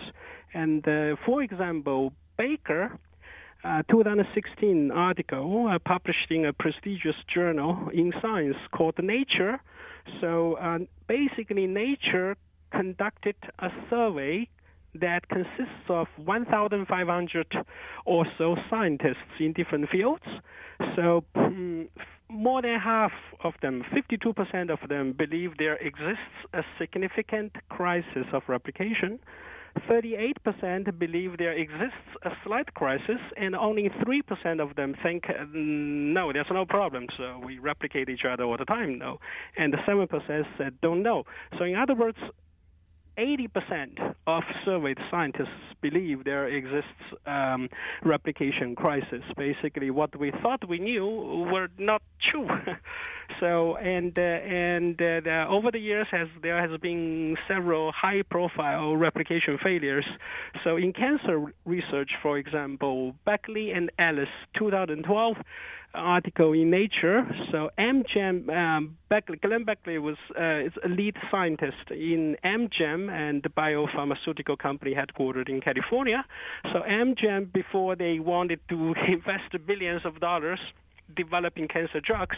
and 0.53 0.87
uh, 0.87 1.15
for 1.25 1.41
example, 1.43 2.13
Baker. 2.37 2.97
Uh, 3.65 3.81
2016 3.89 4.91
article 4.91 5.73
published 5.85 6.29
in 6.29 6.43
a 6.43 6.51
prestigious 6.51 7.15
journal 7.33 7.87
in 7.93 8.11
science 8.21 8.57
called 8.73 8.93
Nature. 9.01 9.57
So 10.19 10.57
basically, 11.07 11.65
Nature 11.65 12.35
conducted 12.73 13.37
a 13.59 13.69
survey 13.89 14.49
that 14.95 15.29
consists 15.29 15.87
of 15.87 16.07
1,500 16.17 17.55
or 18.03 18.25
so 18.37 18.57
scientists 18.69 19.39
in 19.39 19.53
different 19.53 19.89
fields. 19.89 20.25
So 20.95 21.23
mm, 21.35 21.87
more 22.29 22.61
than 22.61 22.79
half 22.79 23.11
of 23.43 23.53
them, 23.61 23.83
52% 23.93 24.71
of 24.71 24.89
them, 24.89 25.13
believe 25.13 25.57
there 25.57 25.75
exists 25.75 26.33
a 26.53 26.61
significant 26.79 27.53
crisis 27.69 28.25
of 28.33 28.43
replication. 28.47 29.19
38% 29.89 30.99
believe 30.99 31.37
there 31.37 31.53
exists 31.53 32.07
a 32.23 32.29
slight 32.45 32.73
crisis, 32.75 33.19
and 33.37 33.55
only 33.55 33.89
3% 33.89 34.61
of 34.61 34.75
them 34.75 34.95
think, 35.01 35.23
uh, 35.29 35.45
no, 35.51 36.31
there's 36.31 36.45
no 36.51 36.65
problem, 36.65 37.07
so 37.17 37.41
we 37.43 37.57
replicate 37.57 38.07
each 38.07 38.23
other 38.29 38.43
all 38.43 38.57
the 38.57 38.65
time, 38.65 38.99
no. 38.99 39.19
And 39.57 39.73
7% 39.73 40.43
said, 40.57 40.79
don't 40.81 41.01
know. 41.01 41.23
So, 41.57 41.65
in 41.65 41.75
other 41.75 41.95
words, 41.95 42.17
80% 43.17 44.15
of 44.27 44.43
surveyed 44.65 44.97
scientists 45.11 45.47
believe 45.81 46.23
there 46.23 46.47
exists 46.47 46.87
um, 47.25 47.69
replication 48.03 48.75
crisis. 48.75 49.21
Basically, 49.37 49.91
what 49.91 50.17
we 50.17 50.31
thought 50.41 50.67
we 50.67 50.79
knew 50.79 51.05
were 51.51 51.67
not 51.77 52.01
true. 52.31 52.47
so, 53.39 53.75
and 53.77 54.17
uh, 54.17 54.21
and 54.21 54.99
uh, 55.01 55.45
over 55.49 55.69
the 55.71 55.79
years, 55.79 56.07
has 56.11 56.27
there 56.41 56.59
has 56.67 56.79
been 56.79 57.35
several 57.47 57.91
high-profile 57.91 58.95
replication 58.95 59.57
failures. 59.61 60.05
So, 60.63 60.77
in 60.77 60.93
cancer 60.93 61.53
research, 61.65 62.11
for 62.21 62.37
example, 62.37 63.13
Begley 63.27 63.75
and 63.75 63.91
Ellis, 63.99 64.29
2012 64.57 65.37
article 65.93 66.53
in 66.53 66.69
Nature. 66.69 67.25
So 67.51 67.69
Amgen, 67.77 68.49
um, 68.49 68.97
Begley, 69.11 69.41
Glenn 69.41 69.65
Begley 69.65 70.01
was 70.01 70.17
uh, 70.39 70.65
is 70.67 70.73
a 70.83 70.89
lead 70.89 71.15
scientist 71.29 71.91
in 71.91 72.35
Amgen 72.43 73.11
and 73.11 73.43
the 73.43 73.49
biopharmaceutical 73.49 74.57
company 74.57 74.95
headquartered 74.95 75.49
in 75.49 75.61
California. 75.61 76.25
So 76.71 76.81
Amgen, 76.81 77.51
before 77.51 77.95
they 77.95 78.19
wanted 78.19 78.59
to 78.69 78.93
invest 79.07 79.65
billions 79.65 80.05
of 80.05 80.19
dollars 80.19 80.59
developing 81.15 81.67
cancer 81.67 81.99
drugs, 81.99 82.37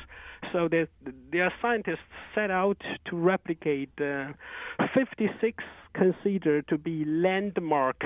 so 0.51 0.67
they, 0.67 0.87
their 1.31 1.53
scientists 1.61 1.99
set 2.33 2.51
out 2.51 2.81
to 3.05 3.15
replicate 3.15 3.91
uh, 4.01 4.33
56 4.93 5.63
considered 5.93 6.67
to 6.67 6.77
be 6.77 7.05
landmark 7.05 8.03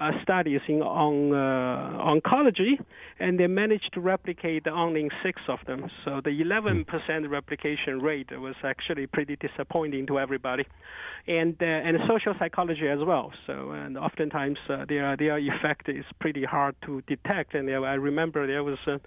uh, 0.00 0.10
studies 0.22 0.60
in 0.68 0.82
on 0.82 1.32
uh, 1.32 1.98
oncology, 2.02 2.78
and 3.18 3.40
they 3.40 3.46
managed 3.46 3.90
to 3.94 4.00
replicate 4.00 4.66
only 4.66 5.08
six 5.22 5.40
of 5.48 5.58
them. 5.66 5.88
So 6.04 6.20
the 6.22 6.30
11% 6.30 6.84
replication 7.30 8.00
rate 8.00 8.28
was 8.38 8.54
actually 8.62 9.06
pretty 9.06 9.36
disappointing 9.36 10.06
to 10.08 10.18
everybody, 10.18 10.64
and 11.26 11.56
uh, 11.60 11.64
and 11.64 11.98
social 12.08 12.34
psychology 12.38 12.88
as 12.88 12.98
well. 13.06 13.32
So 13.46 13.70
and 13.70 13.96
oftentimes 13.96 14.58
uh, 14.68 14.84
their 14.88 15.16
their 15.16 15.38
effect 15.38 15.88
is 15.88 16.04
pretty 16.20 16.44
hard 16.44 16.74
to 16.84 17.02
detect. 17.06 17.54
And 17.54 17.68
I 17.70 17.94
remember 17.94 18.46
there 18.46 18.64
was 18.64 18.78
a 18.86 19.00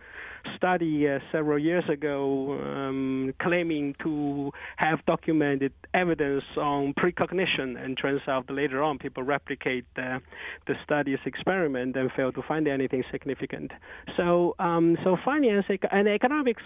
study 0.55 1.07
uh, 1.07 1.19
several 1.31 1.59
years 1.59 1.83
ago 1.89 2.59
um, 2.63 3.33
claiming 3.41 3.95
to 4.03 4.51
have 4.77 5.05
documented 5.05 5.73
evidence 5.93 6.43
on 6.57 6.93
precognition, 6.93 7.77
and 7.77 7.97
turns 8.01 8.21
out 8.27 8.49
later 8.49 8.81
on 8.83 8.97
people 8.97 9.23
replicate 9.23 9.85
uh, 9.97 10.19
the 10.67 10.75
study's 10.83 11.19
experiment 11.25 11.95
and 11.95 12.11
fail 12.15 12.31
to 12.31 12.41
find 12.47 12.67
anything 12.67 13.03
significant. 13.11 13.71
So, 14.17 14.55
um, 14.59 14.97
so 15.03 15.17
finance 15.23 15.65
and 15.91 16.07
economics. 16.07 16.63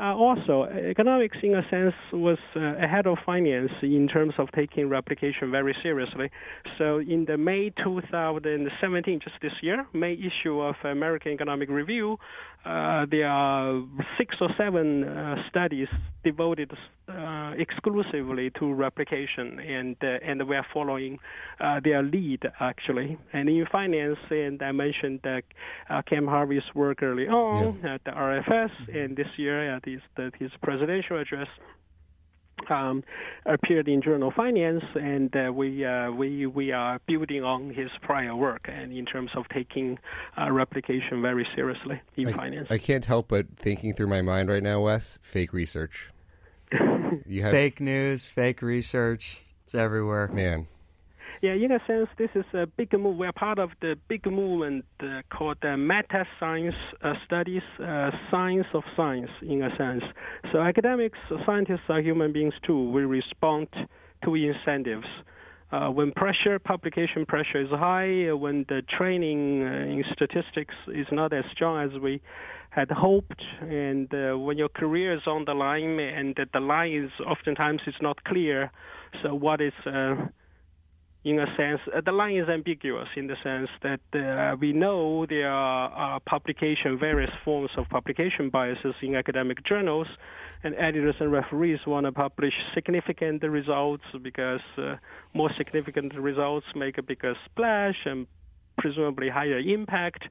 Uh, 0.00 0.14
also, 0.14 0.64
economics, 0.64 1.36
in 1.42 1.54
a 1.54 1.62
sense, 1.68 1.92
was 2.10 2.38
uh, 2.56 2.60
ahead 2.82 3.06
of 3.06 3.18
finance 3.26 3.70
in 3.82 4.08
terms 4.08 4.32
of 4.38 4.48
taking 4.52 4.88
replication 4.88 5.50
very 5.50 5.76
seriously. 5.82 6.30
So, 6.78 6.98
in 6.98 7.26
the 7.26 7.36
May 7.36 7.70
2017, 7.84 9.20
just 9.22 9.36
this 9.42 9.52
year, 9.60 9.84
May 9.92 10.14
issue 10.14 10.58
of 10.58 10.76
American 10.84 11.32
Economic 11.32 11.68
Review, 11.68 12.16
uh, 12.64 13.06
there 13.10 13.28
are 13.28 13.82
six 14.18 14.36
or 14.40 14.50
seven 14.58 15.04
uh, 15.04 15.36
studies 15.48 15.88
devoted 16.24 16.70
uh, 17.08 17.52
exclusively 17.56 18.50
to 18.58 18.72
replication, 18.74 19.58
and 19.58 19.96
uh, 20.02 20.18
and 20.22 20.46
we 20.46 20.56
are 20.56 20.66
following 20.72 21.18
uh, 21.60 21.80
their 21.82 22.02
lead 22.02 22.42
actually. 22.60 23.18
And 23.32 23.48
in 23.48 23.66
finance, 23.72 24.18
and 24.30 24.62
I 24.62 24.72
mentioned 24.72 25.20
uh, 25.24 25.40
uh, 25.88 26.02
Cam 26.02 26.26
Harvey's 26.26 26.62
work 26.74 27.02
early 27.02 27.28
on 27.28 27.84
at 27.84 28.04
the 28.04 28.10
RFS, 28.10 28.70
and 28.94 29.16
this 29.16 29.28
year 29.38 29.74
at 29.74 29.84
his 29.84 30.00
the, 30.16 30.30
his 30.38 30.50
presidential 30.62 31.18
address. 31.18 31.48
Um, 32.70 33.02
appeared 33.46 33.88
in 33.88 34.00
Journal 34.02 34.30
Finance, 34.34 34.84
and 34.94 35.34
uh, 35.34 35.52
we 35.52 35.84
uh, 35.84 36.10
we 36.10 36.46
we 36.46 36.72
are 36.72 37.00
building 37.06 37.42
on 37.42 37.70
his 37.70 37.90
prior 38.02 38.36
work, 38.36 38.68
and 38.68 38.92
in 38.92 39.04
terms 39.04 39.30
of 39.36 39.48
taking 39.48 39.98
uh, 40.38 40.50
replication 40.52 41.20
very 41.22 41.46
seriously 41.54 42.00
in 42.16 42.28
I, 42.28 42.32
finance. 42.32 42.68
I 42.70 42.78
can't 42.78 43.04
help 43.04 43.28
but 43.28 43.46
thinking 43.56 43.94
through 43.94 44.08
my 44.08 44.22
mind 44.22 44.48
right 44.48 44.62
now, 44.62 44.80
Wes. 44.82 45.18
Fake 45.22 45.52
research. 45.52 46.10
You 47.26 47.42
have 47.42 47.50
Fake 47.50 47.80
news, 47.80 48.26
fake 48.26 48.62
research. 48.62 49.42
It's 49.64 49.74
everywhere. 49.74 50.28
man. 50.28 50.68
Yeah, 51.42 51.52
in 51.52 51.72
a 51.72 51.78
sense, 51.86 52.08
this 52.18 52.28
is 52.34 52.44
a 52.52 52.66
big 52.66 52.92
move. 52.92 53.16
We're 53.16 53.32
part 53.32 53.58
of 53.58 53.70
the 53.80 53.96
big 54.08 54.26
movement 54.26 54.84
uh, 55.02 55.22
called 55.32 55.56
uh, 55.62 55.74
meta 55.74 56.26
science 56.38 56.74
uh, 57.02 57.14
studies, 57.24 57.62
uh, 57.82 58.10
science 58.30 58.66
of 58.74 58.82
science, 58.94 59.30
in 59.40 59.62
a 59.62 59.74
sense. 59.78 60.02
So 60.52 60.60
academics, 60.60 61.18
scientists 61.46 61.88
are 61.88 62.02
human 62.02 62.34
beings 62.34 62.52
too. 62.66 62.90
We 62.90 63.04
respond 63.06 63.68
to 64.22 64.34
incentives. 64.34 65.06
Uh, 65.72 65.88
when 65.88 66.12
pressure, 66.12 66.58
publication 66.58 67.24
pressure 67.24 67.62
is 67.62 67.70
high, 67.70 68.28
uh, 68.28 68.36
when 68.36 68.66
the 68.68 68.82
training 68.98 69.62
uh, 69.62 69.66
in 69.66 70.04
statistics 70.12 70.74
is 70.88 71.06
not 71.10 71.32
as 71.32 71.44
strong 71.52 71.88
as 71.88 71.98
we 72.02 72.20
had 72.68 72.90
hoped, 72.90 73.42
and 73.62 74.08
when 74.44 74.58
your 74.58 74.68
career 74.68 75.14
is 75.14 75.22
on 75.26 75.44
the 75.46 75.54
line, 75.54 75.98
and 75.98 76.38
the 76.52 76.60
line 76.60 76.92
is 76.92 77.10
oftentimes 77.26 77.80
is 77.86 77.94
not 78.02 78.22
clear. 78.24 78.70
So 79.22 79.34
what 79.34 79.60
is 79.60 79.72
in 81.22 81.38
a 81.38 81.46
sense, 81.56 81.80
uh, 81.94 82.00
the 82.04 82.12
line 82.12 82.36
is 82.36 82.48
ambiguous 82.48 83.08
in 83.14 83.26
the 83.26 83.36
sense 83.42 83.68
that 83.82 84.00
uh, 84.18 84.56
we 84.58 84.72
know 84.72 85.26
there 85.26 85.50
are 85.50 86.16
uh, 86.16 86.18
publication, 86.20 86.98
various 86.98 87.30
forms 87.44 87.70
of 87.76 87.86
publication 87.90 88.48
biases 88.48 88.94
in 89.02 89.14
academic 89.14 89.62
journals, 89.64 90.06
and 90.62 90.74
editors 90.76 91.16
and 91.20 91.30
referees 91.30 91.78
want 91.86 92.06
to 92.06 92.12
publish 92.12 92.54
significant 92.74 93.42
results 93.42 94.04
because 94.22 94.60
uh, 94.78 94.96
more 95.34 95.50
significant 95.58 96.14
results 96.14 96.66
make 96.74 96.96
a 96.96 97.02
bigger 97.02 97.34
splash 97.46 97.96
and 98.06 98.26
presumably 98.80 99.28
higher 99.28 99.58
impact. 99.58 100.24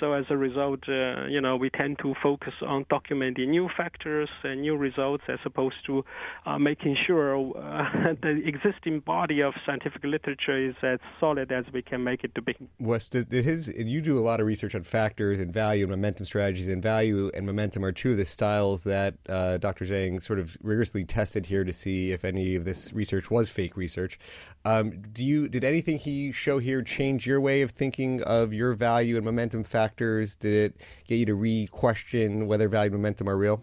So 0.00 0.12
as 0.12 0.24
a 0.30 0.36
result, 0.36 0.80
uh, 0.88 1.26
you 1.26 1.40
know, 1.40 1.56
we 1.56 1.70
tend 1.70 1.98
to 1.98 2.14
focus 2.22 2.54
on 2.62 2.84
documenting 2.84 3.48
new 3.48 3.68
factors 3.76 4.28
and 4.44 4.62
new 4.62 4.76
results 4.76 5.24
as 5.28 5.40
opposed 5.44 5.76
to 5.86 6.04
uh, 6.46 6.58
making 6.58 6.96
sure 7.06 7.36
uh, 7.36 8.14
the 8.22 8.42
existing 8.46 9.00
body 9.00 9.42
of 9.42 9.54
scientific 9.66 10.04
literature 10.04 10.56
is 10.56 10.76
as 10.82 11.00
solid 11.18 11.50
as 11.50 11.64
we 11.72 11.82
can 11.82 12.04
make 12.04 12.22
it 12.22 12.34
to 12.36 12.42
be. 12.42 12.54
Wes, 12.78 13.08
did, 13.08 13.28
did 13.28 13.44
his 13.44 13.68
and 13.68 13.90
you 13.90 14.00
do 14.00 14.18
a 14.18 14.20
lot 14.20 14.40
of 14.40 14.46
research 14.46 14.74
on 14.74 14.84
factors 14.84 15.40
and 15.40 15.52
value 15.52 15.84
and 15.84 15.90
momentum 15.90 16.26
strategies, 16.26 16.68
and 16.68 16.82
value 16.82 17.30
and 17.34 17.44
momentum 17.44 17.84
are 17.84 17.92
two 17.92 18.12
of 18.12 18.16
the 18.16 18.24
styles 18.24 18.84
that 18.84 19.14
uh, 19.28 19.56
Dr. 19.58 19.84
Zhang 19.84 20.22
sort 20.22 20.38
of 20.38 20.56
rigorously 20.62 21.04
tested 21.04 21.46
here 21.46 21.64
to 21.64 21.72
see 21.72 22.12
if 22.12 22.24
any 22.24 22.54
of 22.54 22.64
this 22.64 22.92
research 22.92 23.30
was 23.30 23.48
fake 23.48 23.76
research. 23.76 24.18
Um, 24.64 25.02
do 25.12 25.24
you 25.24 25.48
did 25.48 25.64
anything 25.64 25.98
he 25.98 26.32
show 26.32 26.58
here 26.58 26.82
change 26.82 27.26
your 27.26 27.40
way 27.40 27.62
of 27.62 27.70
thinking 27.70 27.95
of 28.22 28.52
your 28.52 28.74
value 28.74 29.16
and 29.16 29.24
momentum 29.24 29.64
factors? 29.64 30.36
Did 30.36 30.52
it 30.52 30.80
get 31.06 31.16
you 31.16 31.26
to 31.26 31.34
re-question 31.34 32.46
whether 32.46 32.68
value 32.68 32.92
and 32.92 33.00
momentum 33.00 33.28
are 33.28 33.36
real? 33.36 33.62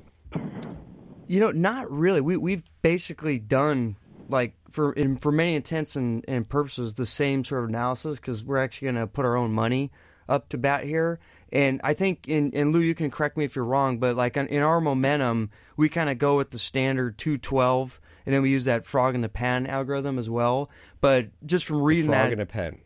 You 1.27 1.39
know, 1.39 1.51
not 1.51 1.89
really. 1.91 2.21
We 2.21 2.37
we've 2.37 2.63
basically 2.81 3.39
done 3.39 3.95
like 4.29 4.55
for 4.69 4.93
in, 4.93 5.17
for 5.17 5.31
many 5.31 5.55
intents 5.55 5.95
and, 5.95 6.25
and 6.27 6.47
purposes 6.47 6.95
the 6.95 7.05
same 7.05 7.43
sort 7.43 7.63
of 7.63 7.69
analysis 7.69 8.17
because 8.17 8.43
we're 8.43 8.61
actually 8.61 8.87
going 8.87 9.01
to 9.01 9.07
put 9.07 9.25
our 9.25 9.35
own 9.35 9.51
money 9.51 9.91
up 10.27 10.49
to 10.49 10.57
bat 10.57 10.83
here. 10.83 11.19
And 11.51 11.79
I 11.83 11.93
think, 11.93 12.27
in, 12.27 12.51
and 12.55 12.71
Lu, 12.71 12.79
you 12.79 12.95
can 12.95 13.11
correct 13.11 13.37
me 13.37 13.45
if 13.45 13.55
you're 13.55 13.65
wrong, 13.65 13.99
but 13.99 14.15
like 14.15 14.37
in 14.37 14.61
our 14.63 14.81
momentum, 14.81 15.51
we 15.77 15.89
kind 15.89 16.09
of 16.09 16.17
go 16.17 16.37
with 16.37 16.49
the 16.51 16.57
standard 16.57 17.17
212, 17.17 18.01
and 18.25 18.33
then 18.33 18.41
we 18.41 18.49
use 18.49 18.65
that 18.65 18.85
frog 18.85 19.15
in 19.15 19.21
the 19.21 19.29
pan 19.29 19.67
algorithm 19.67 20.17
as 20.17 20.29
well. 20.29 20.69
But 21.01 21.27
just 21.45 21.65
from 21.65 21.81
reading 21.81 22.07
Frog 22.07 22.29
that, 22.29 22.33
in 22.33 22.39
a 22.39 22.45
pen. 22.45 22.79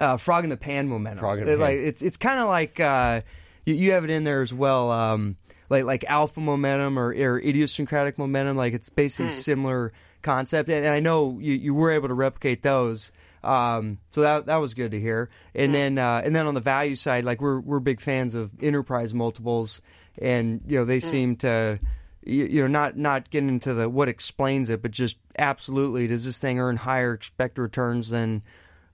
Uh, 0.00 0.16
frog 0.16 0.44
in 0.44 0.50
the 0.50 0.56
pan 0.56 0.88
momentum. 0.88 1.20
Frog 1.20 1.38
in 1.38 1.48
a 1.48 1.50
It, 1.50 1.58
pan. 1.58 1.60
Like 1.60 1.78
it's 1.78 2.02
it's 2.02 2.16
kind 2.16 2.40
of 2.40 2.48
like 2.48 2.80
uh, 2.80 3.22
you, 3.64 3.74
you 3.74 3.92
have 3.92 4.04
it 4.04 4.10
in 4.10 4.24
there 4.24 4.42
as 4.42 4.52
well. 4.52 4.90
Um, 4.90 5.36
like 5.70 5.84
like 5.84 6.04
alpha 6.04 6.40
momentum 6.40 6.98
or, 6.98 7.08
or 7.08 7.38
idiosyncratic 7.38 8.18
momentum. 8.18 8.56
Like 8.56 8.74
it's 8.74 8.90
basically 8.90 9.30
similar 9.30 9.92
concept. 10.22 10.68
And, 10.68 10.84
and 10.84 10.94
I 10.94 11.00
know 11.00 11.38
you, 11.40 11.54
you 11.54 11.74
were 11.74 11.90
able 11.90 12.08
to 12.08 12.14
replicate 12.14 12.62
those. 12.62 13.12
Um, 13.42 13.98
so 14.10 14.22
that 14.22 14.46
that 14.46 14.56
was 14.56 14.74
good 14.74 14.92
to 14.92 15.00
hear. 15.00 15.30
And 15.54 15.74
then 15.74 15.98
uh, 15.98 16.22
and 16.24 16.34
then 16.34 16.46
on 16.46 16.54
the 16.54 16.60
value 16.60 16.96
side, 16.96 17.24
like 17.24 17.40
we're 17.40 17.60
we're 17.60 17.80
big 17.80 18.00
fans 18.00 18.34
of 18.34 18.50
enterprise 18.62 19.12
multiples, 19.12 19.82
and 20.18 20.62
you 20.66 20.78
know 20.78 20.84
they 20.84 21.00
seem 21.00 21.36
to. 21.36 21.78
You 22.26 22.46
you 22.46 22.62
know, 22.62 22.68
not 22.68 22.96
not 22.96 23.28
getting 23.28 23.50
into 23.50 23.74
the 23.74 23.86
what 23.86 24.08
explains 24.08 24.70
it, 24.70 24.80
but 24.80 24.92
just 24.92 25.18
absolutely, 25.38 26.06
does 26.06 26.24
this 26.24 26.38
thing 26.38 26.58
earn 26.58 26.78
higher 26.78 27.12
expected 27.12 27.60
returns 27.60 28.08
than 28.08 28.42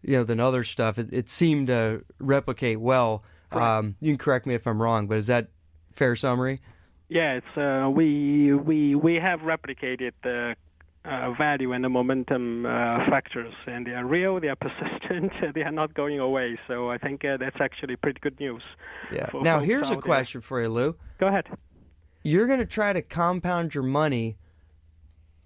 you 0.03 0.17
know 0.17 0.25
than 0.25 0.41
other 0.41 0.65
stuff. 0.65 0.99
It, 0.99 1.13
it 1.13 1.29
seemed 1.29 1.69
to 1.69 2.05
replicate 2.19 2.81
well. 2.81 3.23
Um, 3.53 3.97
you 4.01 4.13
can 4.13 4.19
correct 4.19 4.47
me 4.47 4.55
if 4.55 4.67
I'm 4.67 4.81
wrong, 4.81 5.09
but 5.09 5.19
is 5.19 5.27
that 5.27 5.49
fair 5.93 6.15
summary? 6.15 6.61
Yeah, 7.09 7.33
it's 7.39 7.57
uh, 7.59 7.91
we 7.91 8.55
we 8.55 8.95
we 8.95 9.17
have 9.17 9.41
replicated 9.41 10.13
the 10.23 10.55
uh, 11.05 11.33
value 11.33 11.73
and 11.73 11.83
the 11.83 11.89
momentum 11.89 12.67
uh, 12.67 12.99
factors, 13.09 13.53
and 13.67 13.87
they 13.87 13.93
are 13.93 14.05
real, 14.07 14.39
they 14.39 14.49
are 14.49 14.57
persistent, 14.61 15.33
they 15.55 15.63
are 15.63 15.73
not 15.73 15.95
going 15.95 16.21
away. 16.21 16.59
So 16.69 16.91
I 16.91 16.99
think 16.99 17.25
uh, 17.25 17.37
that's 17.39 17.61
actually 17.61 17.97
pretty 17.97 18.21
good 18.21 18.39
news. 18.39 18.63
Yeah. 19.13 19.29
for 19.31 19.43
Now 19.43 19.61
here's 19.61 19.89
a 19.91 19.95
out 19.95 19.97
there. 19.97 20.03
question 20.03 20.41
for 20.41 20.61
you, 20.63 20.69
Lu. 20.69 20.97
Go 21.19 21.27
ahead. 21.27 21.47
You're 22.23 22.47
going 22.47 22.59
to 22.59 22.67
try 22.67 22.93
to 22.93 23.03
compound 23.03 23.75
your 23.75 23.83
money 23.83 24.37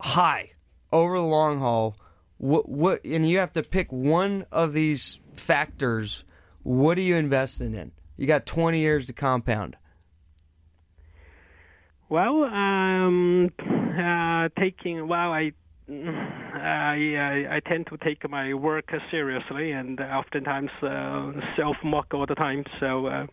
high 0.00 0.50
over 0.92 1.16
the 1.16 1.24
long 1.24 1.61
haul. 1.61 1.96
What 2.45 2.68
what 2.68 3.03
and 3.07 3.26
you 3.26 3.38
have 3.38 3.55
to 3.55 3.62
pick 3.62 3.90
one 3.90 4.45
of 4.53 4.74
these 4.74 5.18
factors. 5.32 6.24
What 6.62 6.99
are 6.99 7.01
you 7.01 7.16
investing 7.16 7.72
in? 7.72 7.92
You 8.18 8.26
got 8.26 8.45
20 8.45 8.80
years 8.80 9.07
to 9.07 9.14
compound. 9.14 9.78
Well, 12.11 12.45
um, 12.45 13.51
uh, 13.59 14.51
taking 14.61 15.09
well, 15.09 15.32
I. 15.32 15.53
I, 15.87 16.97
I 17.18 17.57
I 17.57 17.61
tend 17.68 17.89
to 17.89 17.99
take 17.99 18.28
my 18.30 18.55
work 18.55 18.91
seriously 19.11 19.72
and 19.72 20.01
oftentimes 20.01 20.70
uh, 20.82 21.32
self 21.57 21.76
mock 21.85 22.14
all 22.14 22.24
the 22.26 22.35
time. 22.35 22.64
So 22.80 23.07
uh, 23.07 23.26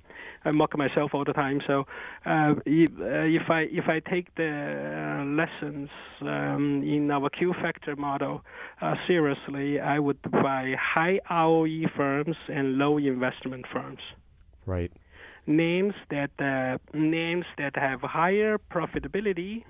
I 0.43 0.51
mock 0.51 0.77
myself 0.77 1.11
all 1.13 1.23
the 1.23 1.33
time. 1.33 1.61
So 1.65 1.85
uh, 2.25 2.55
if, 2.65 2.89
uh, 2.99 3.41
if 3.41 3.49
I 3.49 3.61
if 3.71 3.87
I 3.87 4.01
take 4.01 4.35
the 4.35 4.51
uh, 4.51 5.25
lessons 5.25 5.89
um, 6.21 6.83
in 6.83 7.09
our 7.09 7.29
Q 7.29 7.53
factor 7.61 7.95
model 7.95 8.43
uh, 8.81 8.95
seriously, 9.07 9.79
I 9.79 9.99
would 9.99 10.21
buy 10.29 10.75
high 10.77 11.19
ROE 11.29 11.87
firms 11.95 12.35
and 12.49 12.73
low 12.73 12.97
investment 12.97 13.65
firms 13.71 13.99
Right. 14.65 14.91
names 15.47 15.93
that 16.09 16.31
uh, 16.39 16.77
names 16.93 17.45
that 17.57 17.75
have 17.75 18.01
higher 18.01 18.57
profitability, 18.57 19.63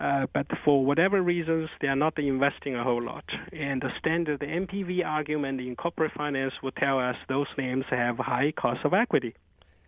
uh, 0.00 0.26
but 0.32 0.46
for 0.64 0.84
whatever 0.84 1.22
reasons 1.22 1.68
they 1.80 1.88
are 1.88 1.96
not 1.96 2.18
investing 2.18 2.74
a 2.74 2.82
whole 2.82 3.02
lot. 3.02 3.24
And 3.52 3.80
the 3.82 3.90
standard 3.98 4.40
NPV 4.40 5.04
argument 5.04 5.60
in 5.60 5.76
corporate 5.76 6.12
finance 6.12 6.54
would 6.62 6.76
tell 6.76 6.98
us 6.98 7.16
those 7.28 7.46
names 7.56 7.84
have 7.90 8.18
high 8.18 8.52
cost 8.52 8.84
of 8.84 8.94
equity 8.94 9.34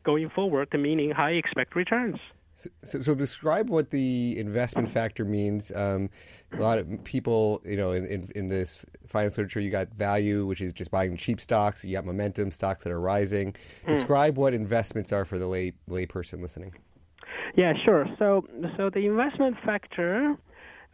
going 0.05 0.31
forward, 0.31 0.69
meaning 0.73 1.11
high 1.11 1.33
expect 1.33 1.75
returns. 1.75 2.19
So, 2.55 2.71
so, 2.85 3.01
so 3.03 3.15
describe 3.15 3.69
what 3.69 3.91
the 3.91 4.39
investment 4.39 4.89
factor 4.89 5.27
means. 5.27 5.71
Um, 5.73 6.09
a 6.53 6.57
lot 6.57 6.79
of 6.79 7.05
people, 7.05 7.61
you 7.67 7.77
know, 7.77 7.93
in, 7.93 8.07
in, 8.07 8.29
in 8.35 8.49
this 8.49 8.85
finance 9.07 9.37
literature, 9.37 9.61
you 9.61 9.71
got 9.71 9.89
value, 9.93 10.47
which 10.47 10.63
is 10.63 10.73
just 10.73 10.91
buying 10.91 11.19
cheap 11.19 11.39
stocks. 11.41 11.85
You 11.85 11.93
got 11.93 12.07
momentum, 12.07 12.51
stocks 12.51 12.85
that 12.85 12.93
are 12.93 13.01
rising. 13.01 13.55
Describe 13.87 14.39
what 14.39 14.55
investments 14.55 15.13
are 15.13 15.27
for 15.27 15.39
the 15.39 15.47
lay 15.47 15.73
layperson 15.89 16.41
listening. 16.41 16.75
Yeah, 17.57 17.73
sure. 17.85 18.07
So, 18.19 18.47
so 18.77 18.91
the 18.91 19.07
investment 19.07 19.57
factor 19.65 20.37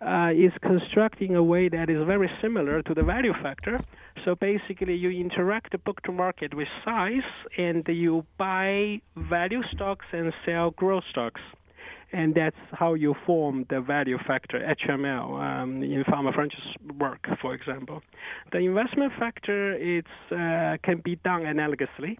uh, 0.00 0.30
is 0.30 0.52
constructed 0.62 1.30
in 1.30 1.36
a 1.36 1.42
way 1.42 1.68
that 1.68 1.90
is 1.90 2.06
very 2.06 2.30
similar 2.40 2.82
to 2.82 2.94
the 2.94 3.02
value 3.02 3.32
factor. 3.42 3.80
So 4.24 4.36
basically, 4.36 4.94
you 4.94 5.10
interact 5.10 5.72
the 5.72 5.78
book 5.78 6.00
to 6.02 6.12
market 6.12 6.54
with 6.54 6.68
size, 6.84 7.28
and 7.58 7.84
you 7.88 8.24
buy 8.38 9.00
value 9.16 9.62
stocks 9.74 10.06
and 10.12 10.32
sell 10.46 10.70
growth 10.70 11.04
stocks. 11.10 11.40
And 12.12 12.34
that's 12.34 12.56
how 12.72 12.92
you 12.94 13.14
form 13.24 13.64
the 13.70 13.80
value 13.80 14.18
factor, 14.26 14.58
HML, 14.58 15.40
um, 15.40 15.82
in 15.82 16.04
Fama 16.04 16.32
French's 16.32 16.60
work, 16.98 17.26
for 17.40 17.54
example. 17.54 18.02
The 18.52 18.58
investment 18.58 19.12
factor 19.18 19.72
it's, 19.72 20.08
uh, 20.30 20.76
can 20.84 21.00
be 21.02 21.16
done 21.16 21.42
analogously. 21.42 22.18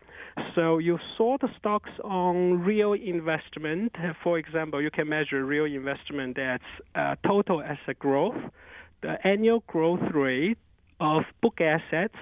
So 0.54 0.78
you 0.78 0.98
sort 1.18 1.42
the 1.42 1.48
stocks 1.58 1.90
on 2.02 2.62
real 2.64 2.94
investment. 2.94 3.94
For 4.22 4.38
example, 4.38 4.80
you 4.80 4.90
can 4.90 5.08
measure 5.08 5.44
real 5.44 5.66
investment 5.66 6.38
as 6.38 6.60
uh, 6.94 7.16
total 7.26 7.62
asset 7.62 7.98
growth, 7.98 8.40
the 9.02 9.16
annual 9.26 9.62
growth 9.66 10.10
rate 10.14 10.58
of 11.00 11.24
book 11.42 11.60
assets, 11.60 12.14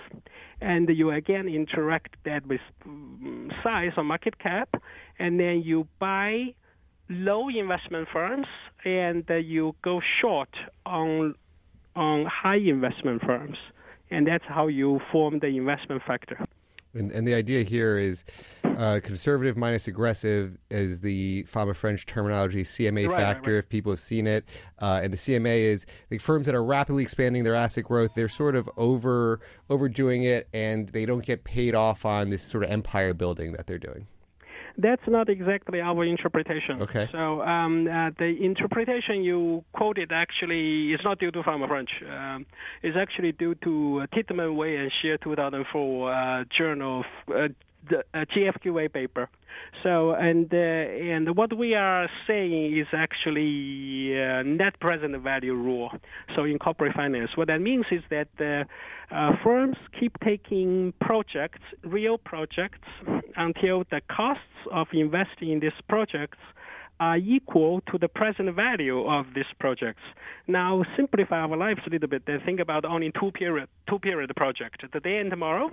and 0.61 0.89
you 0.89 1.11
again 1.11 1.49
interact 1.49 2.17
that 2.25 2.47
with 2.47 2.61
mm, 2.87 3.51
size 3.63 3.93
or 3.97 4.03
market 4.05 4.39
cap, 4.39 4.71
and 5.19 5.39
then 5.39 5.63
you 5.63 5.87
buy 5.99 6.55
low 7.11 7.49
investment 7.49 8.09
firms 8.11 8.47
and 8.85 9.29
uh, 9.31 9.35
you 9.35 9.75
go 9.83 10.01
short 10.21 10.49
on 10.87 11.35
on 11.97 12.25
high 12.25 12.57
investment 12.57 13.21
firms, 13.21 13.59
and 14.11 14.27
that's 14.27 14.45
how 14.47 14.69
you 14.69 15.01
form 15.11 15.41
the 15.41 15.49
investment 15.49 16.01
factor. 16.07 16.39
And, 16.95 17.11
and 17.13 17.27
the 17.27 17.35
idea 17.35 17.63
here 17.63 17.99
is 17.99 18.25
uh, 18.65 19.01
conservative 19.03 19.57
minus 19.57 19.87
aggressive 19.87 20.57
is 20.71 21.01
the 21.01 21.45
Fama 21.45 21.75
French 21.75 22.07
terminology 22.07 22.63
CMA 22.63 23.07
Right, 23.07 23.13
right, 23.13 23.21
factor. 23.21 23.53
right. 23.53 23.59
If 23.59 23.69
people 23.69 23.93
have 23.93 24.01
seen 24.01 24.27
it, 24.27 24.45
uh, 24.81 25.01
and 25.03 25.13
the 25.13 25.17
CMA 25.17 25.61
is 25.63 25.87
the 26.09 26.19
firms 26.19 26.47
that 26.47 26.55
are 26.55 26.65
rapidly 26.65 27.03
expanding 27.03 27.45
their 27.45 27.55
asset 27.55 27.85
growth. 27.85 28.15
They're 28.15 28.29
sort 28.29 28.55
of 28.57 28.69
over 28.77 29.41
overdoing 29.69 30.23
it, 30.23 30.49
and 30.55 30.89
they 30.89 31.07
don't 31.07 31.25
get 31.25 31.45
paid 31.45 31.75
off 31.75 32.05
on 32.05 32.31
this 32.31 32.43
sort 32.43 32.65
of 32.65 32.71
empire 32.71 33.15
building 33.15 33.53
that 33.53 33.67
they're 33.67 33.79
doing. 33.79 34.07
That's 34.79 35.03
not 35.07 35.29
exactly 35.29 35.81
our 35.81 36.05
interpretation. 36.05 36.83
Okay. 36.83 37.09
So 37.13 37.43
um, 37.43 37.87
uh, 37.87 38.11
the 38.19 38.37
interpretation 38.41 39.23
you 39.23 39.65
quoted 39.73 40.13
actually 40.13 40.93
is 40.93 41.01
not 41.05 41.19
due 41.19 41.31
to 41.31 41.43
Fama 41.43 41.69
French. 41.69 41.91
Um, 42.09 42.47
it's 42.83 42.97
actually 42.97 43.33
due 43.33 43.55
to 43.57 44.03
uh, 44.03 44.07
Titman 44.15 44.57
Wei 44.57 44.77
and 44.77 44.91
Xie 45.03 45.21
2004 45.23 46.13
uh, 46.13 46.45
journal 46.57 47.01
of, 47.01 47.35
uh, 47.35 47.49
the 47.89 47.99
uh, 48.15 48.25
JFQA 48.35 48.93
paper. 48.93 49.29
So 49.83 50.13
and 50.13 50.53
uh, 50.53 50.57
and 50.57 51.37
what 51.37 51.57
we 51.57 51.75
are 51.75 52.09
saying 52.27 52.79
is 52.79 52.87
actually 52.93 54.13
uh, 54.21 54.43
net 54.43 54.79
present 54.81 55.17
value 55.23 55.55
rule. 55.55 55.91
So 56.37 56.45
in 56.45 56.59
corporate 56.59 56.95
finance, 56.95 57.31
what 57.35 57.49
that 57.49 57.61
means 57.61 57.87
is 57.91 58.03
that 58.11 58.29
uh, 58.39 59.15
uh, 59.15 59.33
firms 59.43 59.77
keep 59.99 60.13
taking 60.23 60.93
projects, 61.01 61.61
real 61.85 62.19
projects, 62.19 62.87
until 63.37 63.85
the 63.91 64.01
costs 64.15 64.43
of 64.71 64.87
investing 64.93 65.51
in 65.51 65.61
these 65.61 65.73
projects 65.89 66.39
are 67.01 67.17
equal 67.17 67.81
to 67.91 67.97
the 67.99 68.09
present 68.09 68.55
value 68.55 69.09
of 69.09 69.25
these 69.35 69.51
projects. 69.59 70.03
Now, 70.47 70.85
simplify 70.97 71.41
our 71.41 71.57
lives 71.57 71.81
a 71.87 71.91
little 71.91 72.09
bit 72.09 72.23
and 72.27 72.43
think 72.45 72.61
about 72.61 72.85
only 72.85 73.11
two 73.19 73.31
period 73.33 73.69
two 73.89 73.99
period 73.99 74.31
project, 74.37 74.85
today 74.93 75.17
and 75.17 75.31
tomorrow. 75.31 75.71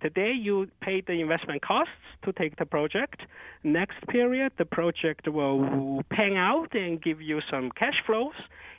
Today 0.00 0.32
you 0.32 0.68
pay 0.80 1.00
the 1.00 1.14
investment 1.14 1.62
costs 1.62 1.92
to 2.24 2.32
take 2.32 2.56
the 2.56 2.66
project. 2.66 3.20
Next 3.64 3.96
period, 4.08 4.52
the 4.58 4.64
project 4.64 5.26
will 5.28 6.02
pan 6.10 6.36
out 6.36 6.74
and 6.74 7.02
give 7.02 7.20
you 7.22 7.40
some 7.50 7.70
cash 7.70 8.02
flows, 8.04 8.34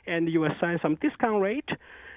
and 0.06 0.28
you 0.28 0.44
assign 0.44 0.78
some 0.80 0.96
discount 0.96 1.42
rate. 1.42 1.68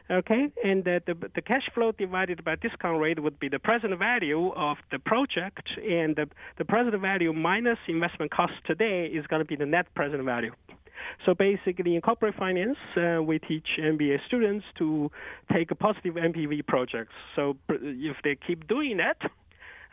Okay, 0.09 0.51
and 0.63 0.83
the, 0.83 1.01
the, 1.05 1.15
the 1.35 1.41
cash 1.41 1.63
flow 1.73 1.93
divided 1.93 2.43
by 2.43 2.55
discount 2.55 2.99
rate 2.99 3.21
would 3.21 3.39
be 3.39 3.47
the 3.47 3.59
present 3.59 3.97
value 3.97 4.51
of 4.53 4.77
the 4.91 4.99
project, 4.99 5.69
and 5.77 6.15
the, 6.15 6.27
the 6.57 6.65
present 6.65 6.99
value 7.01 7.31
minus 7.31 7.77
investment 7.87 8.29
cost 8.29 8.53
today 8.65 9.05
is 9.05 9.25
going 9.27 9.39
to 9.39 9.45
be 9.45 9.55
the 9.55 9.65
net 9.65 9.93
present 9.95 10.23
value. 10.23 10.51
So 11.25 11.33
basically, 11.33 11.95
in 11.95 12.01
corporate 12.01 12.35
finance, 12.35 12.77
uh, 12.97 13.21
we 13.21 13.39
teach 13.39 13.67
MBA 13.79 14.17
students 14.27 14.65
to 14.77 15.11
take 15.51 15.71
a 15.71 15.75
positive 15.75 16.15
NPV 16.15 16.65
projects. 16.67 17.13
So 17.35 17.57
if 17.69 18.17
they 18.23 18.37
keep 18.47 18.67
doing 18.67 18.97
that, 18.97 19.17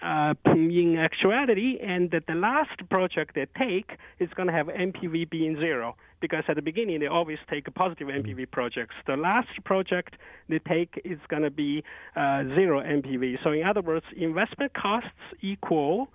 uh, 0.03 0.35
in 0.47 0.97
actuality, 0.97 1.79
and 1.83 2.11
that 2.13 2.27
the 2.27 2.35
last 2.35 2.89
project 2.89 3.35
they 3.35 3.47
take 3.59 3.99
is 4.21 4.29
going 4.37 4.47
to 4.47 4.53
have 4.53 4.67
NPV 4.69 5.29
being 5.29 5.57
zero 5.57 5.97
because 6.21 6.45
at 6.49 6.57
the 6.57 6.63
beginning 6.63 7.01
they 7.01 7.07
always 7.07 7.39
take 7.51 7.73
positive 7.75 8.09
NPV 8.09 8.51
projects. 8.51 8.95
The 9.07 9.17
last 9.17 9.49
project 9.65 10.15
they 10.49 10.61
take 10.61 11.01
is 11.05 11.19
going 11.29 11.43
to 11.43 11.51
be 11.51 11.83
uh, 12.17 12.45
zero 12.55 12.81
NPV. 12.81 13.39
So 13.43 13.53
in 13.53 13.65
other 13.67 13.83
words, 13.83 14.05
investment 14.17 14.73
costs 14.75 15.11
equal 15.41 16.09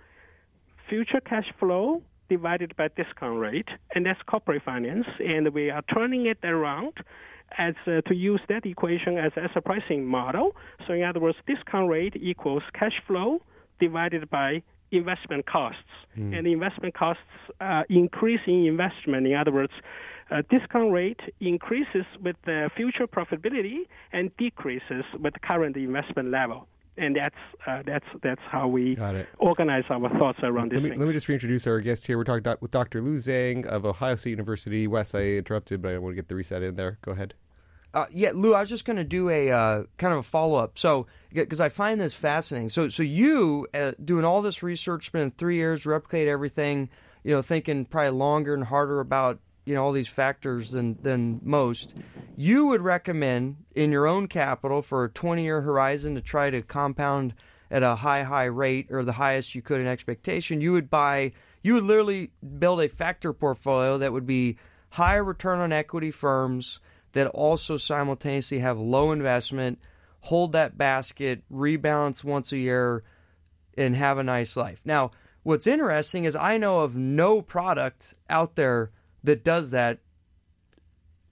future 0.88 1.20
cash 1.20 1.50
flow 1.58 2.02
divided 2.36 2.70
by 2.76 2.88
discount 3.00 3.38
rate, 3.46 3.70
and 3.94 4.00
that's 4.06 4.22
corporate 4.32 4.62
finance. 4.64 5.06
And 5.18 5.42
we 5.58 5.64
are 5.70 5.84
turning 5.96 6.22
it 6.32 6.38
around 6.44 6.94
as 7.58 7.74
uh, 7.86 8.00
to 8.08 8.14
use 8.14 8.40
that 8.48 8.64
equation 8.66 9.12
as, 9.18 9.32
as 9.36 9.50
a 9.54 9.60
pricing 9.60 10.04
model. 10.04 10.46
So 10.86 10.92
in 10.98 11.02
other 11.04 11.20
words, 11.20 11.38
discount 11.46 11.88
rate 11.90 12.14
equals 12.30 12.64
cash 12.78 12.96
flow 13.06 13.40
divided 13.80 14.28
by 14.30 14.62
investment 14.90 15.46
costs. 15.46 15.92
Hmm. 16.14 16.34
And 16.34 16.46
investment 16.46 16.94
costs 16.94 17.22
uh, 17.60 17.82
increase 17.88 18.40
in 18.46 18.66
investment. 18.66 19.26
In 19.26 19.34
other 19.34 19.52
words, 19.52 19.72
uh, 20.30 20.42
discount 20.50 20.92
rate 20.92 21.20
increases 21.40 22.06
with 22.22 22.36
the 22.46 22.70
future 22.76 23.06
profitability 23.06 23.80
and 24.12 24.24
decreases 24.36 25.04
with 25.22 25.34
current 25.42 25.76
investment 25.76 26.30
level. 26.30 26.66
And 26.96 27.16
that's 27.16 27.34
uh, 27.66 27.82
that's 27.84 28.04
that's 28.22 28.40
how 28.48 28.68
we 28.68 28.94
Got 28.94 29.16
it. 29.16 29.28
organize 29.38 29.82
our 29.90 30.08
thoughts 30.18 30.38
around 30.44 30.70
this 30.70 30.76
Let 30.76 30.82
me, 30.84 30.90
thing. 30.90 30.98
let 31.00 31.08
me 31.08 31.12
just 31.14 31.26
reintroduce 31.28 31.66
our 31.66 31.80
guest 31.80 32.06
here. 32.06 32.16
We're 32.16 32.24
talking 32.24 32.42
doc- 32.44 32.62
with 32.62 32.70
Dr. 32.70 33.02
Lu 33.02 33.16
Zhang 33.16 33.66
of 33.66 33.84
Ohio 33.84 34.14
State 34.14 34.30
University. 34.30 34.86
Wes, 34.86 35.12
I 35.14 35.22
interrupted, 35.22 35.82
but 35.82 35.92
I 35.92 35.98
want 35.98 36.12
to 36.12 36.16
get 36.16 36.28
the 36.28 36.36
reset 36.36 36.62
in 36.62 36.76
there. 36.76 36.98
Go 37.02 37.10
ahead. 37.12 37.34
Uh, 37.92 38.06
yeah, 38.12 38.30
Lu, 38.34 38.54
I 38.54 38.60
was 38.60 38.68
just 38.68 38.84
going 38.84 38.96
to 38.96 39.04
do 39.04 39.28
a 39.28 39.50
uh, 39.50 39.84
kind 39.98 40.12
of 40.12 40.20
a 40.20 40.22
follow 40.24 40.56
up. 40.56 40.78
So, 40.78 41.06
because 41.32 41.60
I 41.60 41.68
find 41.68 42.00
this 42.00 42.12
fascinating. 42.14 42.68
So, 42.68 42.88
so 42.88 43.02
you 43.04 43.68
uh, 43.72 43.92
doing 44.04 44.24
all 44.24 44.42
this 44.42 44.62
research, 44.64 45.06
spending 45.06 45.30
three 45.32 45.56
years, 45.56 45.86
replicate 45.86 46.26
everything. 46.28 46.90
You 47.22 47.32
know, 47.34 47.42
thinking 47.42 47.86
probably 47.86 48.10
longer 48.10 48.52
and 48.54 48.64
harder 48.64 49.00
about 49.00 49.38
you 49.64 49.74
know 49.74 49.84
all 49.84 49.92
these 49.92 50.08
factors 50.08 50.72
than 50.72 50.98
than 51.02 51.40
most. 51.42 51.94
You 52.36 52.66
would 52.66 52.80
recommend 52.80 53.56
in 53.74 53.92
your 53.92 54.06
own 54.06 54.26
capital 54.28 54.82
for 54.82 55.04
a 55.04 55.08
twenty 55.08 55.44
year 55.44 55.62
horizon 55.62 56.14
to 56.14 56.20
try 56.20 56.50
to 56.50 56.62
compound 56.62 57.34
at 57.70 57.82
a 57.82 57.96
high 57.96 58.22
high 58.22 58.44
rate 58.44 58.88
or 58.90 59.02
the 59.04 59.12
highest 59.12 59.54
you 59.54 59.62
could 59.62 59.80
in 59.80 59.86
expectation. 59.86 60.60
You 60.60 60.72
would 60.72 60.90
buy. 60.90 61.32
You 61.62 61.74
would 61.74 61.84
literally 61.84 62.30
build 62.58 62.82
a 62.82 62.88
factor 62.88 63.32
portfolio 63.32 63.96
that 63.98 64.12
would 64.12 64.26
be 64.26 64.58
high 64.90 65.16
return 65.16 65.60
on 65.60 65.72
equity 65.72 66.10
firms 66.10 66.80
that 67.12 67.26
also 67.28 67.76
simultaneously 67.76 68.58
have 68.58 68.78
low 68.78 69.12
investment, 69.12 69.78
hold 70.20 70.52
that 70.52 70.76
basket, 70.76 71.42
rebalance 71.50 72.22
once 72.22 72.52
a 72.52 72.58
year, 72.58 73.02
and 73.78 73.96
have 73.96 74.18
a 74.18 74.22
nice 74.22 74.56
life. 74.56 74.80
Now, 74.84 75.10
what's 75.42 75.66
interesting 75.66 76.24
is 76.24 76.36
I 76.36 76.58
know 76.58 76.80
of 76.80 76.96
no 76.96 77.40
product 77.40 78.14
out 78.28 78.56
there 78.56 78.90
that 79.24 79.42
does 79.42 79.70
that. 79.72 79.98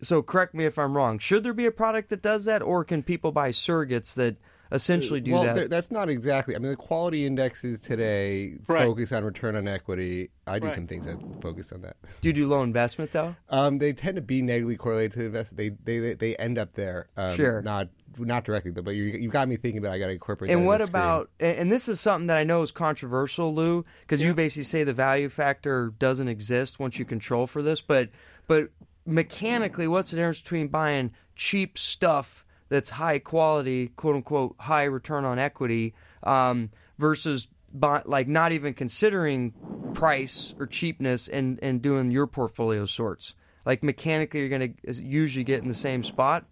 So 0.02 0.20
correct 0.20 0.54
me 0.54 0.64
if 0.64 0.78
I'm 0.78 0.96
wrong. 0.96 1.20
Should 1.20 1.44
there 1.44 1.52
be 1.52 1.66
a 1.66 1.70
product 1.70 2.08
that 2.08 2.22
does 2.22 2.44
that, 2.46 2.60
or 2.60 2.84
can 2.84 3.04
people 3.04 3.30
buy 3.30 3.50
surrogates 3.50 4.14
that 4.14 4.36
essentially 4.72 5.20
do 5.20 5.32
well, 5.32 5.42
that? 5.54 5.70
that's 5.70 5.90
not 5.90 6.08
exactly. 6.08 6.56
I 6.56 6.58
mean, 6.58 6.70
the 6.70 6.76
quality 6.76 7.26
indexes 7.26 7.80
today 7.82 8.56
Right. 8.66 8.84
focus 8.84 9.12
on 9.12 9.24
return 9.24 9.54
on 9.56 9.68
equity. 9.68 10.30
I 10.46 10.58
do 10.58 10.66
Right. 10.66 10.74
some 10.74 10.86
things 10.86 11.04
that 11.04 11.18
focus 11.40 11.72
on 11.72 11.82
that. 11.82 11.96
do 12.20 12.28
you 12.28 12.32
do 12.32 12.48
low 12.48 12.62
investment 12.62 13.12
though? 13.12 13.36
Um, 13.50 13.78
they 13.78 13.92
tend 13.92 14.16
to 14.16 14.22
be 14.22 14.42
negatively 14.42 14.76
correlated 14.76 15.12
to 15.12 15.24
invest. 15.26 15.56
They 15.56 15.70
they 15.70 16.14
they 16.14 16.36
end 16.36 16.58
up 16.58 16.74
there. 16.74 17.08
Um, 17.16 17.36
Sure. 17.36 17.62
Not 17.62 17.88
not 18.18 18.44
directly 18.44 18.70
though, 18.70 18.82
but 18.82 18.94
you 18.94 19.04
you 19.04 19.28
got 19.28 19.48
me 19.48 19.56
thinking 19.56 19.78
about. 19.78 19.92
I 19.92 19.98
got 19.98 20.06
to 20.06 20.12
incorporate. 20.12 20.50
that 20.50 20.56
And 20.56 20.66
what 20.66 20.80
about? 20.82 21.30
And 21.40 21.58
and 21.58 21.72
this 21.72 21.88
is 21.88 22.00
something 22.00 22.26
that 22.26 22.36
I 22.36 22.44
know 22.44 22.62
is 22.62 22.70
controversial, 22.72 23.54
Lu, 23.54 23.84
because 24.00 24.22
you 24.22 24.34
basically 24.34 24.64
say 24.64 24.84
the 24.84 24.92
value 24.92 25.28
factor 25.28 25.92
doesn't 25.98 26.28
exist 26.28 26.78
once 26.78 26.98
you 26.98 27.04
control 27.04 27.46
for 27.46 27.62
this. 27.62 27.80
But 27.80 28.10
but 28.46 28.70
mechanically, 29.06 29.88
what's 29.88 30.10
the 30.10 30.16
difference 30.16 30.40
between 30.40 30.68
buying 30.68 31.12
cheap 31.36 31.78
stuff 31.78 32.44
that's 32.72 32.90
high 32.90 33.18
quality, 33.18 33.88
quote 33.88 34.16
unquote, 34.16 34.56
high 34.58 34.84
return 34.84 35.24
on 35.24 35.38
equity, 35.38 35.94
um, 36.22 36.70
versus 36.98 37.48
buy, 37.72 38.02
like 38.04 38.26
not 38.26 38.52
even 38.52 38.74
considering 38.74 39.52
price 39.94 40.54
or 40.58 40.66
cheapness 40.66 41.28
and 41.28 41.58
and 41.62 41.82
doing 41.82 42.10
your 42.10 42.26
portfolio 42.26 42.86
sorts? 42.86 43.34
Like 43.64 43.82
mechanically, 43.82 44.40
you're 44.40 44.48
going 44.48 44.74
to 44.84 45.02
usually 45.02 45.44
get 45.44 45.62
in 45.62 45.68
the 45.68 45.74
same 45.74 46.02
spot. 46.02 46.44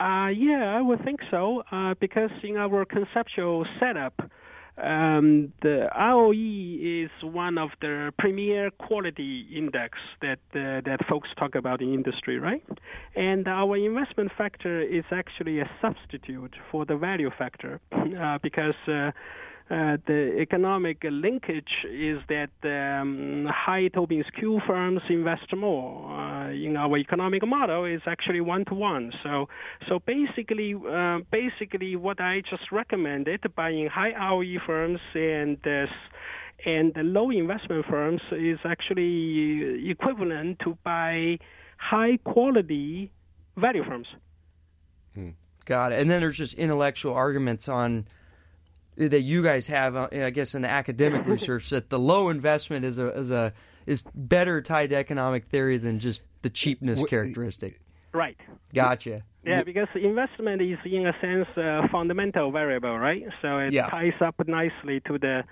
Uh, 0.00 0.28
yeah, 0.28 0.76
I 0.76 0.80
would 0.80 1.04
think 1.04 1.20
so, 1.30 1.62
uh, 1.72 1.94
because 2.00 2.30
in 2.42 2.56
our 2.56 2.84
conceptual 2.84 3.66
setup, 3.80 4.14
um, 4.82 5.52
the 5.62 5.88
ROE 5.96 6.32
is 6.32 7.10
one 7.22 7.58
of 7.58 7.70
the 7.80 8.12
premier 8.18 8.70
quality 8.70 9.46
index 9.54 9.98
that 10.20 10.38
uh, 10.54 10.80
that 10.84 10.98
folks 11.08 11.28
talk 11.38 11.54
about 11.54 11.80
in 11.80 11.92
industry, 11.94 12.38
right? 12.38 12.64
And 13.16 13.46
our 13.48 13.76
investment 13.76 14.30
factor 14.36 14.80
is 14.80 15.04
actually 15.10 15.60
a 15.60 15.70
substitute 15.80 16.54
for 16.70 16.84
the 16.84 16.96
value 16.96 17.30
factor, 17.36 17.80
uh, 17.92 18.38
because. 18.42 18.74
Uh, 18.86 19.10
uh, 19.70 19.98
the 20.06 20.38
economic 20.40 20.98
linkage 21.04 21.84
is 21.90 22.18
that 22.28 22.50
um, 22.64 23.46
high 23.50 23.88
Tobin's 23.88 24.26
Q 24.38 24.60
firms 24.66 25.02
invest 25.10 25.54
more. 25.54 26.10
Uh, 26.10 26.50
in 26.50 26.76
our 26.76 26.96
economic 26.96 27.46
model, 27.46 27.84
is 27.84 28.00
actually 28.06 28.40
one 28.40 28.64
to 28.66 28.74
one. 28.74 29.12
So, 29.22 29.48
so 29.86 29.98
basically, 29.98 30.74
uh, 30.74 31.18
basically, 31.30 31.96
what 31.96 32.18
I 32.20 32.42
just 32.48 32.72
recommended 32.72 33.44
buying 33.54 33.88
high 33.88 34.12
ROE 34.30 34.58
firms 34.66 35.00
and 35.14 35.58
uh, 35.66 35.86
and 36.64 36.92
low 36.96 37.30
investment 37.30 37.84
firms 37.86 38.22
is 38.32 38.58
actually 38.64 39.90
equivalent 39.90 40.60
to 40.64 40.78
buy 40.82 41.38
high 41.76 42.18
quality 42.24 43.12
value 43.56 43.84
firms. 43.84 44.08
Got 45.68 45.92
it. 45.92 46.00
And 46.00 46.08
then 46.08 46.20
there's 46.20 46.38
just 46.38 46.54
intellectual 46.54 47.12
arguments 47.12 47.68
on 47.68 48.06
that 48.98 49.20
you 49.20 49.42
guys 49.42 49.68
have, 49.68 49.94
uh, 49.96 50.08
I 50.12 50.30
guess, 50.30 50.54
in 50.54 50.62
the 50.62 50.70
academic 50.70 51.26
research 51.26 51.70
that 51.70 51.88
the 51.88 51.98
low 51.98 52.28
investment 52.28 52.84
is 52.84 52.98
a 52.98 53.08
is 53.18 53.30
a 53.30 53.52
is 53.86 54.04
better 54.14 54.60
tied 54.60 54.90
to 54.90 54.96
economic 54.96 55.46
theory 55.46 55.78
than 55.78 55.98
just 56.00 56.20
the 56.42 56.50
cheapness 56.50 57.02
characteristic. 57.04 57.78
Right. 58.12 58.36
Gotcha. 58.74 59.22
Yeah, 59.44 59.62
because 59.62 59.88
investment 59.94 60.60
is 60.60 60.78
in 60.84 61.06
a 61.06 61.12
sense 61.20 61.46
a 61.56 61.88
fundamental 61.88 62.50
variable, 62.50 62.98
right? 62.98 63.22
So 63.40 63.58
it 63.58 63.72
Yeah. 63.72 63.86
ties 63.88 64.20
up 64.20 64.34
nicely 64.46 65.00
to 65.06 65.18
the 65.18 65.44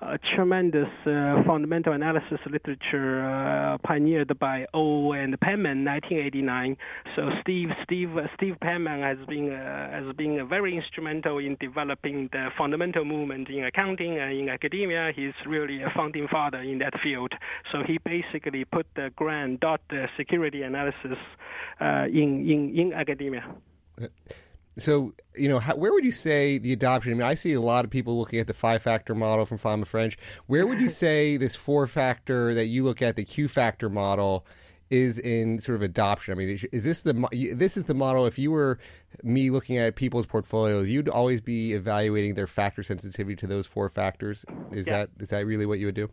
uh, 0.00 0.16
tremendous 0.34 0.88
uh, 1.06 1.42
fundamental 1.46 1.92
analysis 1.92 2.38
literature 2.50 3.24
uh, 3.24 3.78
pioneered 3.86 4.36
by 4.38 4.66
Ou 4.74 5.12
and 5.12 5.38
Penman, 5.40 5.84
1989. 5.84 6.76
So 7.14 7.30
Steve 7.40 7.68
Steve 7.84 8.16
uh, 8.16 8.22
Steve 8.36 8.56
Penman 8.60 9.02
has 9.02 9.24
been 9.28 9.52
uh, 9.52 9.90
has 9.90 10.14
been 10.16 10.48
very 10.48 10.76
instrumental 10.76 11.38
in 11.38 11.56
developing 11.60 12.28
the 12.32 12.48
fundamental 12.58 13.04
movement 13.04 13.48
in 13.48 13.64
accounting 13.64 14.18
and 14.18 14.32
in 14.32 14.48
academia. 14.48 15.12
He's 15.14 15.34
really 15.46 15.82
a 15.82 15.90
founding 15.94 16.28
father 16.28 16.58
in 16.58 16.78
that 16.78 16.94
field. 17.02 17.32
So 17.70 17.82
he 17.86 17.98
basically 17.98 18.64
put 18.64 18.86
the 18.96 19.10
Graham 19.16 19.44
and 19.44 19.60
Dodd 19.60 19.80
uh, 19.90 20.06
security 20.16 20.62
analysis 20.62 21.18
uh, 21.80 22.06
in, 22.06 22.48
in 22.48 22.74
in 22.74 22.92
academia. 22.92 23.44
So, 24.78 25.14
you 25.36 25.48
know, 25.48 25.60
how, 25.60 25.76
where 25.76 25.92
would 25.92 26.04
you 26.04 26.12
say 26.12 26.58
the 26.58 26.72
adoption? 26.72 27.12
I 27.12 27.14
mean, 27.14 27.22
I 27.22 27.34
see 27.34 27.52
a 27.52 27.60
lot 27.60 27.84
of 27.84 27.90
people 27.90 28.18
looking 28.18 28.40
at 28.40 28.46
the 28.48 28.54
five 28.54 28.82
factor 28.82 29.14
model 29.14 29.46
from 29.46 29.58
Fama 29.58 29.84
French. 29.84 30.18
Where 30.46 30.66
would 30.66 30.80
you 30.80 30.88
say 31.04 31.36
this 31.36 31.54
four 31.54 31.86
factor 31.86 32.54
that 32.54 32.66
you 32.66 32.82
look 32.84 33.00
at, 33.00 33.14
the 33.16 33.24
Q 33.24 33.48
factor 33.48 33.88
model, 33.88 34.44
is 34.90 35.18
in 35.18 35.60
sort 35.60 35.76
of 35.76 35.82
adoption? 35.82 36.32
I 36.32 36.34
mean, 36.36 36.48
is- 36.50 36.64
is 36.72 36.84
this 36.84 37.02
the 37.04 37.14
this 37.54 37.76
is 37.76 37.84
the 37.84 37.94
model? 37.94 38.26
If 38.26 38.38
you 38.38 38.50
were 38.50 38.78
me 39.22 39.50
looking 39.50 39.76
at 39.78 39.94
people's 39.96 40.26
portfolios, 40.26 40.88
you'd 40.88 41.08
always 41.08 41.40
be 41.40 41.72
evaluating 41.72 42.34
their 42.34 42.46
factor 42.48 42.82
sensitivity 42.82 43.36
to 43.36 43.46
those 43.46 43.66
four 43.66 43.88
factors. 43.88 44.44
Is 44.72 44.86
Yeah. 44.86 44.92
that 45.04 45.10
is 45.20 45.28
that 45.28 45.46
really 45.46 45.66
what 45.66 45.78
you 45.78 45.86
would 45.86 45.94
do? 45.94 46.10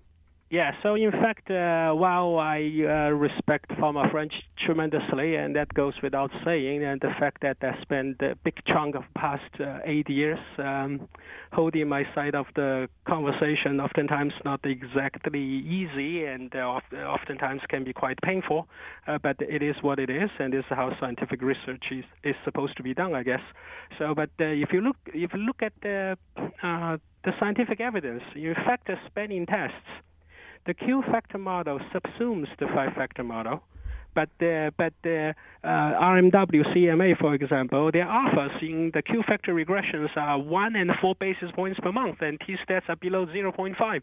Yeah, 0.51 0.71
so 0.83 0.95
in 0.95 1.11
fact, 1.11 1.49
uh, 1.49 1.93
while 1.93 2.37
I 2.37 2.59
uh, 2.59 3.11
respect 3.11 3.71
Fama 3.79 4.09
French 4.11 4.33
tremendously, 4.65 5.35
and 5.35 5.55
that 5.55 5.73
goes 5.73 5.93
without 6.03 6.29
saying, 6.43 6.83
and 6.83 6.99
the 6.99 7.13
fact 7.17 7.37
that 7.43 7.55
I 7.61 7.81
spent 7.81 8.21
a 8.21 8.35
big 8.43 8.55
chunk 8.67 8.95
of 8.95 9.03
past 9.15 9.49
uh, 9.61 9.77
eight 9.85 10.09
years 10.09 10.39
um, 10.57 11.07
holding 11.53 11.87
my 11.87 12.03
side 12.13 12.35
of 12.35 12.47
the 12.57 12.89
conversation, 13.07 13.79
oftentimes 13.79 14.33
not 14.43 14.59
exactly 14.65 15.39
easy, 15.39 16.25
and 16.25 16.53
uh, 16.53 16.79
oftentimes 16.97 17.61
can 17.69 17.85
be 17.85 17.93
quite 17.93 18.21
painful, 18.21 18.67
uh, 19.07 19.17
but 19.23 19.37
it 19.39 19.63
is 19.63 19.77
what 19.81 19.99
it 19.99 20.09
is, 20.09 20.29
and 20.37 20.51
this 20.51 20.65
is 20.65 20.65
how 20.71 20.91
scientific 20.99 21.41
research 21.41 21.85
is, 21.91 22.03
is 22.25 22.35
supposed 22.43 22.75
to 22.75 22.83
be 22.83 22.93
done, 22.93 23.15
I 23.15 23.23
guess. 23.23 23.39
So, 23.97 24.13
but 24.13 24.31
uh, 24.37 24.47
if 24.47 24.73
you 24.73 24.81
look, 24.81 24.97
if 25.05 25.31
you 25.33 25.39
look 25.39 25.61
at 25.61 25.71
the 25.81 26.17
uh, 26.61 26.97
the 27.23 27.31
scientific 27.39 27.79
evidence, 27.79 28.23
in 28.35 28.53
fact, 28.65 28.87
the 28.87 28.95
spanning 29.07 29.45
tests 29.45 29.87
the 30.65 30.73
Q 30.75 31.01
factor 31.11 31.39
model 31.39 31.79
subsumes 31.93 32.47
the 32.59 32.67
five 32.67 32.93
factor 32.93 33.23
model, 33.23 33.63
But 34.13 34.29
uh, 34.41 34.71
but 34.77 34.93
uh, 35.05 35.33
uh, 35.63 35.67
RMW 35.67 36.65
CMA, 36.75 37.17
for 37.19 37.33
example, 37.33 37.91
their 37.91 38.05
alphas 38.05 38.61
in 38.61 38.91
the 38.93 39.01
Q 39.01 39.23
factor 39.27 39.53
regressions 39.53 40.09
are 40.15 40.39
one 40.39 40.75
and 40.75 40.91
four 40.99 41.15
basis 41.19 41.49
points 41.55 41.79
per 41.79 41.91
month, 41.91 42.17
and 42.21 42.39
T 42.45 42.55
stats 42.67 42.89
are 42.89 42.95
below 42.95 43.25
0.5. 43.25 44.01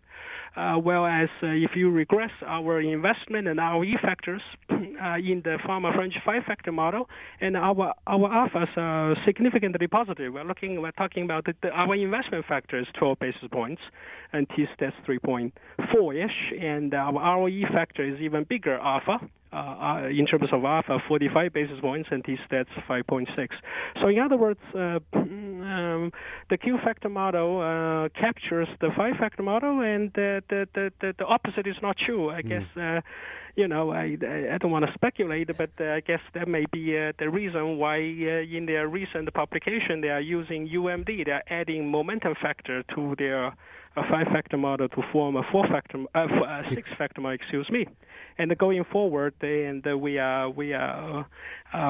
Uh, 0.56 0.80
whereas 0.80 1.28
uh, 1.42 1.48
if 1.48 1.70
you 1.74 1.90
regress 1.90 2.30
our 2.46 2.80
investment 2.80 3.48
and 3.48 3.58
ROE 3.58 3.92
factors 4.00 4.42
uh, 4.70 5.16
in 5.16 5.42
the 5.44 5.58
Fama 5.66 5.92
French 5.94 6.14
five 6.24 6.44
factor 6.44 6.72
model, 6.72 7.08
and 7.40 7.56
our 7.56 7.92
our 8.06 8.28
alphas 8.30 8.76
are 8.76 9.16
significantly 9.26 9.86
positive. 9.86 10.32
We're 10.32 10.44
looking, 10.44 10.80
we're 10.80 10.92
talking 10.92 11.24
about 11.24 11.44
the, 11.44 11.54
the, 11.62 11.68
our 11.70 11.94
investment 11.94 12.46
factor 12.46 12.78
is 12.78 12.86
12 12.98 13.18
basis 13.18 13.48
points, 13.50 13.82
and 14.32 14.46
T 14.54 14.66
stats 14.78 14.92
3.4 15.06 16.24
ish, 16.24 16.60
and 16.60 16.94
our 16.94 17.12
ROE 17.12 17.62
factor 17.72 18.04
is 18.04 18.20
even 18.20 18.44
bigger 18.44 18.78
alpha. 18.78 19.18
Uh, 19.58 20.04
uh, 20.04 20.08
in 20.08 20.24
terms 20.24 20.48
of 20.52 20.64
alpha, 20.64 20.98
45 21.08 21.52
basis 21.52 21.80
points, 21.80 22.08
and 22.12 22.24
T 22.24 22.36
stats 22.48 22.68
5.6. 22.88 23.26
So, 24.00 24.06
in 24.06 24.20
other 24.20 24.36
words, 24.36 24.60
uh, 24.72 25.00
um, 25.14 26.12
the 26.48 26.56
Q 26.56 26.78
factor 26.84 27.08
model 27.08 27.60
uh, 27.60 28.08
captures 28.20 28.68
the 28.80 28.90
five 28.96 29.16
factor 29.18 29.42
model, 29.42 29.80
and 29.80 30.12
the, 30.14 30.44
the, 30.48 30.68
the, 30.74 31.14
the, 31.18 31.24
opposite 31.24 31.66
is 31.66 31.74
not 31.82 31.96
true. 31.98 32.30
I 32.30 32.42
mm. 32.42 32.48
guess 32.48 32.76
uh, 32.76 33.00
you 33.56 33.66
know, 33.66 33.90
I, 33.90 34.16
I 34.54 34.58
don't 34.58 34.70
want 34.70 34.86
to 34.86 34.92
speculate, 34.94 35.48
but 35.56 35.70
uh, 35.80 35.94
I 35.94 36.00
guess 36.00 36.20
that 36.34 36.46
may 36.46 36.64
be 36.70 36.96
uh, 36.96 37.12
the 37.18 37.28
reason 37.28 37.78
why 37.78 37.96
uh, 37.96 38.56
in 38.56 38.66
their 38.66 38.86
recent 38.86 39.34
publication 39.34 40.00
they 40.00 40.10
are 40.10 40.20
using 40.20 40.68
UMD. 40.68 41.24
They 41.26 41.32
are 41.32 41.42
adding 41.50 41.90
momentum 41.90 42.36
factor 42.40 42.84
to 42.94 43.16
their 43.18 43.52
five-factor 43.96 44.56
model 44.56 44.88
to 44.90 45.02
form 45.10 45.34
a 45.34 45.42
four-factor, 45.50 46.04
uh, 46.14 46.60
six-factor 46.62 47.20
model. 47.20 47.34
Excuse 47.34 47.68
me. 47.70 47.86
And 48.38 48.56
going 48.56 48.84
forward, 48.84 49.34
and 49.42 49.84
we 50.00 50.18
are 50.18 50.48
we 50.48 50.72
are 50.72 51.26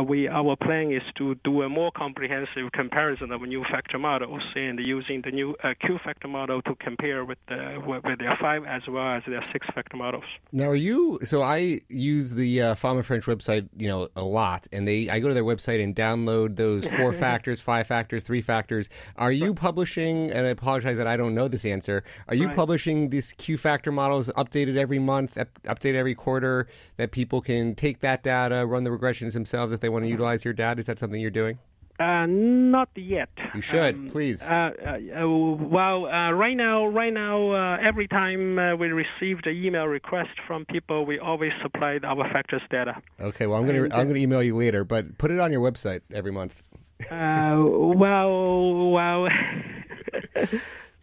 we 0.07 0.29
our 0.29 0.57
plan 0.57 0.91
is 0.91 1.03
to 1.17 1.35
do 1.45 1.63
a 1.63 1.69
more 1.69 1.91
comprehensive 1.93 2.71
comparison 2.73 3.31
of 3.33 3.43
new 3.43 3.65
factor 3.71 3.99
models 3.99 4.43
and 4.55 4.79
using 4.85 5.23
the 5.23 5.31
new 5.31 5.55
uh, 5.63 5.75
Q 5.81 5.99
factor 6.05 6.29
model 6.29 6.63
to 6.63 6.75
compare 6.77 7.25
with 7.25 7.39
the 7.49 7.81
with 7.87 8.19
their 8.19 8.37
five 8.41 8.65
as 8.65 8.83
well 8.89 9.17
as 9.17 9.23
their 9.27 9.45
six 9.53 9.67
factor 9.75 9.97
models. 9.97 10.25
Now, 10.53 10.67
are 10.67 10.75
you? 10.75 11.19
So 11.23 11.43
I 11.43 11.81
use 11.89 12.33
the 12.33 12.63
uh, 12.63 12.75
Fama 12.75 13.03
French 13.03 13.25
website, 13.25 13.69
you 13.77 13.89
know, 13.89 14.09
a 14.17 14.25
lot, 14.25 14.67
and 14.73 14.87
they 14.87 15.09
I 15.09 15.21
go 15.21 15.29
to 15.29 15.35
their 15.35 15.45
website 15.45 15.83
and 15.83 15.95
download 15.95 16.57
those 16.57 16.87
four 16.97 17.13
factors, 17.13 17.61
five 17.61 17.87
factors, 17.87 18.25
three 18.25 18.43
factors. 18.43 18.89
Are 19.17 19.33
you 19.33 19.55
publishing? 19.55 20.31
And 20.33 20.47
I 20.47 20.51
apologize 20.51 20.97
that 20.97 21.07
I 21.07 21.17
don't 21.17 21.35
know 21.35 21.49
this 21.49 21.65
answer. 21.65 22.05
Are 22.29 22.35
you 22.35 22.47
right. 22.47 22.57
publishing 22.57 23.11
these 23.11 23.33
Q 23.35 23.57
factor 23.57 23.93
models 23.93 24.29
updated 24.37 24.77
every 24.77 24.99
month, 24.99 25.37
updated 25.65 25.95
every 25.95 26.15
quarter, 26.15 26.67
that 26.97 27.13
people 27.13 27.41
can 27.41 27.75
take 27.75 28.01
that 28.01 28.23
data, 28.23 28.67
run 28.67 28.85
the 28.85 28.91
regressions 28.91 29.35
themselves? 29.35 29.68
Themselves 29.69 29.79
if 29.79 29.81
they 29.81 29.89
want 29.89 30.05
to 30.05 30.09
utilize 30.09 30.45
your 30.45 30.55
data? 30.55 30.81
Is 30.81 30.87
that 30.87 30.99
something 30.99 31.21
you're 31.21 31.31
doing? 31.31 31.59
Uh, 32.01 32.27
not 32.29 32.89
yet. 32.95 33.29
You 33.57 33.61
should, 33.61 33.95
um, 33.95 34.09
please. 34.11 34.41
Uh, 34.43 34.71
uh, 34.87 35.29
well, 35.29 36.07
uh, 36.07 36.31
right 36.31 36.57
now, 36.57 36.87
right 36.87 37.13
now, 37.13 37.51
uh, 37.51 37.77
every 37.83 38.07
time 38.07 38.57
uh, 38.57 38.77
we 38.77 38.89
receive 38.89 39.43
the 39.43 39.51
email 39.51 39.87
request 39.87 40.31
from 40.47 40.65
people, 40.67 41.05
we 41.05 41.19
always 41.19 41.51
supply 41.61 41.99
our 42.05 42.33
factors 42.33 42.63
data. 42.71 42.95
Okay, 43.21 43.49
well, 43.49 43.59
I'm 43.59 43.67
gonna 43.67 43.89
I'm 43.93 44.07
gonna 44.07 44.21
email 44.21 44.45
you 44.45 44.57
later, 44.57 44.85
but 44.85 45.19
put 45.19 45.33
it 45.33 45.41
on 45.41 45.51
your 45.51 45.61
website 45.61 46.03
every 46.13 46.31
month. 46.31 46.63
well, 47.11 48.91
well. 48.93 49.29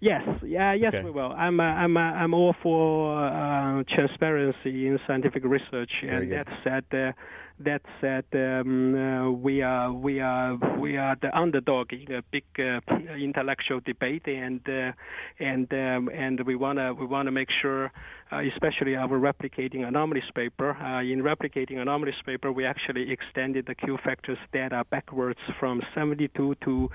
Yes, 0.02 0.22
yeah, 0.44 0.74
yes, 0.74 0.94
okay. 0.94 1.04
we 1.04 1.10
will. 1.10 1.32
I'm, 1.32 1.60
uh, 1.60 1.64
I'm, 1.64 1.98
uh, 1.98 2.00
I'm 2.00 2.34
all 2.34 2.54
for 2.62 3.18
uh, 3.18 3.82
transparency 3.90 4.88
in 4.88 5.00
scientific 5.08 5.44
research, 5.44 5.92
and 6.04 6.32
that 6.32 6.48
said, 6.64 7.16
that 7.60 7.82
said, 8.02 8.26
um, 8.34 8.96
uh, 8.96 9.32
we 9.32 9.62
are 9.62 9.92
we 9.92 10.20
are 10.20 10.58
we 10.78 10.98
are 10.98 11.16
the 11.22 11.36
underdog 11.36 11.94
in 11.94 12.12
a 12.12 12.22
big 12.32 12.44
uh, 12.60 12.82
intellectual 13.16 13.80
debate, 13.80 14.28
and 14.28 14.62
uh, 14.68 14.92
and 15.40 15.72
um, 15.74 16.10
and 16.14 16.42
we 16.42 16.56
wanna 16.56 16.94
we 16.94 17.06
wanna 17.06 17.32
make 17.32 17.48
sure, 17.62 17.92
uh, 18.32 18.42
especially 18.54 18.96
our 18.98 19.18
replicating 19.20 19.88
anomalies 19.88 20.30
paper. 20.36 20.72
Uh, 20.72 21.02
in 21.02 21.22
replicating 21.22 21.78
anomalies 21.78 22.22
paper, 22.26 22.52
we 22.52 22.66
actually 22.66 23.10
extended 23.10 23.66
the 23.68 23.76
Q 23.76 23.98
factors 24.04 24.38
data 24.52 24.84
backwards 24.90 25.40
from 25.58 25.82
72 25.94 26.56
to 26.66 26.90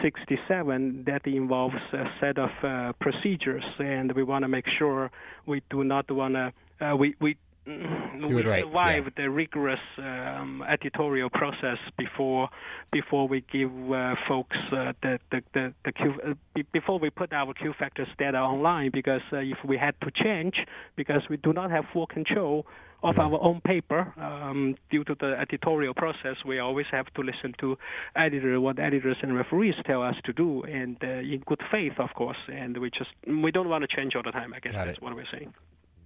67. 0.00 1.04
That 1.06 1.26
involves 1.26 1.74
a 1.92 2.04
set 2.20 2.38
of 2.38 2.50
uh, 2.62 2.92
procedures, 3.00 3.64
and 3.80 4.12
we 4.12 4.22
want 4.22 4.44
to 4.44 4.48
make 4.48 4.66
sure 4.78 5.10
we 5.46 5.60
do 5.70 5.82
not 5.82 6.08
want 6.10 6.34
to 6.34 6.52
we 6.96 7.16
we. 7.20 7.36
Do 7.66 8.26
we 8.28 8.42
right. 8.42 8.64
survive 8.64 9.04
yeah. 9.04 9.10
the 9.24 9.30
rigorous 9.30 9.80
um, 9.96 10.62
editorial 10.68 11.30
process 11.30 11.78
before 11.96 12.50
before 12.92 13.26
we 13.26 13.42
give 13.50 13.70
uh, 13.90 14.14
folks 14.28 14.56
uh, 14.70 14.92
the 15.02 15.18
the 15.30 15.42
the, 15.54 15.74
the 15.84 15.92
Q, 15.92 16.14
uh, 16.22 16.62
before 16.72 16.98
we 16.98 17.08
put 17.08 17.32
our 17.32 17.54
Q 17.54 17.72
factors 17.78 18.08
data 18.18 18.38
online 18.38 18.90
because 18.92 19.22
uh, 19.32 19.38
if 19.38 19.56
we 19.64 19.78
had 19.78 19.94
to 20.02 20.10
change 20.10 20.56
because 20.96 21.22
we 21.30 21.38
do 21.38 21.54
not 21.54 21.70
have 21.70 21.84
full 21.92 22.06
control 22.06 22.66
of 23.02 23.18
our 23.18 23.38
own 23.42 23.60
paper 23.60 24.12
um, 24.16 24.76
due 24.90 25.04
to 25.04 25.14
the 25.20 25.36
editorial 25.38 25.92
process 25.92 26.36
we 26.46 26.58
always 26.58 26.86
have 26.90 27.06
to 27.14 27.20
listen 27.20 27.54
to 27.60 27.76
editor 28.16 28.58
what 28.60 28.78
editors 28.78 29.18
and 29.22 29.36
referees 29.36 29.74
tell 29.84 30.02
us 30.02 30.14
to 30.24 30.32
do 30.32 30.62
and 30.62 30.96
uh, 31.02 31.06
in 31.06 31.42
good 31.46 31.60
faith 31.70 31.92
of 31.98 32.08
course 32.14 32.38
and 32.50 32.78
we 32.78 32.90
just 32.90 33.10
we 33.26 33.50
don't 33.50 33.68
want 33.68 33.84
to 33.88 33.96
change 33.96 34.14
all 34.16 34.22
the 34.22 34.32
time 34.32 34.54
I 34.54 34.60
guess 34.60 34.72
Got 34.72 34.86
that's 34.86 34.98
it. 34.98 35.04
what 35.04 35.14
we're 35.14 35.26
saying 35.30 35.52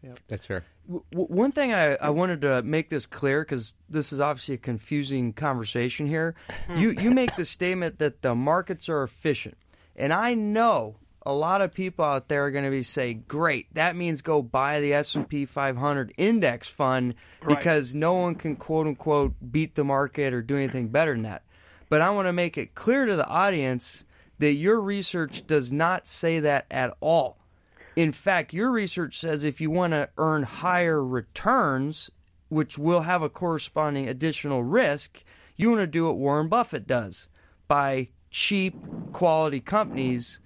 Yep. 0.02 0.18
That's 0.28 0.46
fair. 0.46 0.64
W- 0.86 1.04
one 1.10 1.52
thing 1.52 1.72
I, 1.72 1.94
I 1.96 2.10
wanted 2.10 2.40
to 2.42 2.62
make 2.62 2.88
this 2.88 3.06
clear 3.06 3.42
because 3.42 3.74
this 3.88 4.12
is 4.12 4.20
obviously 4.20 4.54
a 4.54 4.58
confusing 4.58 5.32
conversation 5.32 6.06
here. 6.06 6.34
you 6.74 6.90
you 6.90 7.10
make 7.10 7.34
the 7.36 7.44
statement 7.44 7.98
that 7.98 8.22
the 8.22 8.34
markets 8.34 8.88
are 8.88 9.02
efficient, 9.02 9.56
and 9.96 10.12
I 10.12 10.34
know 10.34 10.96
a 11.26 11.32
lot 11.32 11.60
of 11.60 11.74
people 11.74 12.04
out 12.04 12.28
there 12.28 12.44
are 12.44 12.50
going 12.50 12.64
to 12.64 12.70
be 12.70 12.82
say, 12.82 13.14
"Great, 13.14 13.74
that 13.74 13.96
means 13.96 14.22
go 14.22 14.40
buy 14.40 14.80
the 14.80 14.94
S 14.94 15.14
and 15.14 15.28
P 15.28 15.44
500 15.44 16.12
index 16.16 16.68
fund 16.68 17.14
because 17.46 17.92
right. 17.92 18.00
no 18.00 18.14
one 18.14 18.34
can 18.34 18.56
quote 18.56 18.86
unquote 18.86 19.34
beat 19.50 19.74
the 19.74 19.84
market 19.84 20.32
or 20.32 20.42
do 20.42 20.56
anything 20.56 20.88
better 20.88 21.12
than 21.12 21.22
that." 21.22 21.42
But 21.88 22.02
I 22.02 22.10
want 22.10 22.28
to 22.28 22.32
make 22.32 22.58
it 22.58 22.74
clear 22.74 23.06
to 23.06 23.16
the 23.16 23.26
audience 23.26 24.04
that 24.38 24.52
your 24.52 24.80
research 24.80 25.46
does 25.46 25.72
not 25.72 26.06
say 26.06 26.40
that 26.40 26.66
at 26.70 26.94
all. 27.00 27.37
In 27.98 28.12
fact, 28.12 28.52
your 28.52 28.70
research 28.70 29.18
says 29.18 29.42
if 29.42 29.60
you 29.60 29.72
want 29.72 29.92
to 29.92 30.08
earn 30.18 30.44
higher 30.44 31.04
returns, 31.04 32.12
which 32.48 32.78
will 32.78 33.00
have 33.00 33.22
a 33.22 33.28
corresponding 33.28 34.08
additional 34.08 34.62
risk, 34.62 35.24
you 35.56 35.70
want 35.70 35.80
to 35.80 35.86
do 35.88 36.06
what 36.06 36.16
Warren 36.16 36.46
Buffett 36.46 36.86
does 36.86 37.26
buy 37.66 38.10
cheap 38.30 38.76
quality 39.12 39.58
companies, 39.58 40.40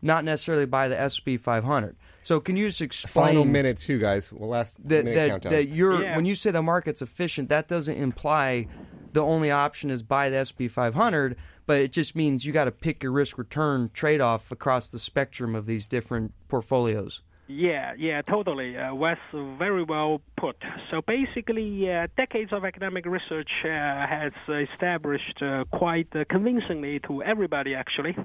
not 0.00 0.24
necessarily 0.24 0.64
buy 0.64 0.86
the 0.86 1.08
SP 1.10 1.42
500. 1.42 1.96
So 2.22 2.38
can 2.38 2.56
you 2.56 2.68
just 2.68 2.80
explain? 2.80 3.26
Final 3.26 3.46
minute, 3.46 3.80
too, 3.80 3.98
guys. 3.98 4.32
Well, 4.32 4.50
last 4.50 4.76
that, 4.88 5.04
minute 5.04 5.16
that, 5.16 5.28
countdown. 5.28 5.52
That 5.54 5.68
you're 5.70 6.04
yeah. 6.04 6.14
when 6.14 6.24
you 6.24 6.36
say 6.36 6.52
the 6.52 6.62
market's 6.62 7.02
efficient, 7.02 7.48
that 7.48 7.66
doesn't 7.66 7.96
imply 7.96 8.68
the 9.12 9.22
only 9.22 9.50
option 9.50 9.90
is 9.90 10.02
buy 10.02 10.28
the 10.28 10.44
SP 10.44 10.68
500 10.70 11.36
but 11.66 11.80
it 11.80 11.92
just 11.92 12.16
means 12.16 12.44
you 12.44 12.52
got 12.52 12.64
to 12.64 12.72
pick 12.72 13.02
your 13.02 13.12
risk 13.12 13.38
return 13.38 13.90
trade 13.94 14.20
off 14.20 14.50
across 14.50 14.88
the 14.88 14.98
spectrum 14.98 15.54
of 15.54 15.66
these 15.66 15.86
different 15.86 16.32
portfolios. 16.48 17.22
Yeah, 17.48 17.92
yeah, 17.98 18.22
totally. 18.22 18.76
Uh, 18.76 18.94
Wes, 18.94 19.18
very 19.32 19.82
well 19.82 20.22
put. 20.38 20.56
So 20.90 21.02
basically, 21.02 21.90
uh, 21.90 22.06
decades 22.16 22.52
of 22.52 22.64
academic 22.64 23.04
research 23.04 23.50
uh, 23.64 23.68
has 23.68 24.32
established 24.48 25.42
uh, 25.42 25.64
quite 25.70 26.08
uh, 26.14 26.24
convincingly 26.30 27.00
to 27.00 27.22
everybody, 27.22 27.74
actually, 27.74 28.16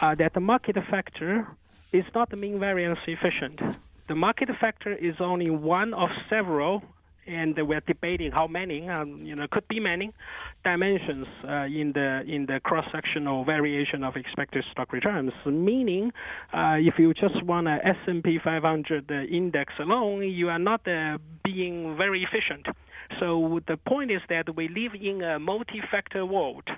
uh, 0.00 0.14
that 0.16 0.34
the 0.34 0.40
market 0.40 0.76
factor 0.90 1.46
is 1.92 2.04
not 2.14 2.30
the 2.30 2.36
mean 2.36 2.58
variance 2.58 2.98
efficient. 3.06 3.60
The 4.08 4.14
market 4.14 4.48
factor 4.60 4.92
is 4.92 5.14
only 5.20 5.50
one 5.50 5.94
of 5.94 6.10
several 6.28 6.82
and 7.26 7.56
we're 7.56 7.80
debating 7.80 8.30
how 8.32 8.46
many, 8.46 8.88
um, 8.88 9.24
you 9.24 9.34
know, 9.36 9.46
could 9.50 9.66
be 9.68 9.80
many 9.80 10.12
dimensions 10.64 11.26
uh, 11.44 11.64
in 11.64 11.92
the 11.94 12.22
in 12.26 12.46
the 12.46 12.60
cross-sectional 12.62 13.44
variation 13.44 14.04
of 14.04 14.16
expected 14.16 14.64
stock 14.72 14.92
returns. 14.92 15.32
Meaning, 15.46 16.12
uh, 16.52 16.76
if 16.78 16.94
you 16.98 17.12
just 17.14 17.42
want 17.44 17.68
an 17.68 17.80
S&P 17.84 18.38
500 18.42 19.10
index 19.30 19.72
alone, 19.78 20.22
you 20.22 20.48
are 20.48 20.58
not 20.58 20.86
uh, 20.86 21.18
being 21.44 21.96
very 21.96 22.22
efficient. 22.24 22.66
So 23.18 23.60
the 23.66 23.76
point 23.76 24.10
is 24.10 24.20
that 24.28 24.54
we 24.54 24.68
live 24.68 24.92
in 25.00 25.22
a 25.22 25.38
multi-factor 25.38 26.24
world 26.24 26.68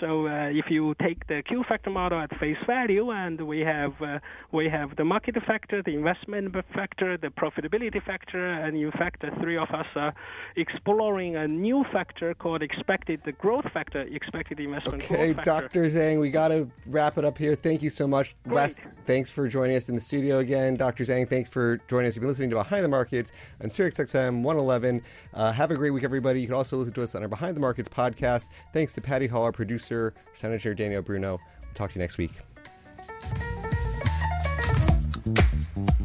So 0.00 0.26
uh, 0.26 0.48
if 0.52 0.66
you 0.70 0.94
take 1.00 1.26
the 1.26 1.42
Q 1.42 1.64
factor 1.68 1.90
model 1.90 2.20
at 2.20 2.30
face 2.38 2.56
value, 2.66 3.10
and 3.10 3.40
we 3.40 3.60
have 3.60 3.92
uh, 4.02 4.18
we 4.52 4.68
have 4.68 4.96
the 4.96 5.04
market 5.04 5.36
factor, 5.46 5.82
the 5.82 5.94
investment 5.94 6.54
factor, 6.74 7.16
the 7.16 7.28
profitability 7.28 8.02
factor, 8.04 8.46
and 8.46 8.76
in 8.76 8.90
fact, 8.92 9.22
the 9.22 9.30
three 9.40 9.56
of 9.56 9.70
us 9.70 9.86
are 9.94 10.14
exploring 10.56 11.36
a 11.36 11.46
new 11.48 11.84
factor 11.92 12.34
called 12.34 12.62
expected 12.62 13.20
the 13.24 13.32
growth 13.32 13.64
factor, 13.72 14.00
expected 14.02 14.60
investment 14.60 15.02
Okay, 15.04 15.32
growth 15.32 15.46
factor. 15.46 15.68
Dr. 15.68 15.84
Zhang, 15.86 16.20
we 16.20 16.30
got 16.30 16.48
to 16.48 16.68
wrap 16.86 17.16
it 17.16 17.24
up 17.24 17.38
here. 17.38 17.54
Thank 17.54 17.82
you 17.82 17.90
so 17.90 18.06
much. 18.06 18.36
Great. 18.44 18.54
Wes, 18.54 18.88
thanks 19.06 19.30
for 19.30 19.48
joining 19.48 19.76
us 19.76 19.88
in 19.88 19.94
the 19.94 20.00
studio 20.00 20.38
again. 20.38 20.76
Dr. 20.76 21.04
Zhang, 21.04 21.28
thanks 21.28 21.48
for 21.48 21.78
joining 21.88 22.08
us. 22.08 22.16
You've 22.16 22.22
been 22.22 22.28
listening 22.28 22.50
to 22.50 22.56
Behind 22.56 22.84
the 22.84 22.88
Markets 22.88 23.32
on 23.62 23.70
SiriusXM 23.70 24.42
111. 24.42 25.02
Uh, 25.32 25.52
have 25.52 25.70
a 25.70 25.74
great 25.74 25.90
week, 25.90 26.04
everybody. 26.04 26.40
You 26.40 26.46
can 26.46 26.56
also 26.56 26.76
listen 26.76 26.92
to 26.94 27.02
us 27.02 27.14
on 27.14 27.22
our 27.22 27.28
Behind 27.28 27.56
the 27.56 27.60
Markets 27.60 27.88
podcast. 27.88 28.48
Thanks 28.72 28.92
to 28.94 29.00
Patty 29.00 29.26
Hall, 29.26 29.42
our 29.42 29.52
producer, 29.52 29.75
Senator 29.78 30.74
Daniel 30.74 31.02
Bruno. 31.02 31.40
We'll 31.62 31.74
talk 31.74 31.92
to 31.92 31.98
you 31.98 32.02
next 32.02 32.18
week. 32.18 32.32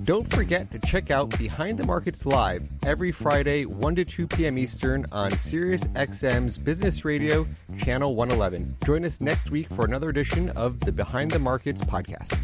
Don't 0.03 0.27
forget 0.33 0.69
to 0.71 0.79
check 0.79 1.11
out 1.11 1.37
Behind 1.37 1.77
the 1.77 1.85
Markets 1.85 2.25
Live 2.25 2.67
every 2.83 3.11
Friday, 3.11 3.65
1 3.65 3.95
to 3.95 4.03
2 4.03 4.27
p.m. 4.27 4.57
Eastern 4.57 5.05
on 5.11 5.31
SiriusXM's 5.31 6.57
Business 6.57 7.05
Radio, 7.05 7.45
Channel 7.77 8.15
111. 8.15 8.75
Join 8.83 9.05
us 9.05 9.21
next 9.21 9.51
week 9.51 9.69
for 9.69 9.85
another 9.85 10.09
edition 10.09 10.49
of 10.51 10.79
the 10.79 10.91
Behind 10.91 11.29
the 11.29 11.39
Markets 11.39 11.81
podcast. 11.81 12.37